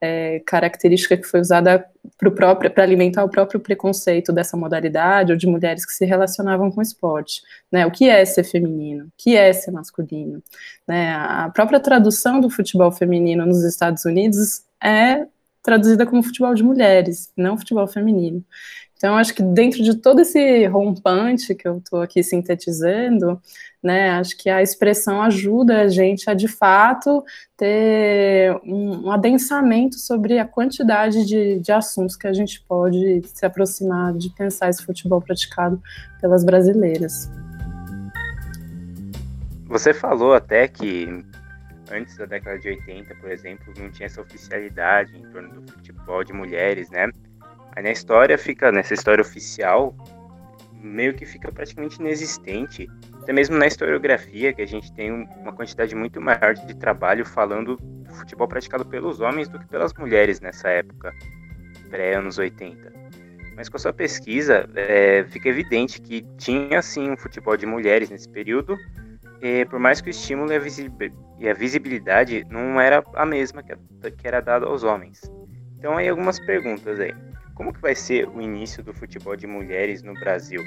é, 0.00 0.40
característica 0.46 1.16
que 1.16 1.26
foi 1.26 1.40
usada 1.40 1.84
para 2.18 2.82
alimentar 2.82 3.24
o 3.24 3.28
próprio 3.28 3.60
preconceito 3.60 4.32
dessa 4.32 4.56
modalidade 4.56 5.32
ou 5.32 5.38
de 5.38 5.46
mulheres 5.46 5.84
que 5.84 5.92
se 5.92 6.04
relacionavam 6.04 6.70
com 6.70 6.80
esporte. 6.80 7.42
Né? 7.70 7.86
O 7.86 7.90
que 7.90 8.08
é 8.08 8.24
ser 8.24 8.44
feminino? 8.44 9.06
O 9.06 9.12
que 9.16 9.36
é 9.36 9.52
ser 9.52 9.70
masculino? 9.70 10.42
Né? 10.86 11.12
A 11.12 11.50
própria 11.50 11.80
tradução 11.80 12.40
do 12.40 12.48
futebol 12.48 12.90
feminino 12.92 13.44
nos 13.44 13.64
Estados 13.64 14.04
Unidos 14.04 14.62
é 14.82 15.26
traduzida 15.62 16.06
como 16.06 16.22
futebol 16.22 16.54
de 16.54 16.62
mulheres, 16.62 17.30
não 17.36 17.58
futebol 17.58 17.86
feminino. 17.86 18.42
Então, 18.98 19.16
acho 19.16 19.32
que 19.32 19.44
dentro 19.44 19.80
de 19.80 19.94
todo 19.94 20.22
esse 20.22 20.66
rompante 20.66 21.54
que 21.54 21.68
eu 21.68 21.78
estou 21.78 22.02
aqui 22.02 22.20
sintetizando, 22.20 23.40
né, 23.80 24.10
acho 24.10 24.36
que 24.36 24.50
a 24.50 24.60
expressão 24.60 25.22
ajuda 25.22 25.82
a 25.82 25.88
gente 25.88 26.28
a, 26.28 26.34
de 26.34 26.48
fato, 26.48 27.24
ter 27.56 28.52
um, 28.64 29.06
um 29.06 29.12
adensamento 29.12 30.00
sobre 30.00 30.40
a 30.40 30.44
quantidade 30.44 31.24
de, 31.24 31.60
de 31.60 31.70
assuntos 31.70 32.16
que 32.16 32.26
a 32.26 32.32
gente 32.32 32.60
pode 32.62 33.22
se 33.32 33.46
aproximar 33.46 34.12
de 34.14 34.30
pensar 34.30 34.68
esse 34.68 34.84
futebol 34.84 35.20
praticado 35.20 35.80
pelas 36.20 36.42
brasileiras. 36.42 37.30
Você 39.66 39.94
falou 39.94 40.34
até 40.34 40.66
que 40.66 41.24
antes 41.88 42.16
da 42.16 42.26
década 42.26 42.58
de 42.58 42.68
80, 42.70 43.14
por 43.14 43.30
exemplo, 43.30 43.72
não 43.78 43.92
tinha 43.92 44.06
essa 44.06 44.20
oficialidade 44.20 45.16
em 45.16 45.22
torno 45.30 45.60
do 45.60 45.72
futebol 45.72 46.24
de 46.24 46.32
mulheres, 46.32 46.90
né? 46.90 47.08
Aí 47.78 47.84
na 47.84 47.92
história 47.92 48.36
fica, 48.36 48.72
nessa 48.72 48.92
história 48.92 49.22
oficial, 49.22 49.94
meio 50.82 51.14
que 51.14 51.24
fica 51.24 51.52
praticamente 51.52 52.00
inexistente. 52.00 52.90
Até 53.22 53.32
mesmo 53.32 53.56
na 53.56 53.68
historiografia, 53.68 54.52
que 54.52 54.60
a 54.60 54.66
gente 54.66 54.92
tem 54.92 55.12
uma 55.12 55.52
quantidade 55.52 55.94
muito 55.94 56.20
maior 56.20 56.54
de 56.54 56.74
trabalho 56.74 57.24
falando 57.24 57.76
do 57.76 58.12
futebol 58.14 58.48
praticado 58.48 58.84
pelos 58.84 59.20
homens 59.20 59.48
do 59.48 59.60
que 59.60 59.68
pelas 59.68 59.94
mulheres 59.94 60.40
nessa 60.40 60.68
época, 60.68 61.14
pré-anos 61.88 62.36
80. 62.36 62.92
Mas 63.54 63.68
com 63.68 63.76
a 63.76 63.80
sua 63.80 63.92
pesquisa, 63.92 64.68
é, 64.74 65.24
fica 65.28 65.48
evidente 65.48 66.00
que 66.00 66.26
tinha 66.36 66.82
sim 66.82 67.12
um 67.12 67.16
futebol 67.16 67.56
de 67.56 67.64
mulheres 67.64 68.10
nesse 68.10 68.28
período, 68.28 68.76
e 69.40 69.64
por 69.66 69.78
mais 69.78 70.00
que 70.00 70.08
o 70.08 70.10
estímulo 70.10 70.50
e 71.38 71.48
a 71.48 71.54
visibilidade 71.54 72.44
não 72.50 72.80
era 72.80 73.04
a 73.14 73.24
mesma 73.24 73.62
que 73.62 74.26
era 74.26 74.40
dada 74.40 74.66
aos 74.66 74.82
homens. 74.82 75.22
Então 75.78 75.96
aí 75.96 76.08
algumas 76.08 76.40
perguntas 76.40 76.98
aí. 76.98 77.14
Como 77.58 77.72
que 77.72 77.80
vai 77.80 77.96
ser 77.96 78.28
o 78.28 78.40
início 78.40 78.84
do 78.84 78.94
futebol 78.94 79.34
de 79.34 79.44
mulheres 79.44 80.00
no 80.00 80.14
Brasil? 80.14 80.62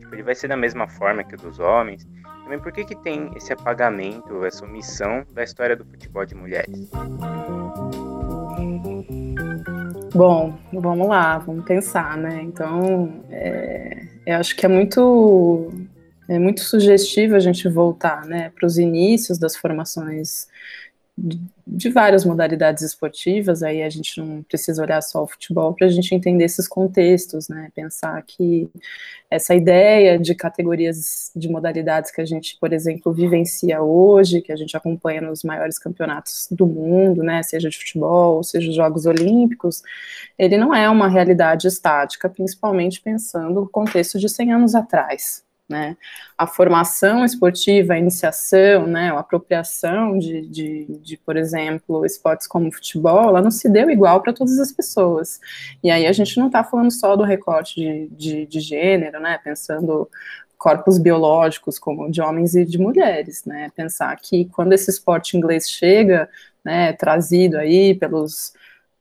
Tipo, 0.00 0.14
ele 0.14 0.22
vai 0.22 0.34
ser 0.34 0.48
da 0.48 0.56
mesma 0.56 0.86
forma 0.86 1.24
que 1.24 1.34
o 1.34 1.38
dos 1.38 1.58
homens? 1.58 2.06
Também 2.44 2.58
por 2.58 2.70
que, 2.70 2.84
que 2.84 2.94
tem 2.94 3.30
esse 3.34 3.54
apagamento, 3.54 4.44
essa 4.44 4.66
omissão 4.66 5.24
da 5.32 5.42
história 5.42 5.74
do 5.74 5.82
futebol 5.82 6.26
de 6.26 6.34
mulheres? 6.34 6.90
Bom, 10.14 10.58
vamos 10.70 11.08
lá, 11.08 11.38
vamos 11.38 11.64
pensar, 11.64 12.18
né? 12.18 12.42
Então, 12.42 13.24
é, 13.30 14.06
eu 14.26 14.36
acho 14.36 14.54
que 14.54 14.66
é 14.66 14.68
muito 14.68 15.72
é 16.28 16.38
muito 16.38 16.60
sugestivo 16.60 17.34
a 17.34 17.40
gente 17.40 17.66
voltar, 17.66 18.24
né, 18.24 18.52
para 18.54 18.64
os 18.64 18.78
inícios 18.78 19.36
das 19.36 19.56
formações 19.56 20.46
de 21.66 21.88
várias 21.90 22.24
modalidades 22.24 22.82
esportivas, 22.82 23.62
aí 23.62 23.82
a 23.82 23.90
gente 23.90 24.18
não 24.18 24.42
precisa 24.42 24.82
olhar 24.82 25.00
só 25.02 25.22
o 25.22 25.26
futebol 25.26 25.72
para 25.74 25.86
a 25.86 25.90
gente 25.90 26.14
entender 26.14 26.44
esses 26.44 26.66
contextos, 26.66 27.48
né? 27.48 27.70
Pensar 27.74 28.20
que 28.22 28.68
essa 29.30 29.54
ideia 29.54 30.18
de 30.18 30.34
categorias 30.34 31.30
de 31.36 31.48
modalidades 31.48 32.10
que 32.10 32.20
a 32.20 32.24
gente, 32.24 32.56
por 32.58 32.72
exemplo, 32.72 33.12
vivencia 33.12 33.80
hoje, 33.82 34.40
que 34.40 34.52
a 34.52 34.56
gente 34.56 34.76
acompanha 34.76 35.20
nos 35.20 35.44
maiores 35.44 35.78
campeonatos 35.78 36.48
do 36.50 36.66
mundo, 36.66 37.22
né? 37.22 37.42
Seja 37.42 37.68
de 37.68 37.78
futebol, 37.78 38.42
seja 38.42 38.72
Jogos 38.72 39.06
Olímpicos, 39.06 39.82
ele 40.38 40.56
não 40.56 40.74
é 40.74 40.88
uma 40.88 41.08
realidade 41.08 41.68
estática, 41.68 42.28
principalmente 42.28 43.00
pensando 43.00 43.60
no 43.60 43.68
contexto 43.68 44.18
de 44.18 44.28
100 44.28 44.52
anos 44.52 44.74
atrás, 44.74 45.44
né? 45.70 45.96
A 46.36 46.48
formação 46.48 47.24
esportiva, 47.24 47.94
a 47.94 47.98
iniciação, 47.98 48.88
né, 48.88 49.10
a 49.10 49.20
apropriação 49.20 50.18
de, 50.18 50.42
de, 50.42 50.86
de, 51.00 51.16
por 51.16 51.36
exemplo, 51.36 52.04
esportes 52.04 52.48
como 52.48 52.72
futebol, 52.72 53.28
ela 53.28 53.40
não 53.40 53.52
se 53.52 53.68
deu 53.68 53.88
igual 53.88 54.20
para 54.20 54.32
todas 54.32 54.58
as 54.58 54.72
pessoas. 54.72 55.38
E 55.82 55.90
aí 55.90 56.06
a 56.06 56.12
gente 56.12 56.36
não 56.38 56.48
está 56.48 56.64
falando 56.64 56.90
só 56.90 57.14
do 57.14 57.22
recorte 57.22 57.76
de, 57.76 58.08
de, 58.08 58.46
de, 58.46 58.60
gênero, 58.60 59.20
né, 59.20 59.38
pensando 59.44 60.10
corpos 60.58 60.98
biológicos, 60.98 61.78
como 61.78 62.10
de 62.10 62.20
homens 62.20 62.54
e 62.56 62.64
de 62.66 62.76
mulheres, 62.76 63.44
né? 63.46 63.70
Pensar 63.74 64.14
que 64.16 64.44
quando 64.46 64.74
esse 64.74 64.90
esporte 64.90 65.34
inglês 65.36 65.70
chega, 65.70 66.28
né, 66.62 66.92
trazido 66.92 67.56
aí 67.56 67.94
pelos 67.94 68.52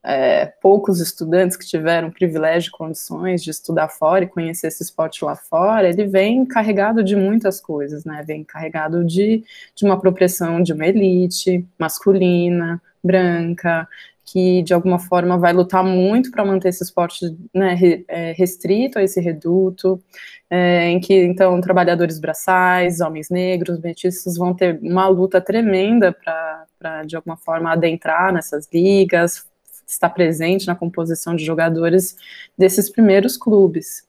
é, 0.04 0.46
poucos 0.62 1.02
estudantes 1.02 1.58
que 1.58 1.68
tiveram 1.68 2.10
privilégio 2.10 2.70
e 2.70 2.72
condições 2.72 3.44
de 3.44 3.52
estudar 3.52 3.90
fora 3.90 4.24
e 4.24 4.28
conhecer 4.28 4.68
esse 4.68 4.84
esporte 4.84 5.24
lá 5.26 5.36
fora, 5.36 5.90
ele 5.90 6.06
vem 6.06 6.46
carregado 6.46 7.04
de 7.04 7.16
muitas 7.16 7.60
coisas, 7.60 8.06
né? 8.06 8.24
Vem 8.26 8.44
carregado 8.44 9.04
de, 9.04 9.44
de 9.76 9.86
uma 9.86 9.96
apropriação 9.96 10.62
de 10.62 10.74
uma 10.74 10.88
elite 10.88 11.66
masculina, 11.78 12.82
branca, 13.04 13.88
que 14.32 14.62
de 14.62 14.74
alguma 14.74 15.00
forma 15.00 15.38
vai 15.38 15.52
lutar 15.52 15.84
muito 15.84 16.32
para 16.32 16.46
manter 16.46 16.70
esse 16.70 16.84
esporte 16.84 17.36
né, 17.54 17.76
é, 18.08 18.32
restrito 18.34 19.00
a 19.00 19.04
esse 19.04 19.20
reduto, 19.20 20.02
é, 20.50 20.90
em 20.90 21.00
que 21.00 21.26
então 21.26 21.60
trabalhadores 21.60 22.20
braçais, 22.20 23.02
homens 23.02 23.30
negros, 23.30 23.80
mestiços 23.80 24.38
vão 24.38 24.54
ter 24.54 24.80
uma 24.82 25.08
luta 25.08 25.42
tremenda 25.42 26.14
para 26.14 27.04
de 27.06 27.16
alguma 27.16 27.38
forma 27.38 27.72
adentrar 27.72 28.32
nessas 28.32 28.68
ligas, 28.72 29.49
estar 29.92 30.10
presente 30.10 30.68
na 30.68 30.76
composição 30.76 31.36
de 31.36 31.46
jogadores 31.46 32.16
desses 32.58 32.90
primeiros 32.90 33.38
clubes. 33.38 34.08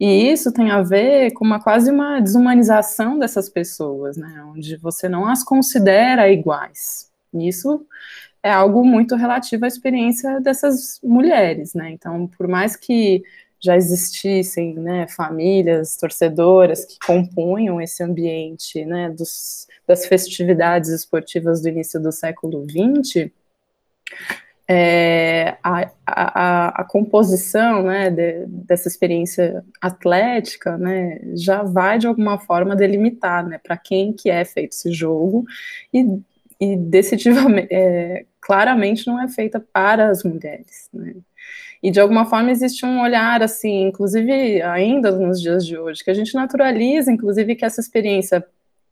E 0.00 0.32
isso 0.32 0.52
tem 0.52 0.70
a 0.70 0.82
ver 0.82 1.32
com 1.32 1.44
uma 1.44 1.62
quase 1.62 1.90
uma 1.90 2.18
desumanização 2.20 3.18
dessas 3.18 3.48
pessoas, 3.48 4.16
né, 4.16 4.42
onde 4.48 4.76
você 4.76 5.08
não 5.08 5.28
as 5.28 5.44
considera 5.44 6.30
iguais. 6.30 7.10
Isso 7.32 7.86
é 8.42 8.50
algo 8.50 8.84
muito 8.84 9.14
relativo 9.14 9.64
à 9.64 9.68
experiência 9.68 10.40
dessas 10.40 10.98
mulheres, 11.02 11.74
né? 11.74 11.90
Então, 11.92 12.26
por 12.26 12.48
mais 12.48 12.74
que 12.74 13.22
já 13.60 13.76
existissem 13.76 14.74
né, 14.74 15.06
famílias 15.06 15.96
torcedoras 15.96 16.84
que 16.84 16.98
compunham 17.06 17.80
esse 17.80 18.02
ambiente 18.02 18.84
né, 18.84 19.08
dos, 19.08 19.68
das 19.86 20.04
festividades 20.04 20.90
esportivas 20.90 21.62
do 21.62 21.68
início 21.68 22.00
do 22.00 22.10
século 22.10 22.66
XX, 22.68 23.30
é, 24.72 25.58
a, 25.62 25.90
a, 26.06 26.80
a, 26.80 26.84
composição 26.84 27.82
né, 27.82 28.10
de, 28.10 28.46
dessa 28.46 28.88
experiência 28.88 29.62
atlética 29.80 30.78
né, 30.78 31.20
já 31.34 31.62
vai 31.62 31.98
de 31.98 32.06
alguma 32.06 32.38
forma 32.38 32.74
delimitar 32.74 33.46
né, 33.46 33.58
para 33.58 33.76
quem 33.76 34.12
que 34.12 34.30
é 34.30 34.44
feito 34.44 34.72
esse 34.72 34.90
jogo 34.90 35.44
e, 35.92 36.06
e 36.58 36.76
decisivamente, 36.76 37.68
é, 37.70 38.24
claramente 38.40 39.06
não 39.06 39.22
é 39.22 39.28
feita 39.28 39.60
para 39.60 40.08
as 40.08 40.24
mulheres. 40.24 40.88
Né. 40.92 41.14
E 41.82 41.90
de 41.90 42.00
alguma 42.00 42.24
forma 42.24 42.50
existe 42.50 42.86
um 42.86 43.02
olhar 43.02 43.42
assim, 43.42 43.82
inclusive 43.82 44.62
ainda 44.62 45.10
nos 45.10 45.40
dias 45.40 45.66
de 45.66 45.76
hoje, 45.76 46.02
que 46.02 46.10
a 46.10 46.14
gente 46.14 46.34
naturaliza, 46.34 47.12
inclusive 47.12 47.54
que 47.56 47.64
essa 47.64 47.80
experiência 47.80 48.42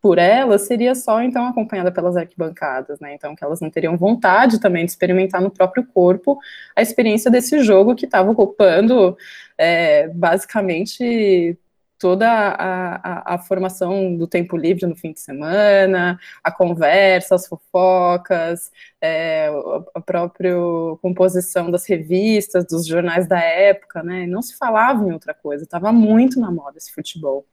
por 0.00 0.18
elas 0.18 0.62
seria 0.62 0.94
só 0.94 1.22
então 1.22 1.46
acompanhada 1.46 1.92
pelas 1.92 2.16
arquibancadas, 2.16 2.98
né? 3.00 3.14
Então 3.14 3.34
que 3.36 3.44
elas 3.44 3.60
não 3.60 3.70
teriam 3.70 3.96
vontade 3.96 4.60
também 4.60 4.84
de 4.84 4.92
experimentar 4.92 5.40
no 5.40 5.50
próprio 5.50 5.84
corpo 5.84 6.38
a 6.74 6.82
experiência 6.82 7.30
desse 7.30 7.62
jogo 7.62 7.94
que 7.94 8.06
estava 8.06 8.30
ocupando 8.30 9.16
é, 9.58 10.08
basicamente 10.08 11.58
toda 12.00 12.26
a, 12.26 12.94
a, 12.96 13.34
a, 13.34 13.38
formação 13.38 14.16
do 14.16 14.26
tempo 14.26 14.56
livre 14.56 14.86
no 14.86 14.96
fim 14.96 15.12
de 15.12 15.20
semana, 15.20 16.18
a 16.42 16.50
conversa, 16.50 17.34
as 17.34 17.46
fofocas, 17.46 18.72
é, 19.02 19.50
a 19.94 20.00
própria 20.00 20.54
composição 21.02 21.70
das 21.70 21.86
revistas, 21.86 22.64
dos 22.64 22.86
jornais 22.86 23.28
da 23.28 23.38
época, 23.38 24.02
né? 24.02 24.26
Não 24.26 24.40
se 24.40 24.56
falava 24.56 25.06
em 25.06 25.12
outra 25.12 25.34
coisa, 25.34 25.64
estava 25.64 25.92
muito 25.92 26.40
na 26.40 26.50
moda 26.50 26.78
esse 26.78 26.90
futebol. 26.90 27.44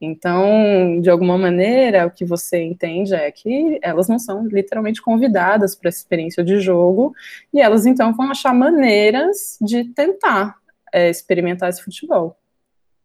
Então, 0.00 1.00
de 1.00 1.08
alguma 1.08 1.38
maneira, 1.38 2.04
o 2.04 2.10
que 2.10 2.24
você 2.24 2.60
entende 2.60 3.14
é 3.14 3.30
que 3.30 3.78
elas 3.82 4.08
não 4.08 4.18
são 4.18 4.44
literalmente 4.48 5.00
convidadas 5.00 5.76
para 5.76 5.88
essa 5.88 5.98
experiência 5.98 6.42
de 6.42 6.58
jogo, 6.58 7.14
e 7.54 7.60
elas 7.60 7.86
então 7.86 8.12
vão 8.12 8.32
achar 8.32 8.52
maneiras 8.52 9.56
de 9.60 9.84
tentar 9.84 10.56
é, 10.92 11.08
experimentar 11.08 11.68
esse 11.68 11.82
futebol. 11.84 12.41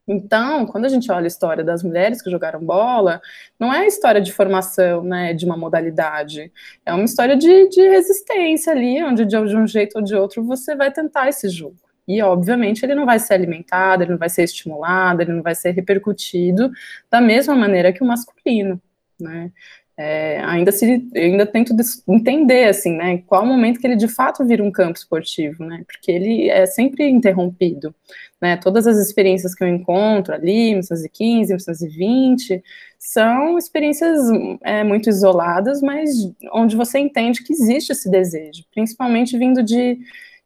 Então, 0.08 0.66
quando 0.66 0.86
a 0.86 0.90
gente 0.90 1.12
olha 1.12 1.26
a 1.26 1.28
história 1.28 1.64
das 1.64 1.84
mulheres 1.84 2.22
que 2.22 2.32
jogaram 2.32 2.64
bola, 2.64 3.22
não 3.60 3.74
é 3.74 3.80
a 3.80 3.88
história 3.88 4.22
de 4.22 4.32
formação, 4.32 5.04
né, 5.04 5.34
de 5.34 5.46
uma 5.46 5.58
modalidade, 5.58 6.52
é 6.86 6.94
uma 6.94 7.04
história 7.04 7.36
de, 7.36 7.68
de 7.70 7.82
resistência 7.90 8.72
ali, 8.72 9.04
onde 9.04 9.26
de, 9.26 9.38
um 9.38 9.68
jeito 9.68 9.98
ou 9.98 10.02
de 10.02 10.16
outro 10.16 10.44
você 10.44 10.76
vai 10.76 10.92
tentar 10.92 11.28
esse 11.28 11.50
jogo. 11.50 11.76
E, 12.08 12.22
obviamente, 12.22 12.84
ele 12.86 12.96
não 12.96 13.06
vai 13.06 13.20
ser 13.20 13.34
alimentado, 13.34 14.04
ele 14.04 14.12
não 14.12 14.18
vai 14.18 14.30
ser 14.30 14.44
estimulado, 14.44 15.22
ele 15.22 15.34
não 15.34 15.44
vai 15.44 15.54
ser 15.54 15.72
repercutido 15.72 16.72
da 17.12 17.20
mesma 17.20 17.54
maneira 17.54 17.92
que 17.92 18.02
o 18.02 18.08
masculino, 18.08 18.82
né? 19.20 19.52
É, 20.00 20.40
ainda 20.44 20.72
se 20.72 21.10
ainda 21.16 21.44
tento 21.44 21.76
entender 22.08 22.66
assim, 22.66 22.96
né, 22.96 23.18
qual 23.26 23.42
o 23.44 23.48
momento 23.48 23.80
que 23.80 23.88
ele 23.88 23.96
de 23.96 24.08
fato 24.08 24.46
vira 24.46 24.64
um 24.64 24.72
campo 24.72 24.96
esportivo, 24.96 25.66
né, 25.66 25.84
porque 25.88 26.12
ele 26.12 26.48
é 26.52 26.68
sempre 26.68 27.10
interrompido, 27.10 27.96
né, 28.40 28.58
todas 28.58 28.86
as 28.86 28.98
experiências 29.00 29.56
que 29.56 29.64
eu 29.64 29.68
encontro 29.68 30.36
ali, 30.36 30.70
1915, 30.70 31.52
1920, 31.52 32.64
são 33.00 33.58
experiências 33.58 34.20
é, 34.64 34.84
muito 34.84 35.10
isoladas, 35.10 35.82
mas 35.82 36.12
onde 36.54 36.76
você 36.76 37.00
entende 37.00 37.44
que 37.44 37.52
existe 37.52 37.92
esse 37.92 38.08
desejo, 38.10 38.66
principalmente 38.72 39.36
vindo 39.36 39.64
de 39.64 39.98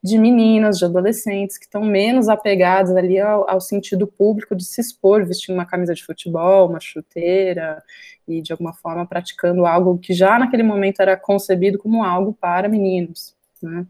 de 0.04 0.18
meninas, 0.18 0.80
de 0.80 0.86
adolescentes 0.86 1.58
que 1.58 1.66
estão 1.66 1.84
menos 1.84 2.28
apegadas 2.28 2.96
ali 2.96 3.20
ao, 3.20 3.48
ao, 3.50 3.62
sentido 3.62 4.08
público 4.08 4.56
de 4.56 4.66
se 4.66 4.82
expor, 4.82 5.24
vestindo 5.26 5.56
uma 5.56 5.66
camisa 5.66 5.94
de 5.94 6.04
futebol, 6.04 6.70
uma 6.70 6.80
chuteira 6.80 7.84
e 8.28 8.42
de 8.42 8.52
alguma 8.52 8.74
forma 8.74 9.06
praticando 9.06 9.66
algo 9.66 10.00
que 10.00 10.14
já 10.14 10.40
naquele 10.40 10.64
momento 10.64 11.02
era 11.02 11.16
concebido 11.16 11.78
como 11.78 12.04
algo 12.04 12.34
para 12.34 12.68
meninos, 12.68 13.36
né? 13.62 13.86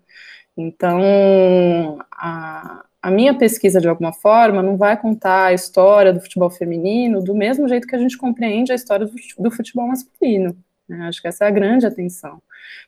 Então, 0.57 1.99
a, 2.11 2.83
a 3.01 3.09
minha 3.09 3.33
pesquisa, 3.37 3.79
de 3.79 3.87
alguma 3.87 4.13
forma, 4.13 4.61
não 4.61 4.77
vai 4.77 4.99
contar 4.99 5.45
a 5.45 5.53
história 5.53 6.13
do 6.13 6.19
futebol 6.21 6.49
feminino 6.49 7.23
do 7.23 7.33
mesmo 7.33 7.67
jeito 7.67 7.87
que 7.87 7.95
a 7.95 7.99
gente 7.99 8.17
compreende 8.17 8.71
a 8.71 8.75
história 8.75 9.09
do 9.39 9.51
futebol 9.51 9.87
masculino. 9.87 10.55
Né? 10.91 11.07
Acho 11.07 11.21
que 11.21 11.27
essa 11.27 11.45
é 11.45 11.47
a 11.47 11.51
grande 11.51 11.85
atenção 11.85 12.41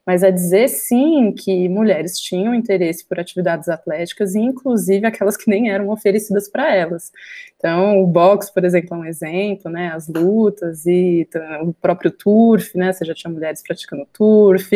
mas 0.06 0.24
é 0.24 0.32
dizer 0.32 0.68
sim 0.68 1.32
que 1.32 1.70
mulheres 1.70 2.20
tinham 2.20 2.54
interesse 2.54 3.06
por 3.06 3.20
atividades 3.20 3.70
atléticas, 3.70 4.36
inclusive 4.36 5.06
aquelas 5.06 5.38
que 5.38 5.50
nem 5.50 5.70
eram 5.70 5.90
oferecidas 5.90 6.50
para 6.50 6.74
elas. 6.76 7.12
Então, 7.56 8.02
o 8.04 8.08
boxe, 8.08 8.54
por 8.54 8.66
exemplo, 8.66 8.96
é 8.96 8.98
um 8.98 9.06
exemplo, 9.06 9.72
né? 9.72 9.92
As 9.94 10.08
lutas 10.08 10.86
e 10.86 11.28
o 11.62 11.74
próprio 11.74 12.12
turf, 12.12 12.76
né? 12.78 12.92
Você 12.92 13.06
já 13.06 13.14
tinha 13.14 13.32
mulheres 13.32 13.64
praticando 13.64 14.06
turf, 14.12 14.70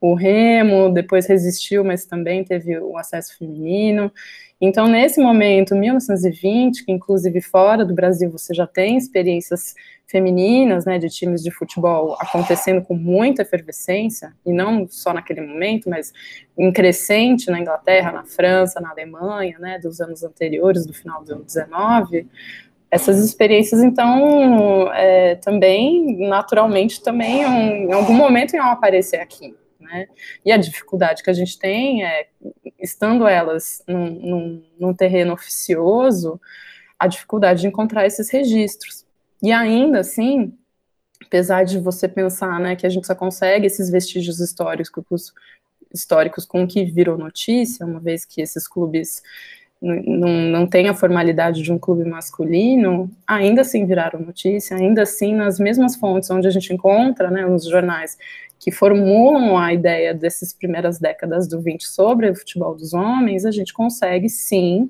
o 0.00 0.14
remo, 0.14 0.92
depois 0.92 1.26
resistiu, 1.26 1.84
mas 1.84 2.04
também 2.04 2.42
teve 2.42 2.76
o 2.78 2.96
acesso 2.98 3.38
feminino. 3.38 4.12
Então, 4.64 4.86
nesse 4.86 5.20
momento, 5.20 5.74
1920, 5.74 6.84
que 6.84 6.92
inclusive 6.92 7.40
fora 7.40 7.84
do 7.84 7.92
Brasil 7.92 8.30
você 8.30 8.54
já 8.54 8.64
tem 8.64 8.96
experiências 8.96 9.74
femininas, 10.06 10.84
né, 10.84 11.00
de 11.00 11.08
times 11.08 11.42
de 11.42 11.50
futebol 11.50 12.16
acontecendo 12.20 12.80
com 12.80 12.94
muita 12.94 13.42
efervescência, 13.42 14.32
e 14.46 14.52
não 14.52 14.86
só 14.88 15.12
naquele 15.12 15.40
momento, 15.40 15.90
mas 15.90 16.12
em 16.56 16.70
crescente 16.70 17.50
na 17.50 17.58
Inglaterra, 17.58 18.12
na 18.12 18.24
França, 18.24 18.80
na 18.80 18.90
Alemanha, 18.90 19.58
né, 19.58 19.80
dos 19.80 20.00
anos 20.00 20.22
anteriores, 20.22 20.86
do 20.86 20.92
final 20.92 21.24
do 21.24 21.32
ano 21.32 21.44
19, 21.44 22.28
essas 22.88 23.18
experiências, 23.18 23.82
então, 23.82 24.92
é, 24.92 25.34
também, 25.36 26.28
naturalmente, 26.28 27.02
também, 27.02 27.44
um, 27.44 27.88
em 27.88 27.92
algum 27.92 28.14
momento 28.14 28.54
iam 28.54 28.70
aparecer 28.70 29.18
aqui, 29.18 29.56
né, 29.82 30.08
e 30.44 30.50
a 30.50 30.56
dificuldade 30.56 31.22
que 31.22 31.30
a 31.30 31.34
gente 31.34 31.58
tem 31.58 32.04
é, 32.04 32.28
estando 32.78 33.26
elas 33.26 33.82
num, 33.86 34.10
num, 34.10 34.64
num 34.78 34.94
terreno 34.94 35.32
oficioso, 35.34 36.40
a 36.98 37.06
dificuldade 37.06 37.62
de 37.62 37.66
encontrar 37.66 38.06
esses 38.06 38.30
registros, 38.30 39.04
e 39.42 39.50
ainda 39.50 40.00
assim, 40.00 40.56
apesar 41.24 41.64
de 41.64 41.78
você 41.78 42.06
pensar 42.08 42.60
né, 42.60 42.76
que 42.76 42.86
a 42.86 42.90
gente 42.90 43.06
só 43.06 43.14
consegue 43.14 43.66
esses 43.66 43.90
vestígios 43.90 44.38
históricos, 44.40 45.32
históricos 45.92 46.46
com 46.46 46.62
o 46.62 46.66
que 46.66 46.84
virou 46.84 47.18
notícia, 47.18 47.84
uma 47.84 48.00
vez 48.00 48.24
que 48.24 48.40
esses 48.40 48.68
clubes 48.68 49.22
não, 49.82 50.28
não 50.28 50.66
têm 50.66 50.88
a 50.88 50.94
formalidade 50.94 51.60
de 51.60 51.72
um 51.72 51.78
clube 51.78 52.04
masculino, 52.04 53.10
ainda 53.26 53.62
assim 53.62 53.84
viraram 53.84 54.20
notícia, 54.20 54.76
ainda 54.76 55.02
assim 55.02 55.34
nas 55.34 55.58
mesmas 55.58 55.96
fontes 55.96 56.30
onde 56.30 56.46
a 56.46 56.50
gente 56.50 56.72
encontra, 56.72 57.30
né, 57.30 57.44
nos 57.44 57.64
jornais 57.64 58.16
que 58.60 58.70
formulam 58.70 59.58
a 59.58 59.74
ideia 59.74 60.14
dessas 60.14 60.52
primeiras 60.52 61.00
décadas 61.00 61.48
do 61.48 61.60
20 61.60 61.82
sobre 61.88 62.30
o 62.30 62.36
futebol 62.36 62.76
dos 62.76 62.94
homens, 62.94 63.44
a 63.44 63.50
gente 63.50 63.72
consegue 63.72 64.28
sim 64.28 64.88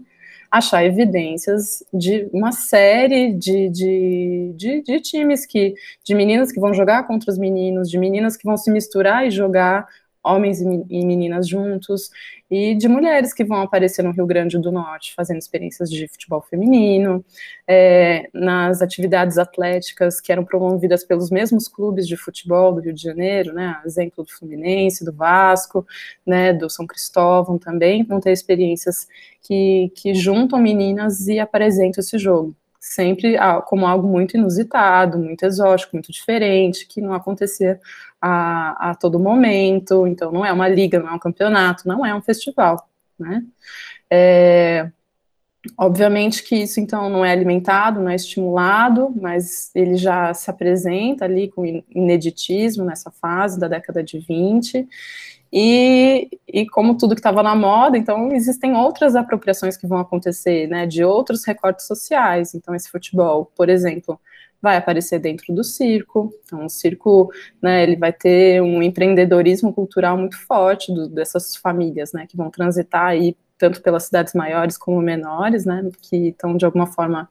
achar 0.50 0.85
evidências 0.85 1.83
de 1.90 2.28
uma 2.31 2.52
série 2.52 3.33
de, 3.33 3.70
de, 3.70 4.52
de, 4.55 4.83
de, 4.83 5.00
times 5.00 5.46
que, 5.46 5.74
de 6.05 6.14
meninas 6.14 6.52
que 6.52 6.61
vão 6.61 6.74
jogar 6.74 7.07
contra 7.07 7.31
os 7.31 7.38
meninos, 7.38 7.88
de 7.88 7.96
meninas 7.96 8.37
que 8.37 8.44
vão 8.44 8.59
se 8.59 8.70
misturar 8.70 9.26
e 9.26 9.31
jogar 9.31 9.88
homens 10.25 10.61
e 10.61 10.67
meninas 11.05 11.49
juntos, 11.49 12.11
e 12.51 12.75
de 12.75 12.87
mulheres 12.87 13.33
que 13.33 13.45
vão 13.45 13.63
aparecer 13.63 14.03
no 14.03 14.13
Rio 14.13 14.27
Grande 14.27 14.59
do 14.59 14.71
Norte 14.71 15.15
fazendo 15.15 15.39
experiências 15.39 15.91
de 15.91 16.07
futebol 16.07 16.43
feminino, 16.43 17.25
é, 17.67 18.29
nas 18.33 18.83
atividades 18.83 19.39
atléticas 19.39 20.21
que 20.21 20.31
eram 20.31 20.45
promovidas 20.45 21.05
pelos 21.05 21.31
mesmos 21.31 21.67
clubes 21.67 22.07
de 22.07 22.17
futebol 22.17 22.73
do 22.73 22.81
Rio 22.81 22.93
de 22.93 23.03
Janeiro, 23.03 23.53
né, 23.53 23.81
exemplo 23.85 24.23
do 24.23 24.31
Fluminense, 24.31 25.05
do 25.05 25.13
Vasco, 25.13 25.87
né, 26.27 26.53
do 26.53 26.69
São 26.69 26.87
Cristóvão 26.87 27.59
também, 27.59 28.05
vão 28.05 28.21
ter 28.21 28.33
experiências 28.33 29.09
que, 29.41 29.91
que 29.97 30.15
juntam 30.15 30.59
meninas 30.59 31.27
e 31.27 31.41
apresentam 31.41 32.01
esse 32.01 32.19
jogo 32.19 32.55
sempre 32.83 33.37
como 33.66 33.87
algo 33.87 34.09
muito 34.09 34.37
inusitado, 34.37 35.16
muito 35.16 35.45
exótico, 35.45 35.95
muito 35.95 36.11
diferente, 36.11 36.85
que 36.85 37.01
não 37.01 37.14
acontecia 37.14 37.81
a, 38.21 38.90
a 38.90 38.95
todo 38.97 39.21
momento. 39.21 40.05
Então, 40.05 40.33
não 40.33 40.45
é 40.45 40.53
uma 40.53 40.68
liga, 40.68 40.99
não 40.99 41.09
é 41.11 41.12
um 41.12 41.18
campeonato, 41.18 41.87
não 41.87 42.05
é 42.05 42.12
um 42.12 42.21
festival, 42.21 42.88
né? 43.16 43.45
É, 44.11 44.90
obviamente 45.79 46.42
que 46.42 46.57
isso, 46.57 46.81
então, 46.81 47.09
não 47.09 47.25
é 47.25 47.31
alimentado, 47.31 48.01
não 48.01 48.11
é 48.11 48.16
estimulado, 48.16 49.14
mas 49.14 49.71
ele 49.77 49.95
já 49.95 50.35
se 50.35 50.51
apresenta 50.51 51.25
ali 51.25 51.49
com 51.49 51.64
ineditismo 51.88 52.85
nessa 52.85 53.12
fase 53.12 53.61
da 53.61 53.68
década 53.68 54.03
de 54.03 54.18
20, 54.18 54.88
e, 55.53 56.31
e 56.49 56.67
como 56.67 56.97
tudo 56.97 57.15
que 57.15 57.21
estava 57.21 57.43
na 57.43 57.55
moda, 57.55 57.99
então 57.99 58.33
existem 58.33 58.75
outras 58.75 59.15
apropriações 59.15 59.77
que 59.77 59.87
vão 59.87 59.99
acontecer, 59.99 60.67
né, 60.67 60.87
de 60.87 61.05
outros 61.05 61.45
recortes 61.45 61.87
sociais. 61.87 62.55
Então, 62.55 62.75
esse 62.75 62.91
futebol, 62.91 63.53
por 63.55 63.69
exemplo, 63.69 64.19
vai 64.62 64.77
aparecer 64.77 65.19
dentro 65.19 65.53
do 65.55 65.62
circo. 65.62 66.33
Então, 66.45 66.65
o 66.65 66.71
circo, 66.71 67.31
né, 67.61 67.83
ele 67.83 67.97
vai 67.97 68.12
ter 68.12 68.62
um 68.62 68.83
empreendedorismo 68.83 69.75
cultural 69.75 70.17
muito 70.17 70.38
forte 70.38 70.95
do, 70.95 71.07
dessas 71.09 71.55
famílias, 71.57 72.12
né, 72.15 72.27
que 72.27 72.37
vão 72.37 72.51
transitar 72.51 73.07
aí 73.07 73.37
tanto 73.59 73.81
pelas 73.83 74.05
cidades 74.05 74.35
maiores 74.35 74.77
como 74.77 75.01
menores, 75.01 75.65
né, 75.65 75.88
que 76.01 76.29
estão 76.29 76.57
de 76.57 76.65
alguma 76.65 76.87
forma 76.87 77.29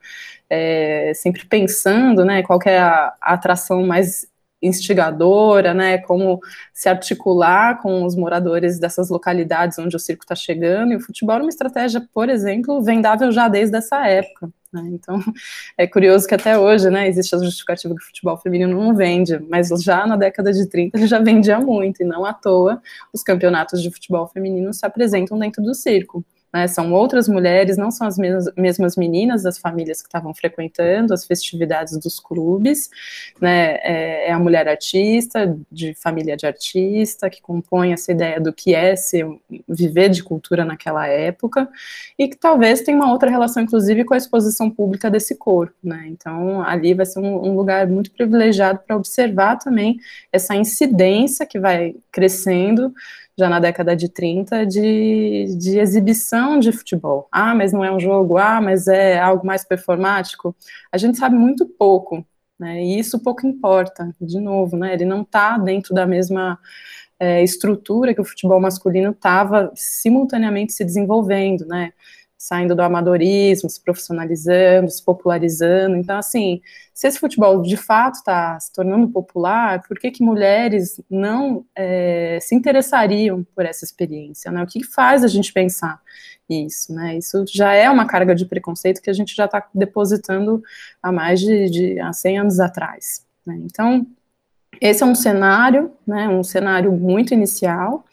é, 0.50 1.12
sempre 1.16 1.46
pensando, 1.46 2.24
né, 2.24 2.44
qual 2.44 2.60
é 2.66 2.78
a, 2.78 3.14
a 3.20 3.34
atração 3.34 3.86
mais 3.86 4.31
instigadora, 4.62 5.74
né, 5.74 5.98
como 5.98 6.40
se 6.74 6.88
articular 6.88 7.82
com 7.82 8.06
os 8.06 8.16
moradores 8.16 8.80
dessas 8.80 9.10
localidades 9.10 9.80
onde 9.80 9.96
o 9.96 10.00
circo 10.00 10.24
está 10.24 10.36
chegando, 10.36 10.94
e 10.94 10.96
o 10.96 11.02
futebol 11.02 11.38
é 11.38 11.42
uma 11.42 11.50
estratégia, 11.50 12.08
por 12.14 12.30
exemplo, 12.30 12.82
vendável 12.82 13.32
já 13.32 13.48
desde 13.48 13.78
essa 13.78 14.06
época, 14.08 14.50
né, 14.72 14.84
então 14.94 15.20
é 15.78 15.88
curioso 15.88 16.28
que 16.28 16.36
até 16.36 16.58
hoje, 16.58 16.90
né, 16.90 17.08
existe 17.08 17.36
a 17.36 17.40
justificativa 17.40 17.96
que 17.96 18.02
o 18.02 18.06
futebol 18.06 18.38
feminino 18.38 18.80
não 18.80 18.96
vende, 18.96 19.40
mas 19.50 19.70
já 19.84 20.06
na 20.06 20.16
década 20.16 20.54
de 20.54 20.68
30 20.68 20.98
ele 20.98 21.08
já 21.08 21.20
vendia 21.20 21.60
muito, 21.60 22.02
e 22.02 22.06
não 22.06 22.26
à 22.26 22.34
toa 22.34 22.82
os 23.12 23.24
campeonatos 23.24 23.82
de 23.82 23.90
futebol 23.90 24.28
feminino 24.28 24.74
se 24.74 24.86
apresentam 24.86 25.38
dentro 25.40 25.64
do 25.64 25.74
circo, 25.74 26.24
né, 26.54 26.68
são 26.68 26.92
outras 26.92 27.28
mulheres, 27.28 27.78
não 27.78 27.92
são 27.92 28.08
as 28.08 28.18
mesmas, 28.18 28.98
meninas 28.98 29.44
das 29.44 29.58
famílias 29.58 30.02
que 30.02 30.08
estavam 30.08 30.34
frequentando 30.34 31.14
as 31.14 31.26
festividades 31.26 31.98
dos 31.98 32.20
clubes, 32.20 32.90
né, 33.40 33.76
é, 33.76 34.30
é, 34.30 34.32
a 34.32 34.40
mulher 34.40 34.68
artista, 34.68 35.58
de 35.72 35.94
família 35.94 36.36
de 36.36 36.46
artista, 36.46 37.30
que 37.30 37.42
compõe 37.42 37.94
essa 37.94 38.12
ideia 38.12 38.40
do 38.40 38.52
que 38.52 38.76
é 38.76 38.96
ser, 38.96 39.26
viver 39.68 40.10
de 40.10 40.24
cultura 40.24 40.66
naquela 40.66 41.08
época, 41.08 41.70
e 42.18 42.28
que 42.28 42.38
talvez 42.38 42.82
tenha 42.82 42.98
uma 42.98 43.12
outra 43.12 43.30
relação, 43.30 43.64
inclusive, 43.64 44.04
com 44.04 44.14
a 44.14 44.18
exposição 44.18 44.70
pública 44.70 45.10
desse 45.10 45.36
corpo, 45.36 45.76
né, 45.84 46.06
então 46.08 46.62
ali 46.62 46.94
vai 46.94 47.06
ser 47.06 47.20
um, 47.20 47.48
um 47.48 47.56
lugar 47.56 47.88
muito 47.88 48.12
privilegiado 48.12 48.80
para 48.86 48.98
observar 48.98 49.58
também 49.58 50.00
essa 50.32 50.56
incidência 50.56 51.46
que 51.46 51.60
vai 51.60 51.96
crescendo 52.12 52.94
já 53.42 53.50
na 53.50 53.60
década 53.60 53.96
de 53.96 54.08
30, 54.08 54.66
de, 54.66 55.56
de 55.58 55.80
exibição 55.80 56.60
de 56.60 56.72
futebol. 56.72 57.28
Ah, 57.32 57.56
mas 57.56 57.74
não 57.74 57.84
é 57.84 57.92
um 57.92 58.00
jogo, 58.00 58.38
ah, 58.38 58.62
mas 58.62 58.88
é 58.88 59.20
algo 59.20 59.46
mais 59.46 59.66
performático. 59.66 60.56
A 60.92 60.98
gente 60.98 61.18
sabe 61.18 61.36
muito 61.36 61.66
pouco, 61.66 62.26
né? 62.60 62.84
E 62.84 63.00
isso 63.00 63.20
pouco 63.20 63.46
importa, 63.48 64.16
de 64.22 64.40
novo, 64.40 64.78
né? 64.78 64.94
Ele 64.94 65.06
não 65.06 65.24
está 65.24 65.58
dentro 65.58 65.94
da 65.94 66.06
mesma 66.06 66.60
é, 67.20 67.44
estrutura 67.44 68.14
que 68.14 68.22
o 68.22 68.26
futebol 68.26 68.60
masculino 68.60 69.12
estava 69.12 69.72
simultaneamente 69.76 70.74
se 70.74 70.86
desenvolvendo, 70.86 71.66
né? 71.66 71.94
Saindo 72.42 72.74
do 72.76 72.82
amadorismo, 72.82 73.70
se 73.70 73.80
profissionalizando, 73.80 74.90
se 74.90 75.06
popularizando. 75.06 75.96
Então, 75.96 76.18
assim, 76.18 76.60
se 76.92 77.08
esse 77.08 77.20
futebol 77.20 77.62
de 77.62 77.78
fato 77.78 78.16
está 78.16 78.60
se 78.60 78.74
tornando 78.74 79.08
popular, 79.10 79.84
por 79.88 80.00
que, 80.00 80.10
que 80.10 80.24
mulheres 80.24 81.00
não 81.08 81.64
é, 81.76 82.40
se 82.42 82.56
interessariam 82.56 83.46
por 83.56 83.64
essa 83.64 83.86
experiência? 83.86 84.52
Né? 84.52 84.64
O 84.64 84.66
que 84.66 84.84
faz 84.84 85.24
a 85.24 85.28
gente 85.28 85.54
pensar 85.54 86.02
isso? 86.50 86.92
Né? 86.96 87.16
Isso 87.20 87.46
já 87.48 87.76
é 87.76 87.88
uma 87.88 88.08
carga 88.08 88.34
de 88.34 88.48
preconceito 88.48 89.04
que 89.04 89.12
a 89.12 89.14
gente 89.14 89.36
já 89.36 89.46
está 89.46 89.64
depositando 89.72 90.64
há 91.00 91.12
mais 91.12 91.40
de, 91.40 91.70
de 91.70 92.00
há 92.00 92.12
100 92.12 92.40
anos 92.40 92.60
atrás. 92.60 93.24
Né? 93.46 93.56
Então, 93.66 94.08
esse 94.82 95.04
é 95.04 95.06
um 95.06 95.14
cenário, 95.14 95.92
né, 96.08 96.28
um 96.28 96.44
cenário 96.44 96.92
muito 96.92 97.36
inicial, 97.36 98.04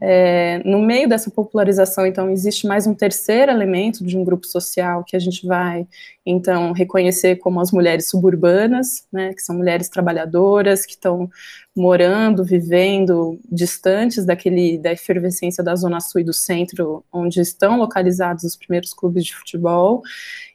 é, 0.00 0.60
no 0.64 0.80
meio 0.80 1.08
dessa 1.08 1.30
popularização, 1.30 2.06
então, 2.06 2.30
existe 2.30 2.66
mais 2.66 2.86
um 2.86 2.94
terceiro 2.94 3.50
elemento 3.50 4.04
de 4.04 4.16
um 4.16 4.24
grupo 4.24 4.46
social 4.46 5.04
que 5.04 5.16
a 5.16 5.18
gente 5.18 5.46
vai, 5.46 5.86
então, 6.24 6.72
reconhecer 6.72 7.36
como 7.36 7.60
as 7.60 7.72
mulheres 7.72 8.08
suburbanas, 8.08 9.06
né, 9.12 9.32
que 9.34 9.42
são 9.42 9.56
mulheres 9.56 9.88
trabalhadoras, 9.88 10.86
que 10.86 10.92
estão 10.92 11.28
morando, 11.78 12.44
vivendo 12.44 13.38
distantes 13.50 14.26
daquele, 14.26 14.78
da 14.78 14.92
efervescência 14.92 15.62
da 15.62 15.74
Zona 15.76 16.00
Sul 16.00 16.20
e 16.20 16.24
do 16.24 16.32
Centro, 16.32 17.04
onde 17.12 17.40
estão 17.40 17.78
localizados 17.78 18.44
os 18.44 18.56
primeiros 18.56 18.92
clubes 18.92 19.24
de 19.24 19.34
futebol, 19.34 20.02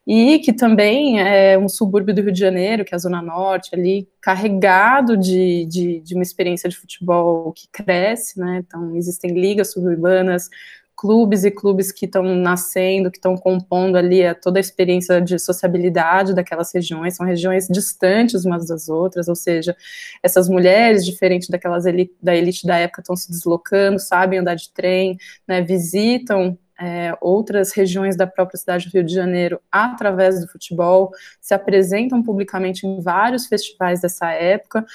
e 0.05 0.39
que 0.39 0.51
também 0.51 1.21
é 1.21 1.57
um 1.57 1.69
subúrbio 1.69 2.13
do 2.13 2.21
Rio 2.21 2.31
de 2.31 2.39
Janeiro, 2.39 2.83
que 2.83 2.93
é 2.93 2.97
a 2.97 2.99
Zona 2.99 3.21
Norte, 3.21 3.73
ali 3.73 4.07
carregado 4.21 5.17
de, 5.17 5.65
de, 5.65 5.99
de 6.01 6.13
uma 6.13 6.23
experiência 6.23 6.69
de 6.69 6.75
futebol 6.75 7.53
que 7.53 7.67
cresce, 7.71 8.37
né? 8.37 8.63
Então, 8.67 8.95
existem 8.95 9.31
ligas 9.31 9.71
suburbanas, 9.71 10.49
clubes 10.95 11.43
e 11.43 11.51
clubes 11.51 11.91
que 11.91 12.05
estão 12.05 12.23
nascendo, 12.35 13.11
que 13.11 13.17
estão 13.17 13.35
compondo 13.35 13.97
ali 13.97 14.25
a, 14.25 14.33
toda 14.33 14.59
a 14.59 14.61
experiência 14.61 15.21
de 15.21 15.37
sociabilidade 15.39 16.33
daquelas 16.33 16.73
regiões, 16.73 17.15
são 17.15 17.25
regiões 17.25 17.67
distantes 17.67 18.45
umas 18.45 18.67
das 18.67 18.89
outras, 18.89 19.27
ou 19.27 19.35
seja, 19.35 19.75
essas 20.21 20.47
mulheres, 20.47 21.05
diferente 21.05 21.49
daquelas 21.49 21.85
elite, 21.85 22.15
da 22.21 22.35
elite 22.35 22.65
da 22.65 22.77
época, 22.77 23.01
estão 23.01 23.15
se 23.15 23.29
deslocando, 23.29 23.99
sabem 23.99 24.39
andar 24.39 24.55
de 24.55 24.71
trem, 24.71 25.17
né, 25.47 25.61
visitam 25.61 26.57
é, 26.79 27.15
outras 27.21 27.71
regiões 27.71 28.15
da 28.15 28.27
própria 28.27 28.57
cidade 28.57 28.87
do 28.87 28.93
Rio 28.93 29.03
de 29.03 29.13
Janeiro 29.13 29.61
através 29.71 30.41
do 30.41 30.47
futebol, 30.47 31.11
se 31.39 31.53
apresentam 31.53 32.21
publicamente 32.21 32.85
em 32.85 33.01
vários 33.01 33.47
festivais 33.47 34.01
dessa 34.01 34.31
época, 34.31 34.85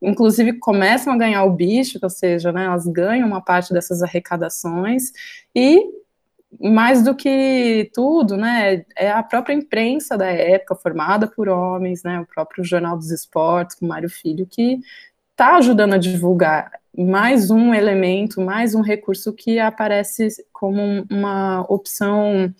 inclusive 0.00 0.54
começam 0.54 1.12
a 1.12 1.16
ganhar 1.16 1.44
o 1.44 1.52
bicho, 1.52 1.98
ou 2.02 2.10
seja, 2.10 2.52
né, 2.52 2.64
elas 2.64 2.86
ganham 2.86 3.26
uma 3.26 3.40
parte 3.40 3.72
dessas 3.72 4.02
arrecadações, 4.02 5.12
e 5.54 5.82
mais 6.60 7.02
do 7.02 7.14
que 7.14 7.90
tudo, 7.92 8.36
né, 8.36 8.84
é 8.96 9.10
a 9.10 9.22
própria 9.22 9.54
imprensa 9.54 10.16
da 10.16 10.26
época, 10.26 10.74
formada 10.74 11.26
por 11.26 11.48
homens, 11.48 12.02
né, 12.02 12.20
o 12.20 12.26
próprio 12.26 12.64
Jornal 12.64 12.96
dos 12.96 13.10
Esportes, 13.10 13.76
com 13.76 13.86
Mário 13.86 14.08
Filho, 14.08 14.46
que 14.46 14.80
está 15.32 15.56
ajudando 15.56 15.94
a 15.94 15.98
divulgar 15.98 16.72
mais 16.96 17.50
um 17.50 17.72
elemento, 17.72 18.40
mais 18.40 18.74
um 18.74 18.80
recurso 18.80 19.32
que 19.32 19.60
aparece 19.60 20.28
como 20.52 21.06
uma 21.08 21.64
opção 21.68 22.52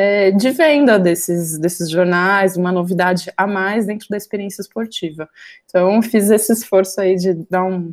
é, 0.00 0.30
de 0.30 0.50
venda 0.50 0.98
desses, 0.98 1.58
desses 1.58 1.90
jornais, 1.90 2.56
uma 2.56 2.72
novidade 2.72 3.30
a 3.36 3.46
mais 3.46 3.86
dentro 3.86 4.08
da 4.08 4.16
experiência 4.16 4.62
esportiva. 4.62 5.28
Então, 5.66 6.00
fiz 6.00 6.30
esse 6.30 6.50
esforço 6.50 6.98
aí 7.02 7.16
de 7.16 7.34
dar 7.50 7.64
um, 7.64 7.92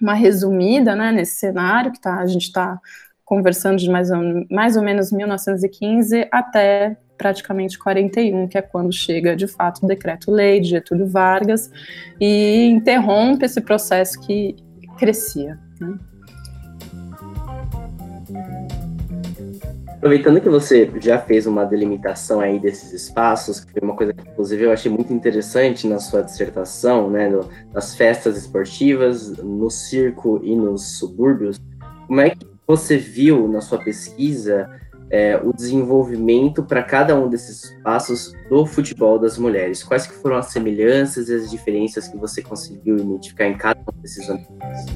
uma 0.00 0.14
resumida 0.14 0.96
né, 0.96 1.12
nesse 1.12 1.34
cenário 1.34 1.92
que 1.92 2.00
tá, 2.00 2.16
a 2.16 2.26
gente 2.26 2.44
está 2.44 2.80
conversando 3.22 3.76
de 3.76 3.90
mais 3.90 4.10
ou, 4.10 4.46
mais 4.50 4.78
ou 4.78 4.82
menos 4.82 5.12
1915 5.12 6.26
até 6.32 6.96
praticamente 7.18 7.78
41, 7.78 8.48
que 8.48 8.56
é 8.56 8.62
quando 8.62 8.92
chega 8.92 9.36
de 9.36 9.46
fato 9.46 9.84
o 9.84 9.86
decreto-lei 9.86 10.60
de 10.60 10.70
Getúlio 10.70 11.06
Vargas 11.06 11.70
e 12.18 12.64
interrompe 12.66 13.44
esse 13.44 13.60
processo 13.60 14.18
que 14.20 14.56
crescia. 14.98 15.58
Né? 15.78 15.98
Aproveitando 20.06 20.40
que 20.40 20.48
você 20.48 20.88
já 21.00 21.18
fez 21.18 21.48
uma 21.48 21.64
delimitação 21.64 22.38
aí 22.38 22.60
desses 22.60 22.92
espaços, 22.92 23.58
que 23.58 23.72
foi 23.72 23.82
uma 23.82 23.96
coisa 23.96 24.12
que 24.12 24.22
inclusive 24.22 24.62
eu 24.62 24.70
achei 24.70 24.88
muito 24.88 25.12
interessante 25.12 25.84
na 25.88 25.98
sua 25.98 26.22
dissertação, 26.22 27.10
né, 27.10 27.28
no, 27.28 27.50
nas 27.74 27.96
festas 27.96 28.36
esportivas, 28.36 29.36
no 29.38 29.68
circo 29.68 30.40
e 30.44 30.54
nos 30.54 31.00
subúrbios, 31.00 31.60
como 32.06 32.20
é 32.20 32.30
que 32.30 32.46
você 32.64 32.96
viu 32.96 33.48
na 33.48 33.60
sua 33.60 33.78
pesquisa 33.78 34.70
é, 35.10 35.40
o 35.42 35.52
desenvolvimento 35.52 36.62
para 36.62 36.84
cada 36.84 37.18
um 37.18 37.28
desses 37.28 37.64
espaços 37.64 38.32
do 38.48 38.64
futebol 38.64 39.18
das 39.18 39.36
mulheres? 39.36 39.82
Quais 39.82 40.06
que 40.06 40.14
foram 40.14 40.36
as 40.36 40.52
semelhanças 40.52 41.28
e 41.28 41.34
as 41.34 41.50
diferenças 41.50 42.06
que 42.06 42.16
você 42.16 42.40
conseguiu 42.40 42.96
identificar 42.96 43.48
em 43.48 43.58
cada 43.58 43.80
um 43.80 44.00
desses 44.00 44.30
ambientes? 44.30 44.86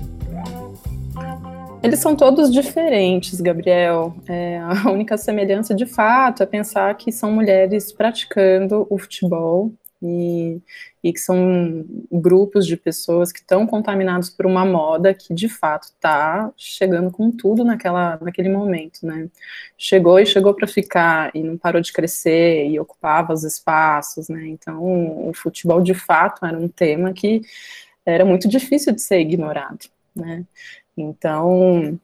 Eles 1.82 1.98
são 1.98 2.14
todos 2.14 2.52
diferentes, 2.52 3.40
Gabriel. 3.40 4.14
É, 4.28 4.58
a 4.58 4.90
única 4.90 5.16
semelhança, 5.16 5.74
de 5.74 5.86
fato, 5.86 6.42
é 6.42 6.46
pensar 6.46 6.94
que 6.94 7.10
são 7.10 7.32
mulheres 7.32 7.90
praticando 7.90 8.86
o 8.90 8.98
futebol 8.98 9.72
e, 10.02 10.60
e 11.02 11.12
que 11.12 11.18
são 11.18 11.84
grupos 12.12 12.66
de 12.66 12.76
pessoas 12.76 13.32
que 13.32 13.40
estão 13.40 13.66
contaminados 13.66 14.28
por 14.28 14.44
uma 14.44 14.64
moda 14.64 15.14
que, 15.14 15.32
de 15.32 15.48
fato, 15.48 15.84
está 15.84 16.52
chegando 16.54 17.10
com 17.10 17.30
tudo 17.30 17.64
naquela, 17.64 18.18
naquele 18.20 18.50
momento, 18.50 19.06
né? 19.06 19.28
Chegou 19.78 20.18
e 20.20 20.26
chegou 20.26 20.52
para 20.52 20.66
ficar 20.66 21.30
e 21.34 21.42
não 21.42 21.56
parou 21.56 21.80
de 21.80 21.92
crescer 21.92 22.66
e 22.66 22.78
ocupava 22.78 23.32
os 23.32 23.42
espaços, 23.42 24.28
né? 24.28 24.46
Então, 24.48 25.28
o 25.28 25.32
futebol, 25.34 25.80
de 25.82 25.94
fato, 25.94 26.44
era 26.44 26.58
um 26.58 26.68
tema 26.68 27.12
que 27.14 27.40
era 28.04 28.24
muito 28.24 28.48
difícil 28.48 28.92
de 28.94 29.00
ser 29.00 29.20
ignorado, 29.20 29.86
né? 30.14 30.44
Então, 31.00 31.98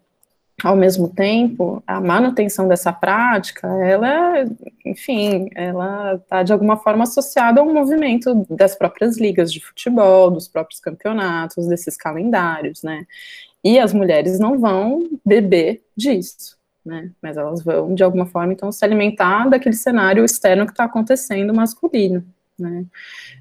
ao 0.64 0.74
mesmo 0.74 1.08
tempo, 1.08 1.82
a 1.86 2.00
manutenção 2.00 2.66
dessa 2.66 2.92
prática, 2.92 3.66
ela, 3.84 4.44
enfim, 4.84 5.50
ela 5.54 6.14
está 6.14 6.42
de 6.42 6.52
alguma 6.52 6.78
forma 6.78 7.04
associada 7.04 7.60
ao 7.60 7.72
movimento 7.72 8.46
das 8.48 8.74
próprias 8.74 9.18
ligas 9.18 9.52
de 9.52 9.60
futebol, 9.60 10.30
dos 10.30 10.48
próprios 10.48 10.80
campeonatos, 10.80 11.66
desses 11.66 11.96
calendários, 11.96 12.82
né? 12.82 13.06
E 13.62 13.78
as 13.78 13.92
mulheres 13.92 14.38
não 14.38 14.58
vão 14.58 15.06
beber 15.24 15.82
disso, 15.94 16.56
né? 16.84 17.10
Mas 17.20 17.36
elas 17.36 17.62
vão, 17.62 17.94
de 17.94 18.02
alguma 18.02 18.24
forma, 18.24 18.52
então, 18.52 18.72
se 18.72 18.84
alimentar 18.84 19.48
daquele 19.50 19.76
cenário 19.76 20.24
externo 20.24 20.64
que 20.64 20.72
está 20.72 20.84
acontecendo 20.84 21.52
masculino, 21.54 22.24
né? 22.58 22.84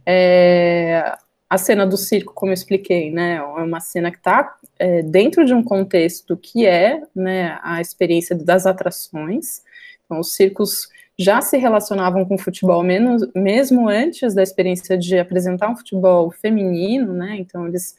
É, 0.05 1.17
a 1.49 1.57
cena 1.57 1.85
do 1.85 1.95
circo, 1.95 2.33
como 2.33 2.51
eu 2.51 2.55
expliquei, 2.55 3.11
né, 3.11 3.35
é 3.35 3.41
uma 3.41 3.79
cena 3.79 4.11
que 4.11 4.17
está 4.17 4.57
é, 4.77 5.01
dentro 5.01 5.45
de 5.45 5.53
um 5.53 5.63
contexto 5.63 6.35
que 6.37 6.65
é 6.65 7.01
né, 7.15 7.59
a 7.63 7.81
experiência 7.81 8.35
das 8.35 8.65
atrações. 8.65 9.61
Então, 10.05 10.19
os 10.19 10.33
circos 10.33 10.89
já 11.17 11.41
se 11.41 11.57
relacionavam 11.57 12.25
com 12.25 12.35
o 12.35 12.39
futebol 12.39 12.83
menos, 12.83 13.25
mesmo 13.33 13.87
antes 13.87 14.33
da 14.33 14.43
experiência 14.43 14.97
de 14.97 15.17
apresentar 15.17 15.69
um 15.69 15.77
futebol 15.77 16.29
feminino, 16.29 17.13
né? 17.13 17.37
Então, 17.39 17.67
eles 17.67 17.95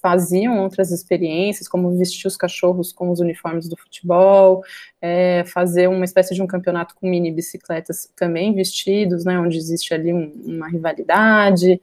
faziam 0.00 0.62
outras 0.62 0.90
experiências, 0.90 1.68
como 1.68 1.96
vestir 1.96 2.26
os 2.26 2.36
cachorros 2.36 2.92
com 2.92 3.10
os 3.10 3.20
uniformes 3.20 3.68
do 3.68 3.76
futebol, 3.76 4.62
é, 5.00 5.44
fazer 5.44 5.88
uma 5.88 6.04
espécie 6.04 6.34
de 6.34 6.42
um 6.42 6.46
campeonato 6.46 6.94
com 6.94 7.06
mini 7.06 7.30
bicicletas 7.30 8.10
também 8.16 8.54
vestidos, 8.54 9.24
né, 9.24 9.38
onde 9.38 9.58
existe 9.58 9.92
ali 9.92 10.12
um, 10.12 10.32
uma 10.44 10.68
rivalidade, 10.68 11.80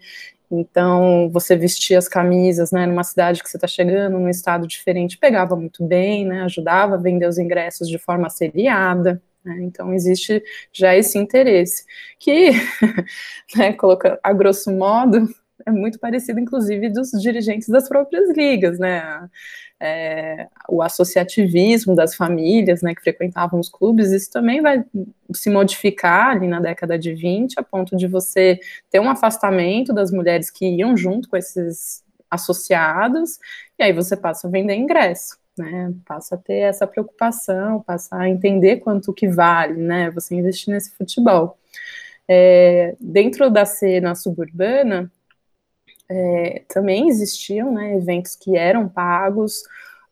então, 0.50 1.30
você 1.32 1.56
vestia 1.56 1.98
as 1.98 2.08
camisas, 2.08 2.72
né, 2.72 2.86
numa 2.86 3.04
cidade 3.04 3.44
que 3.44 3.50
você 3.50 3.58
está 3.58 3.68
chegando, 3.68 4.18
num 4.18 4.30
estado 4.30 4.66
diferente, 4.66 5.18
pegava 5.18 5.56
muito 5.56 5.84
bem, 5.84 6.26
né, 6.26 6.42
ajudava 6.44 6.96
a 6.96 6.98
vender 6.98 7.28
os 7.28 7.38
ingressos 7.38 7.90
de 7.90 7.98
forma 7.98 8.30
seriada. 8.30 9.22
Né, 9.44 9.58
então, 9.62 9.94
existe 9.94 10.42
já 10.72 10.96
esse 10.96 11.18
interesse, 11.18 11.86
que, 12.20 12.52
né, 13.56 13.74
colocando 13.74 14.18
a 14.24 14.34
grosso 14.34 14.72
modo, 14.72 15.28
é 15.66 15.72
muito 15.72 16.00
parecido, 16.00 16.40
inclusive, 16.40 16.90
dos 16.90 17.12
dirigentes 17.22 17.68
das 17.68 17.90
próprias 17.90 18.30
ligas, 18.36 18.80
né, 18.80 19.04
é, 19.80 20.48
o 20.68 20.82
associativismo 20.82 21.96
das 21.96 22.16
famílias, 22.16 22.82
né, 22.82 22.96
que 22.96 23.02
frequentavam 23.02 23.60
os 23.60 23.70
clubes, 23.70 24.12
isso 24.12 24.32
também 24.32 24.62
vai 24.62 24.84
se 25.34 25.50
modificar 25.50 26.32
ali 26.32 26.48
na 26.48 26.60
década 26.60 26.98
de 26.98 27.14
20, 27.14 27.60
a 27.60 27.64
ponto 27.64 27.96
de 27.96 28.08
você 28.08 28.60
ter 28.90 29.00
um 29.00 29.10
afastamento 29.10 29.94
das 29.94 30.12
mulheres 30.12 30.50
que 30.50 30.66
iam 30.66 30.98
junto 30.98 31.30
com 31.30 31.38
esses 31.38 32.04
associados, 32.30 33.40
e 33.80 33.84
aí 33.84 33.94
você 33.94 34.18
passa 34.18 34.48
a 34.48 34.52
vender 34.52 34.76
ingresso. 34.76 35.38
Né, 35.58 35.92
passa 36.06 36.36
a 36.36 36.38
ter 36.38 36.60
essa 36.60 36.86
preocupação, 36.86 37.82
passa 37.82 38.16
a 38.16 38.30
entender 38.30 38.78
quanto 38.78 39.12
que 39.12 39.28
vale, 39.28 39.74
né, 39.74 40.12
você 40.12 40.36
investir 40.36 40.72
nesse 40.72 40.92
futebol. 40.92 41.58
É, 42.28 42.96
dentro 43.00 43.50
da 43.50 43.66
cena 43.66 44.14
suburbana, 44.14 45.12
é, 46.10 46.64
também 46.68 47.10
existiam 47.10 47.72
né, 47.72 47.96
eventos 47.96 48.36
que 48.36 48.56
eram 48.56 48.88
pagos, 48.88 49.64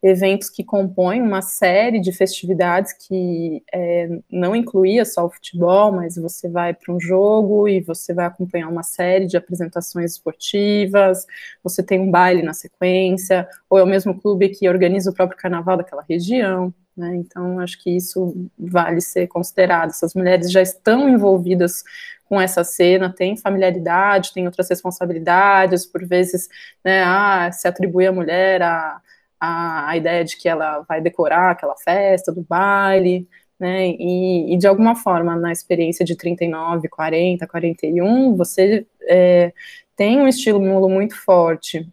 eventos 0.03 0.49
que 0.49 0.63
compõem 0.63 1.21
uma 1.21 1.41
série 1.41 1.99
de 1.99 2.11
festividades 2.11 2.93
que 2.93 3.63
é, 3.73 4.07
não 4.29 4.55
incluía 4.55 5.03
só 5.03 5.25
o 5.25 5.31
futebol, 5.31 5.91
mas 5.91 6.15
você 6.15 6.47
vai 6.47 6.73
para 6.73 6.93
um 6.93 6.99
jogo 6.99 7.67
e 7.67 7.81
você 7.81 8.13
vai 8.13 8.25
acompanhar 8.25 8.67
uma 8.67 8.83
série 8.83 9.25
de 9.25 9.35
apresentações 9.35 10.11
esportivas, 10.11 11.25
você 11.63 11.81
tem 11.81 11.99
um 11.99 12.11
baile 12.11 12.43
na 12.43 12.53
sequência, 12.53 13.47
ou 13.69 13.79
é 13.79 13.83
o 13.83 13.87
mesmo 13.87 14.19
clube 14.19 14.49
que 14.49 14.69
organiza 14.69 15.09
o 15.09 15.13
próprio 15.13 15.39
carnaval 15.39 15.77
daquela 15.77 16.05
região. 16.07 16.73
Né? 16.95 17.15
Então, 17.15 17.59
acho 17.59 17.81
que 17.81 17.89
isso 17.89 18.49
vale 18.57 19.01
ser 19.01 19.27
considerado. 19.27 19.89
Essas 19.89 20.13
mulheres 20.13 20.51
já 20.51 20.61
estão 20.61 21.09
envolvidas 21.09 21.83
com 22.25 22.41
essa 22.41 22.63
cena, 22.63 23.13
tem 23.13 23.37
familiaridade, 23.37 24.33
tem 24.33 24.45
outras 24.45 24.69
responsabilidades, 24.69 25.85
por 25.85 26.05
vezes, 26.05 26.49
né, 26.83 27.03
ah, 27.03 27.51
se 27.51 27.67
atribui 27.67 28.07
à 28.07 28.11
mulher 28.11 28.63
a, 28.63 28.99
a, 29.39 29.89
a 29.89 29.97
ideia 29.97 30.23
de 30.23 30.35
que 30.37 30.49
ela 30.49 30.81
vai 30.89 31.01
decorar 31.01 31.51
aquela 31.51 31.75
festa 31.77 32.31
do 32.31 32.41
baile, 32.41 33.27
né, 33.59 33.89
e, 33.89 34.53
e, 34.53 34.57
de 34.57 34.67
alguma 34.67 34.95
forma, 34.95 35.35
na 35.35 35.51
experiência 35.51 36.03
de 36.03 36.15
39, 36.15 36.89
40, 36.89 37.47
41, 37.47 38.35
você 38.35 38.85
é, 39.03 39.53
tem 39.95 40.19
um 40.19 40.27
estímulo 40.27 40.89
muito 40.89 41.15
forte 41.15 41.87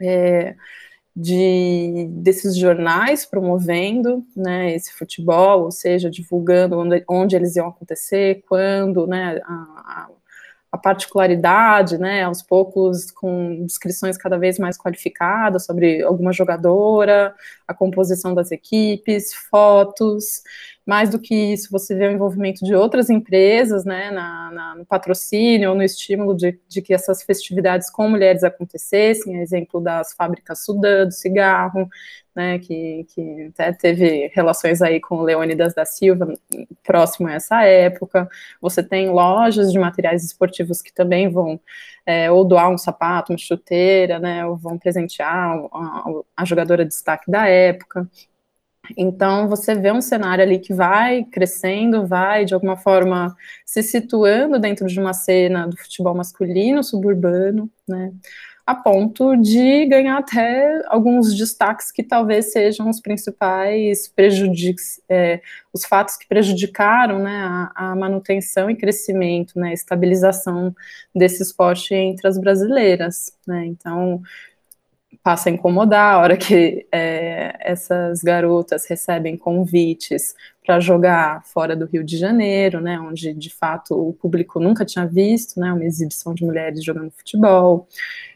é, 0.00 0.54
de 1.14 2.06
desses 2.10 2.56
jornais 2.56 3.26
promovendo 3.26 4.24
né, 4.34 4.74
esse 4.74 4.92
futebol, 4.92 5.64
ou 5.64 5.70
seja, 5.70 6.10
divulgando 6.10 6.78
onde, 6.78 7.04
onde 7.08 7.36
eles 7.36 7.54
iam 7.56 7.68
acontecer, 7.68 8.42
quando, 8.48 9.06
né, 9.06 9.40
a, 9.44 10.08
a, 10.72 10.78
particularidade, 10.78 11.98
né, 11.98 12.22
aos 12.24 12.42
poucos 12.42 13.10
com 13.10 13.64
descrições 13.66 14.16
cada 14.16 14.38
vez 14.38 14.58
mais 14.58 14.78
qualificadas 14.78 15.66
sobre 15.66 16.02
alguma 16.02 16.32
jogadora, 16.32 17.34
a 17.68 17.74
composição 17.74 18.34
das 18.34 18.50
equipes, 18.50 19.34
fotos, 19.34 20.42
mais 20.84 21.10
do 21.10 21.18
que 21.18 21.34
isso, 21.34 21.70
você 21.70 21.94
vê 21.94 22.08
o 22.08 22.12
envolvimento 22.12 22.64
de 22.64 22.74
outras 22.74 23.08
empresas, 23.08 23.84
né, 23.84 24.10
na, 24.10 24.50
na, 24.50 24.74
no 24.74 24.84
patrocínio 24.84 25.70
ou 25.70 25.76
no 25.76 25.82
estímulo 25.82 26.34
de, 26.34 26.58
de, 26.68 26.82
que 26.82 26.92
essas 26.92 27.22
festividades 27.22 27.88
com 27.88 28.08
mulheres 28.08 28.42
acontecessem, 28.42 29.40
exemplo 29.40 29.80
das 29.80 30.12
fábricas 30.12 30.64
Sudã, 30.64 31.06
do 31.06 31.12
cigarro, 31.12 31.88
né, 32.34 32.58
que, 32.58 33.06
que 33.14 33.50
até 33.52 33.72
teve 33.72 34.30
relações 34.34 34.82
aí 34.82 35.00
com 35.00 35.22
Leônidas 35.22 35.74
da 35.74 35.84
Silva, 35.84 36.34
próximo 36.82 37.28
a 37.28 37.34
essa 37.34 37.62
época. 37.62 38.28
Você 38.60 38.82
tem 38.82 39.10
lojas 39.10 39.70
de 39.70 39.78
materiais 39.78 40.24
esportivos 40.24 40.82
que 40.82 40.92
também 40.92 41.28
vão 41.28 41.60
é, 42.04 42.30
ou 42.30 42.44
doar 42.44 42.68
um 42.70 42.78
sapato, 42.78 43.32
uma 43.32 43.38
chuteira, 43.38 44.18
né, 44.18 44.44
ou 44.46 44.56
vão 44.56 44.78
presentear 44.78 45.56
a, 45.72 46.04
a 46.36 46.44
jogadora 46.44 46.84
de 46.84 46.90
destaque 46.90 47.30
da 47.30 47.46
época. 47.46 48.08
Então, 48.96 49.48
você 49.48 49.74
vê 49.74 49.92
um 49.92 50.00
cenário 50.00 50.42
ali 50.42 50.58
que 50.58 50.74
vai 50.74 51.24
crescendo, 51.24 52.06
vai 52.06 52.44
de 52.44 52.52
alguma 52.52 52.76
forma 52.76 53.36
se 53.64 53.82
situando 53.82 54.58
dentro 54.58 54.86
de 54.86 54.98
uma 54.98 55.12
cena 55.14 55.68
do 55.68 55.76
futebol 55.76 56.14
masculino 56.14 56.82
suburbano, 56.82 57.70
né? 57.88 58.12
A 58.64 58.76
ponto 58.76 59.36
de 59.36 59.86
ganhar 59.86 60.18
até 60.18 60.82
alguns 60.86 61.34
destaques 61.36 61.90
que 61.90 62.02
talvez 62.02 62.52
sejam 62.52 62.88
os 62.88 63.00
principais 63.00 64.06
prejudiques, 64.06 65.00
é, 65.08 65.40
os 65.72 65.84
fatos 65.84 66.16
que 66.16 66.28
prejudicaram 66.28 67.18
né, 67.18 67.42
a, 67.44 67.90
a, 67.90 67.96
manutenção 67.96 68.70
e 68.70 68.76
crescimento, 68.76 69.58
né, 69.58 69.72
estabilização 69.72 70.72
desse 71.12 71.42
esporte 71.42 71.92
entre 71.92 72.28
as 72.28 72.38
brasileiras. 72.38 73.36
Né? 73.48 73.66
Então, 73.66 74.22
passa 75.22 75.48
a 75.48 75.52
incomodar 75.52 76.14
a 76.14 76.18
hora 76.18 76.36
que 76.36 76.86
é, 76.90 77.56
essas 77.60 78.22
garotas 78.22 78.86
recebem 78.86 79.36
convites 79.36 80.34
para 80.64 80.80
jogar 80.80 81.44
fora 81.44 81.76
do 81.76 81.86
Rio 81.86 82.02
de 82.02 82.16
Janeiro, 82.16 82.80
né, 82.80 82.98
onde 82.98 83.32
de 83.32 83.50
fato 83.50 83.94
o 83.94 84.12
público 84.12 84.58
nunca 84.58 84.84
tinha 84.84 85.06
visto, 85.06 85.60
né, 85.60 85.72
uma 85.72 85.84
exibição 85.84 86.34
de 86.34 86.44
mulheres 86.44 86.84
jogando 86.84 87.10
futebol. 87.12 87.86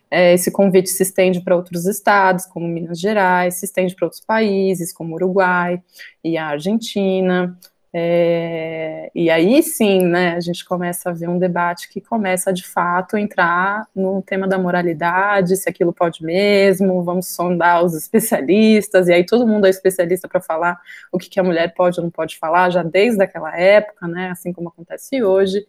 É, 0.09 0.34
esse 0.34 0.51
convite 0.53 0.89
se 0.89 1.03
estende 1.03 1.41
para 1.41 1.57
outros 1.57 1.87
estados, 1.87 2.47
como 2.47 2.68
Minas 2.68 3.01
Gerais, 3.01 3.55
se 3.55 3.64
estende 3.64 3.95
para 3.95 4.07
outros 4.07 4.22
países, 4.24 4.93
como 4.93 5.14
Uruguai 5.14 5.82
e 6.22 6.39
a 6.39 6.47
Argentina. 6.47 7.59
É, 7.99 9.11
e 9.15 9.31
aí 9.31 9.63
sim, 9.63 10.05
né, 10.05 10.35
a 10.35 10.41
gente 10.41 10.63
começa 10.67 11.09
a 11.09 11.13
ver 11.15 11.31
um 11.31 11.39
debate 11.39 11.89
que 11.89 11.99
começa 11.99 12.53
de 12.53 12.63
fato 12.63 13.17
a 13.17 13.21
entrar 13.21 13.89
no 13.97 14.21
tema 14.21 14.47
da 14.47 14.59
moralidade, 14.59 15.57
se 15.57 15.67
aquilo 15.67 15.95
pode 15.95 16.23
mesmo, 16.23 17.03
vamos 17.03 17.29
sondar 17.29 17.83
os 17.83 17.95
especialistas, 17.95 19.09
e 19.09 19.15
aí 19.15 19.25
todo 19.25 19.47
mundo 19.47 19.67
é 19.67 19.71
especialista 19.71 20.29
para 20.29 20.43
falar 20.43 20.79
o 21.11 21.17
que, 21.17 21.31
que 21.31 21.41
a 21.41 21.43
mulher 21.43 21.73
pode 21.73 21.99
ou 21.99 22.05
não 22.05 22.11
pode 22.11 22.37
falar, 22.39 22.69
já 22.69 22.83
desde 22.83 23.23
aquela 23.23 23.59
época, 23.59 24.07
né, 24.07 24.29
assim 24.29 24.53
como 24.53 24.69
acontece 24.69 25.23
hoje, 25.23 25.67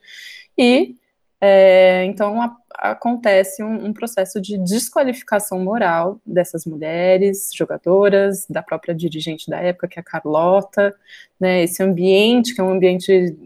e 0.58 0.98
É, 1.40 2.04
então 2.06 2.42
a, 2.42 2.58
acontece 2.74 3.64
um, 3.64 3.86
um, 3.86 3.94
processo 3.94 4.42
de 4.42 4.58
desqualificação 4.58 5.60
moral 5.60 6.20
dessas 6.26 6.66
mulheres 6.66 7.52
jogadoras, 7.54 8.48
da 8.50 8.64
própria 8.64 8.96
dirigente 8.96 9.48
da 9.50 9.60
época, 9.60 9.88
que 9.88 10.00
é 10.00 10.02
a 10.02 10.04
Carlota, 10.04 10.96
né, 11.40 11.64
esse 11.64 11.82
ambiente, 11.84 12.56
que 12.56 12.62
é 12.62 12.64
um 12.64 12.72
ambiente 12.72 13.38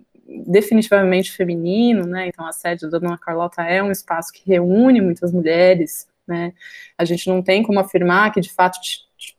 definitivamente 0.46 1.34
feminino, 1.34 2.06
né, 2.06 2.28
então 2.28 2.46
a 2.46 2.54
sede 2.54 2.90
da 2.90 2.98
Dona 2.98 3.18
Carlota 3.18 3.62
é 3.62 3.84
um 3.84 3.92
espaço 3.92 4.32
que 4.32 4.50
reúne 4.50 5.02
muitas 5.02 5.34
mulheres, 5.34 6.08
né, 6.26 6.54
a 6.98 7.04
gente 7.04 7.28
não 7.28 7.42
tem 7.42 7.62
como 7.62 7.80
afirmar 7.80 8.32
que 8.32 8.40
de 8.40 8.54
fato 8.54 8.80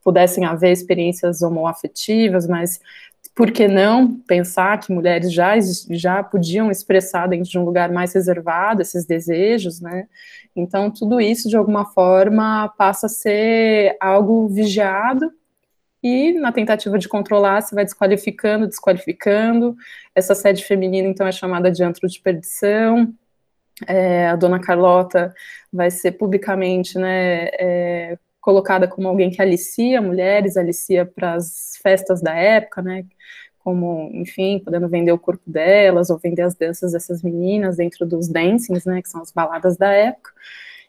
pudessem 0.04 0.44
haver 0.44 0.72
experiências 0.72 1.40
homoafetivas, 1.42 2.46
mas 2.46 2.80
por 3.34 3.50
que 3.50 3.66
não 3.66 4.14
pensar 4.20 4.78
que 4.78 4.92
mulheres 4.92 5.32
já, 5.32 5.54
já 5.90 6.22
podiam 6.22 6.70
expressar 6.70 7.28
dentro 7.28 7.50
de 7.50 7.58
um 7.58 7.64
lugar 7.64 7.90
mais 7.90 8.12
reservado 8.14 8.82
esses 8.82 9.06
desejos, 9.06 9.80
né? 9.80 10.06
Então, 10.54 10.90
tudo 10.90 11.20
isso, 11.20 11.48
de 11.48 11.56
alguma 11.56 11.86
forma, 11.86 12.68
passa 12.76 13.06
a 13.06 13.08
ser 13.08 13.96
algo 14.00 14.48
vigiado 14.48 15.32
e, 16.02 16.32
na 16.34 16.52
tentativa 16.52 16.98
de 16.98 17.08
controlar, 17.08 17.62
se 17.62 17.74
vai 17.74 17.84
desqualificando, 17.84 18.66
desqualificando. 18.66 19.76
Essa 20.14 20.34
sede 20.34 20.64
feminina, 20.64 21.08
então, 21.08 21.26
é 21.26 21.32
chamada 21.32 21.70
de 21.70 21.82
antro 21.82 22.06
de 22.08 22.20
perdição. 22.20 23.14
É, 23.86 24.28
a 24.28 24.36
dona 24.36 24.60
Carlota 24.60 25.34
vai 25.72 25.90
ser 25.90 26.12
publicamente 26.12 26.98
né, 26.98 27.46
é, 27.58 28.18
colocada 28.42 28.88
como 28.88 29.08
alguém 29.08 29.30
que 29.30 29.40
alicia 29.40 30.02
mulheres, 30.02 30.56
alicia 30.56 31.06
para 31.06 31.34
as 31.34 31.78
festas 31.80 32.20
da 32.20 32.34
época, 32.34 32.82
né? 32.82 33.06
Como, 33.60 34.10
enfim, 34.12 34.58
podendo 34.58 34.88
vender 34.88 35.12
o 35.12 35.18
corpo 35.18 35.44
delas 35.46 36.10
ou 36.10 36.18
vender 36.18 36.42
as 36.42 36.56
danças 36.56 36.92
dessas 36.92 37.22
meninas 37.22 37.76
dentro 37.76 38.04
dos 38.04 38.28
dancings, 38.28 38.84
né? 38.84 39.00
Que 39.00 39.08
são 39.08 39.22
as 39.22 39.30
baladas 39.30 39.76
da 39.76 39.90
época. 39.92 40.32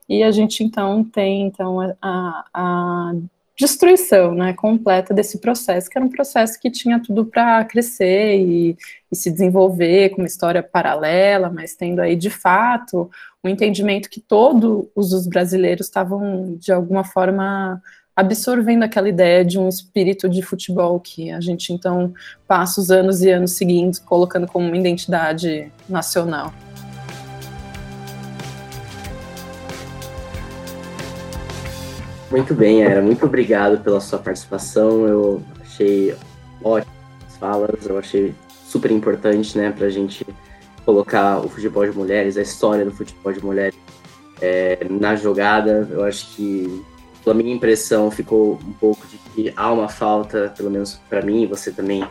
E 0.10 0.24
a 0.24 0.32
gente 0.32 0.64
então 0.64 1.04
tem 1.04 1.43
então 1.45 1.80
a, 2.01 2.45
a 2.51 3.14
destruição 3.58 4.34
né, 4.34 4.54
completa 4.54 5.14
desse 5.14 5.38
processo, 5.39 5.89
que 5.89 5.97
era 5.97 6.06
um 6.06 6.10
processo 6.10 6.60
que 6.60 6.72
tinha 6.72 6.99
tudo 6.99 7.26
para 7.26 7.64
crescer 7.66 8.38
e, 8.38 8.78
e, 9.12 9.16
se 9.16 9.30
desenvolver 9.30 10.10
com 10.10 10.22
uma 10.22 10.28
história 10.28 10.64
paralela, 10.64 11.49
mas 11.49 11.76
tendo 11.76 12.01
aí 12.01 12.16
de 12.16 12.30
fato 12.30 13.12
o 13.43 13.47
um 13.47 13.49
entendimento 13.49 14.10
que 14.10 14.20
todos 14.20 14.88
os 14.95 15.28
brasileiros 15.28 15.88
estavam 15.88 16.56
de 16.58 16.72
alguma 16.72 17.04
forma 17.04 17.82
absorvendo 18.16 18.84
aquela 18.84 19.10
ideia 19.10 19.43
de 19.43 19.60
um 19.60 19.68
espírito 19.68 20.30
de 20.30 20.41
futebol 20.41 20.99
que 20.99 21.32
a 21.32 21.41
gente 21.41 21.74
então 21.74 22.14
passa 22.47 22.80
os 22.80 22.91
anos 22.91 23.22
e 23.22 23.30
anos 23.30 23.51
seguindo 23.51 23.99
colocando 24.01 24.47
como 24.47 24.68
uma 24.68 24.78
identidade 24.78 25.72
nacional. 25.89 26.54
Muito 32.34 32.55
bem, 32.55 32.81
Era. 32.81 32.99
Muito 32.99 33.23
obrigado 33.27 33.84
pela 33.84 34.01
sua 34.01 34.17
participação. 34.17 35.07
Eu 35.07 35.43
achei 35.61 36.15
ótimas 36.63 37.38
falas, 37.39 37.86
eu 37.86 37.95
achei 37.95 38.34
super 38.65 38.89
importante, 38.89 39.55
né, 39.55 39.71
pra 39.71 39.88
gente 39.88 40.25
colocar 40.84 41.38
o 41.45 41.47
futebol 41.47 41.86
de 41.86 41.95
mulheres, 41.95 42.36
a 42.36 42.41
história 42.41 42.84
do 42.84 42.89
futebol 42.89 43.31
de 43.31 43.45
mulheres 43.45 43.75
é, 44.41 44.79
na 44.89 45.15
jogada. 45.15 45.88
Eu 45.91 46.03
acho 46.03 46.36
que, 46.36 46.84
pela 47.23 47.36
minha 47.36 47.53
impressão, 47.53 48.09
ficou 48.09 48.53
um 48.67 48.73
pouco 48.73 49.05
de 49.05 49.17
que 49.17 49.53
há 49.55 49.71
uma 49.71 49.88
falta, 49.88 50.51
pelo 50.57 50.71
menos 50.71 50.99
para 51.07 51.21
mim, 51.21 51.45
você 51.45 51.71
também 51.71 52.03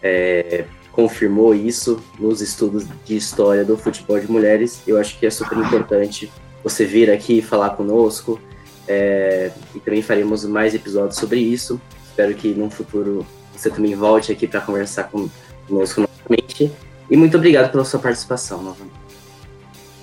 é, 0.00 0.64
confirmou 0.92 1.52
isso 1.56 2.00
nos 2.20 2.40
estudos 2.40 2.86
de 3.04 3.16
história 3.16 3.64
do 3.64 3.76
futebol 3.76 4.20
de 4.20 4.30
mulheres. 4.30 4.80
Eu 4.86 4.96
acho 4.96 5.18
que 5.18 5.26
é 5.26 5.30
super 5.30 5.58
importante 5.58 6.30
você 6.62 6.84
vir 6.84 7.10
aqui 7.10 7.42
falar 7.42 7.70
conosco, 7.70 8.40
é, 8.88 9.50
e 9.74 9.80
também 9.80 10.02
faremos 10.02 10.44
mais 10.44 10.74
episódios 10.74 11.16
sobre 11.16 11.40
isso. 11.40 11.80
Espero 12.08 12.34
que 12.34 12.54
no 12.54 12.70
futuro 12.70 13.26
você 13.54 13.70
também 13.70 13.94
volte 13.94 14.32
aqui 14.32 14.46
para 14.46 14.60
conversar 14.60 15.04
conosco 15.04 16.02
novamente. 16.02 16.72
E 17.10 17.16
muito 17.16 17.36
obrigado 17.36 17.70
pela 17.70 17.84
sua 17.84 18.00
participação 18.00 18.62
novamente. 18.62 19.06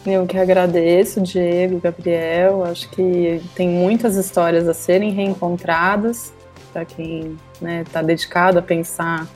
Eu 0.05 0.25
que 0.25 0.37
agradeço, 0.37 1.21
Diego, 1.21 1.79
Gabriel. 1.79 2.65
Acho 2.65 2.89
que 2.89 3.41
tem 3.55 3.69
muitas 3.69 4.17
histórias 4.17 4.67
a 4.67 4.73
serem 4.73 5.11
reencontradas 5.11 6.33
para 6.73 6.83
quem 6.83 7.37
está 7.53 7.65
né, 7.65 7.85
tá 7.89 8.01
dedicado 8.01 8.59
a 8.59 8.61
pensar 8.61 9.27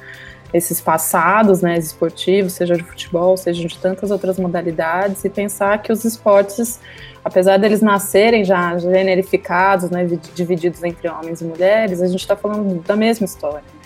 esses 0.54 0.80
passados 0.80 1.62
né, 1.62 1.78
esportivos, 1.78 2.54
seja 2.54 2.76
de 2.76 2.84
futebol, 2.84 3.36
seja 3.36 3.68
de 3.68 3.78
tantas 3.78 4.12
outras 4.12 4.40
modalidades, 4.40 5.24
e 5.26 5.30
pensar 5.30 5.82
que 5.82 5.92
os 5.92 6.06
esportes, 6.06 6.80
apesar 7.24 7.58
deles 7.58 7.82
nascerem 7.82 8.44
já 8.46 8.78
generificados, 8.78 9.90
né, 9.90 10.06
divididos 10.34 10.84
entre 10.84 11.10
homens 11.10 11.42
e 11.42 11.46
mulheres, 11.46 12.02
a 12.02 12.08
gente 12.08 12.22
está 12.22 12.36
falando 12.36 12.82
da 12.84 12.96
mesma 12.96 13.26
história. 13.26 13.78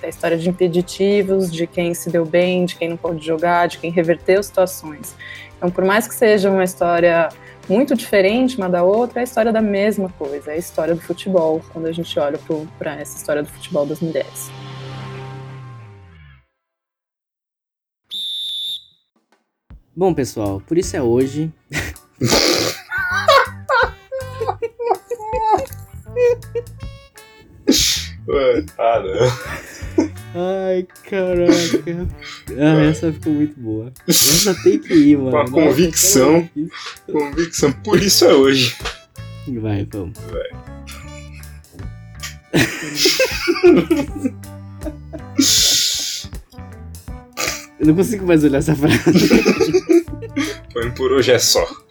Da 0.00 0.08
história 0.08 0.36
de 0.36 0.48
impeditivos, 0.48 1.52
de 1.52 1.66
quem 1.66 1.94
se 1.94 2.10
deu 2.10 2.26
bem, 2.26 2.64
de 2.64 2.74
quem 2.74 2.88
não 2.88 2.96
pode 2.96 3.24
jogar, 3.24 3.68
de 3.68 3.78
quem 3.78 3.90
reverteu 3.90 4.42
situações. 4.42 5.14
Então, 5.56 5.70
por 5.70 5.84
mais 5.84 6.08
que 6.08 6.14
seja 6.14 6.50
uma 6.50 6.64
história 6.64 7.28
muito 7.68 7.94
diferente 7.94 8.56
uma 8.56 8.68
da 8.68 8.82
outra, 8.82 9.20
é 9.20 9.22
a 9.22 9.24
história 9.24 9.52
da 9.52 9.62
mesma 9.62 10.08
coisa, 10.18 10.50
é 10.50 10.54
a 10.54 10.58
história 10.58 10.94
do 10.94 11.00
futebol, 11.00 11.62
quando 11.72 11.86
a 11.86 11.92
gente 11.92 12.18
olha 12.18 12.38
para 12.78 12.96
essa 12.96 13.16
história 13.16 13.44
do 13.44 13.48
futebol 13.48 13.86
das 13.86 14.00
mulheres. 14.00 14.50
Bom, 19.94 20.14
pessoal, 20.14 20.62
por 20.66 20.78
isso 20.78 20.96
é 20.96 21.02
hoje. 21.02 21.52
Ah, 28.78 29.02
Ai, 30.34 30.86
caraca. 31.10 32.08
Ah, 32.58 32.82
essa 32.84 33.12
ficou 33.12 33.34
muito 33.34 33.60
boa. 33.60 33.92
Essa 34.08 34.54
tem 34.62 34.78
que 34.78 34.94
ir, 34.94 35.18
mano. 35.18 35.28
Uma 35.30 35.44
convicção. 35.50 36.48
Convicção. 37.10 37.70
Por 37.72 38.00
isso 38.02 38.24
é 38.24 38.32
hoje. 38.32 38.74
Vai, 39.60 39.86
vamos. 39.90 40.18
Vai. 40.18 40.50
Eu 47.82 47.88
não 47.88 47.96
consigo 47.96 48.24
mais 48.24 48.44
olhar 48.44 48.58
essa 48.58 48.76
frase. 48.76 48.94
Põe 50.72 50.92
por 50.92 51.10
hoje 51.10 51.32
é 51.32 51.38
só. 51.40 51.66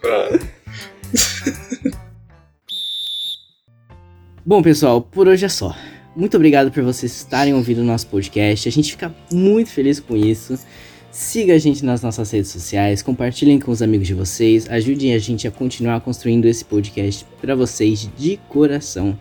Bom, 4.44 4.62
pessoal, 4.62 5.02
por 5.02 5.28
hoje 5.28 5.44
é 5.44 5.50
só. 5.50 5.76
Muito 6.16 6.34
obrigado 6.34 6.72
por 6.72 6.82
vocês 6.82 7.14
estarem 7.14 7.52
ouvindo 7.52 7.82
o 7.82 7.84
nosso 7.84 8.06
podcast. 8.06 8.66
A 8.66 8.72
gente 8.72 8.92
fica 8.92 9.14
muito 9.30 9.68
feliz 9.68 10.00
com 10.00 10.16
isso. 10.16 10.58
Siga 11.10 11.56
a 11.56 11.58
gente 11.58 11.84
nas 11.84 12.00
nossas 12.00 12.30
redes 12.30 12.50
sociais, 12.50 13.02
compartilhem 13.02 13.60
com 13.60 13.70
os 13.70 13.82
amigos 13.82 14.06
de 14.06 14.14
vocês, 14.14 14.66
ajudem 14.70 15.12
a 15.12 15.18
gente 15.18 15.46
a 15.46 15.50
continuar 15.50 16.00
construindo 16.00 16.46
esse 16.46 16.64
podcast 16.64 17.26
para 17.38 17.54
vocês 17.54 18.08
de 18.16 18.38
coração. 18.48 19.18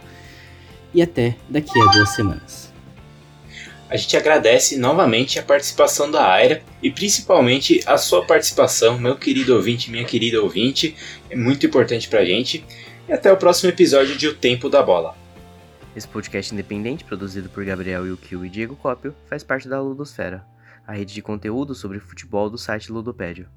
E 0.93 1.01
até 1.01 1.35
daqui 1.49 1.77
a 1.77 1.91
duas 1.91 2.11
semanas. 2.11 2.70
A 3.91 3.97
gente 3.97 4.15
agradece 4.15 4.77
novamente 4.77 5.37
a 5.37 5.43
participação 5.43 6.09
da 6.09 6.25
Aira 6.25 6.63
e 6.81 6.89
principalmente 6.89 7.83
a 7.85 7.97
sua 7.97 8.25
participação, 8.25 8.97
meu 8.97 9.17
querido 9.17 9.53
ouvinte, 9.53 9.91
minha 9.91 10.05
querida 10.05 10.41
ouvinte, 10.41 10.95
é 11.29 11.35
muito 11.35 11.65
importante 11.65 12.07
pra 12.07 12.23
gente. 12.23 12.63
E 13.05 13.11
até 13.11 13.29
o 13.29 13.35
próximo 13.35 13.69
episódio 13.69 14.17
de 14.17 14.29
O 14.29 14.33
Tempo 14.33 14.69
da 14.69 14.81
Bola. 14.81 15.13
Esse 15.93 16.07
podcast 16.07 16.53
independente, 16.53 17.03
produzido 17.03 17.49
por 17.49 17.65
Gabriel 17.65 18.07
Yukio 18.07 18.45
e 18.45 18.49
Diego 18.49 18.77
Cópio, 18.77 19.13
faz 19.25 19.43
parte 19.43 19.67
da 19.67 19.81
Ludosfera, 19.81 20.45
a 20.87 20.93
rede 20.93 21.13
de 21.13 21.21
conteúdo 21.21 21.75
sobre 21.75 21.99
futebol 21.99 22.49
do 22.49 22.57
site 22.57 22.93
Ludopédio. 22.93 23.49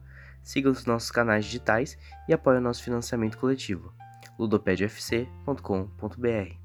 Siga 0.42 0.68
os 0.68 0.84
nossos 0.84 1.12
canais 1.12 1.44
digitais 1.44 1.96
e 2.28 2.34
apoie 2.34 2.58
o 2.58 2.60
nosso 2.60 2.82
financiamento 2.82 3.38
coletivo 3.38 3.94
ludopediafc.com.br. 4.36 6.63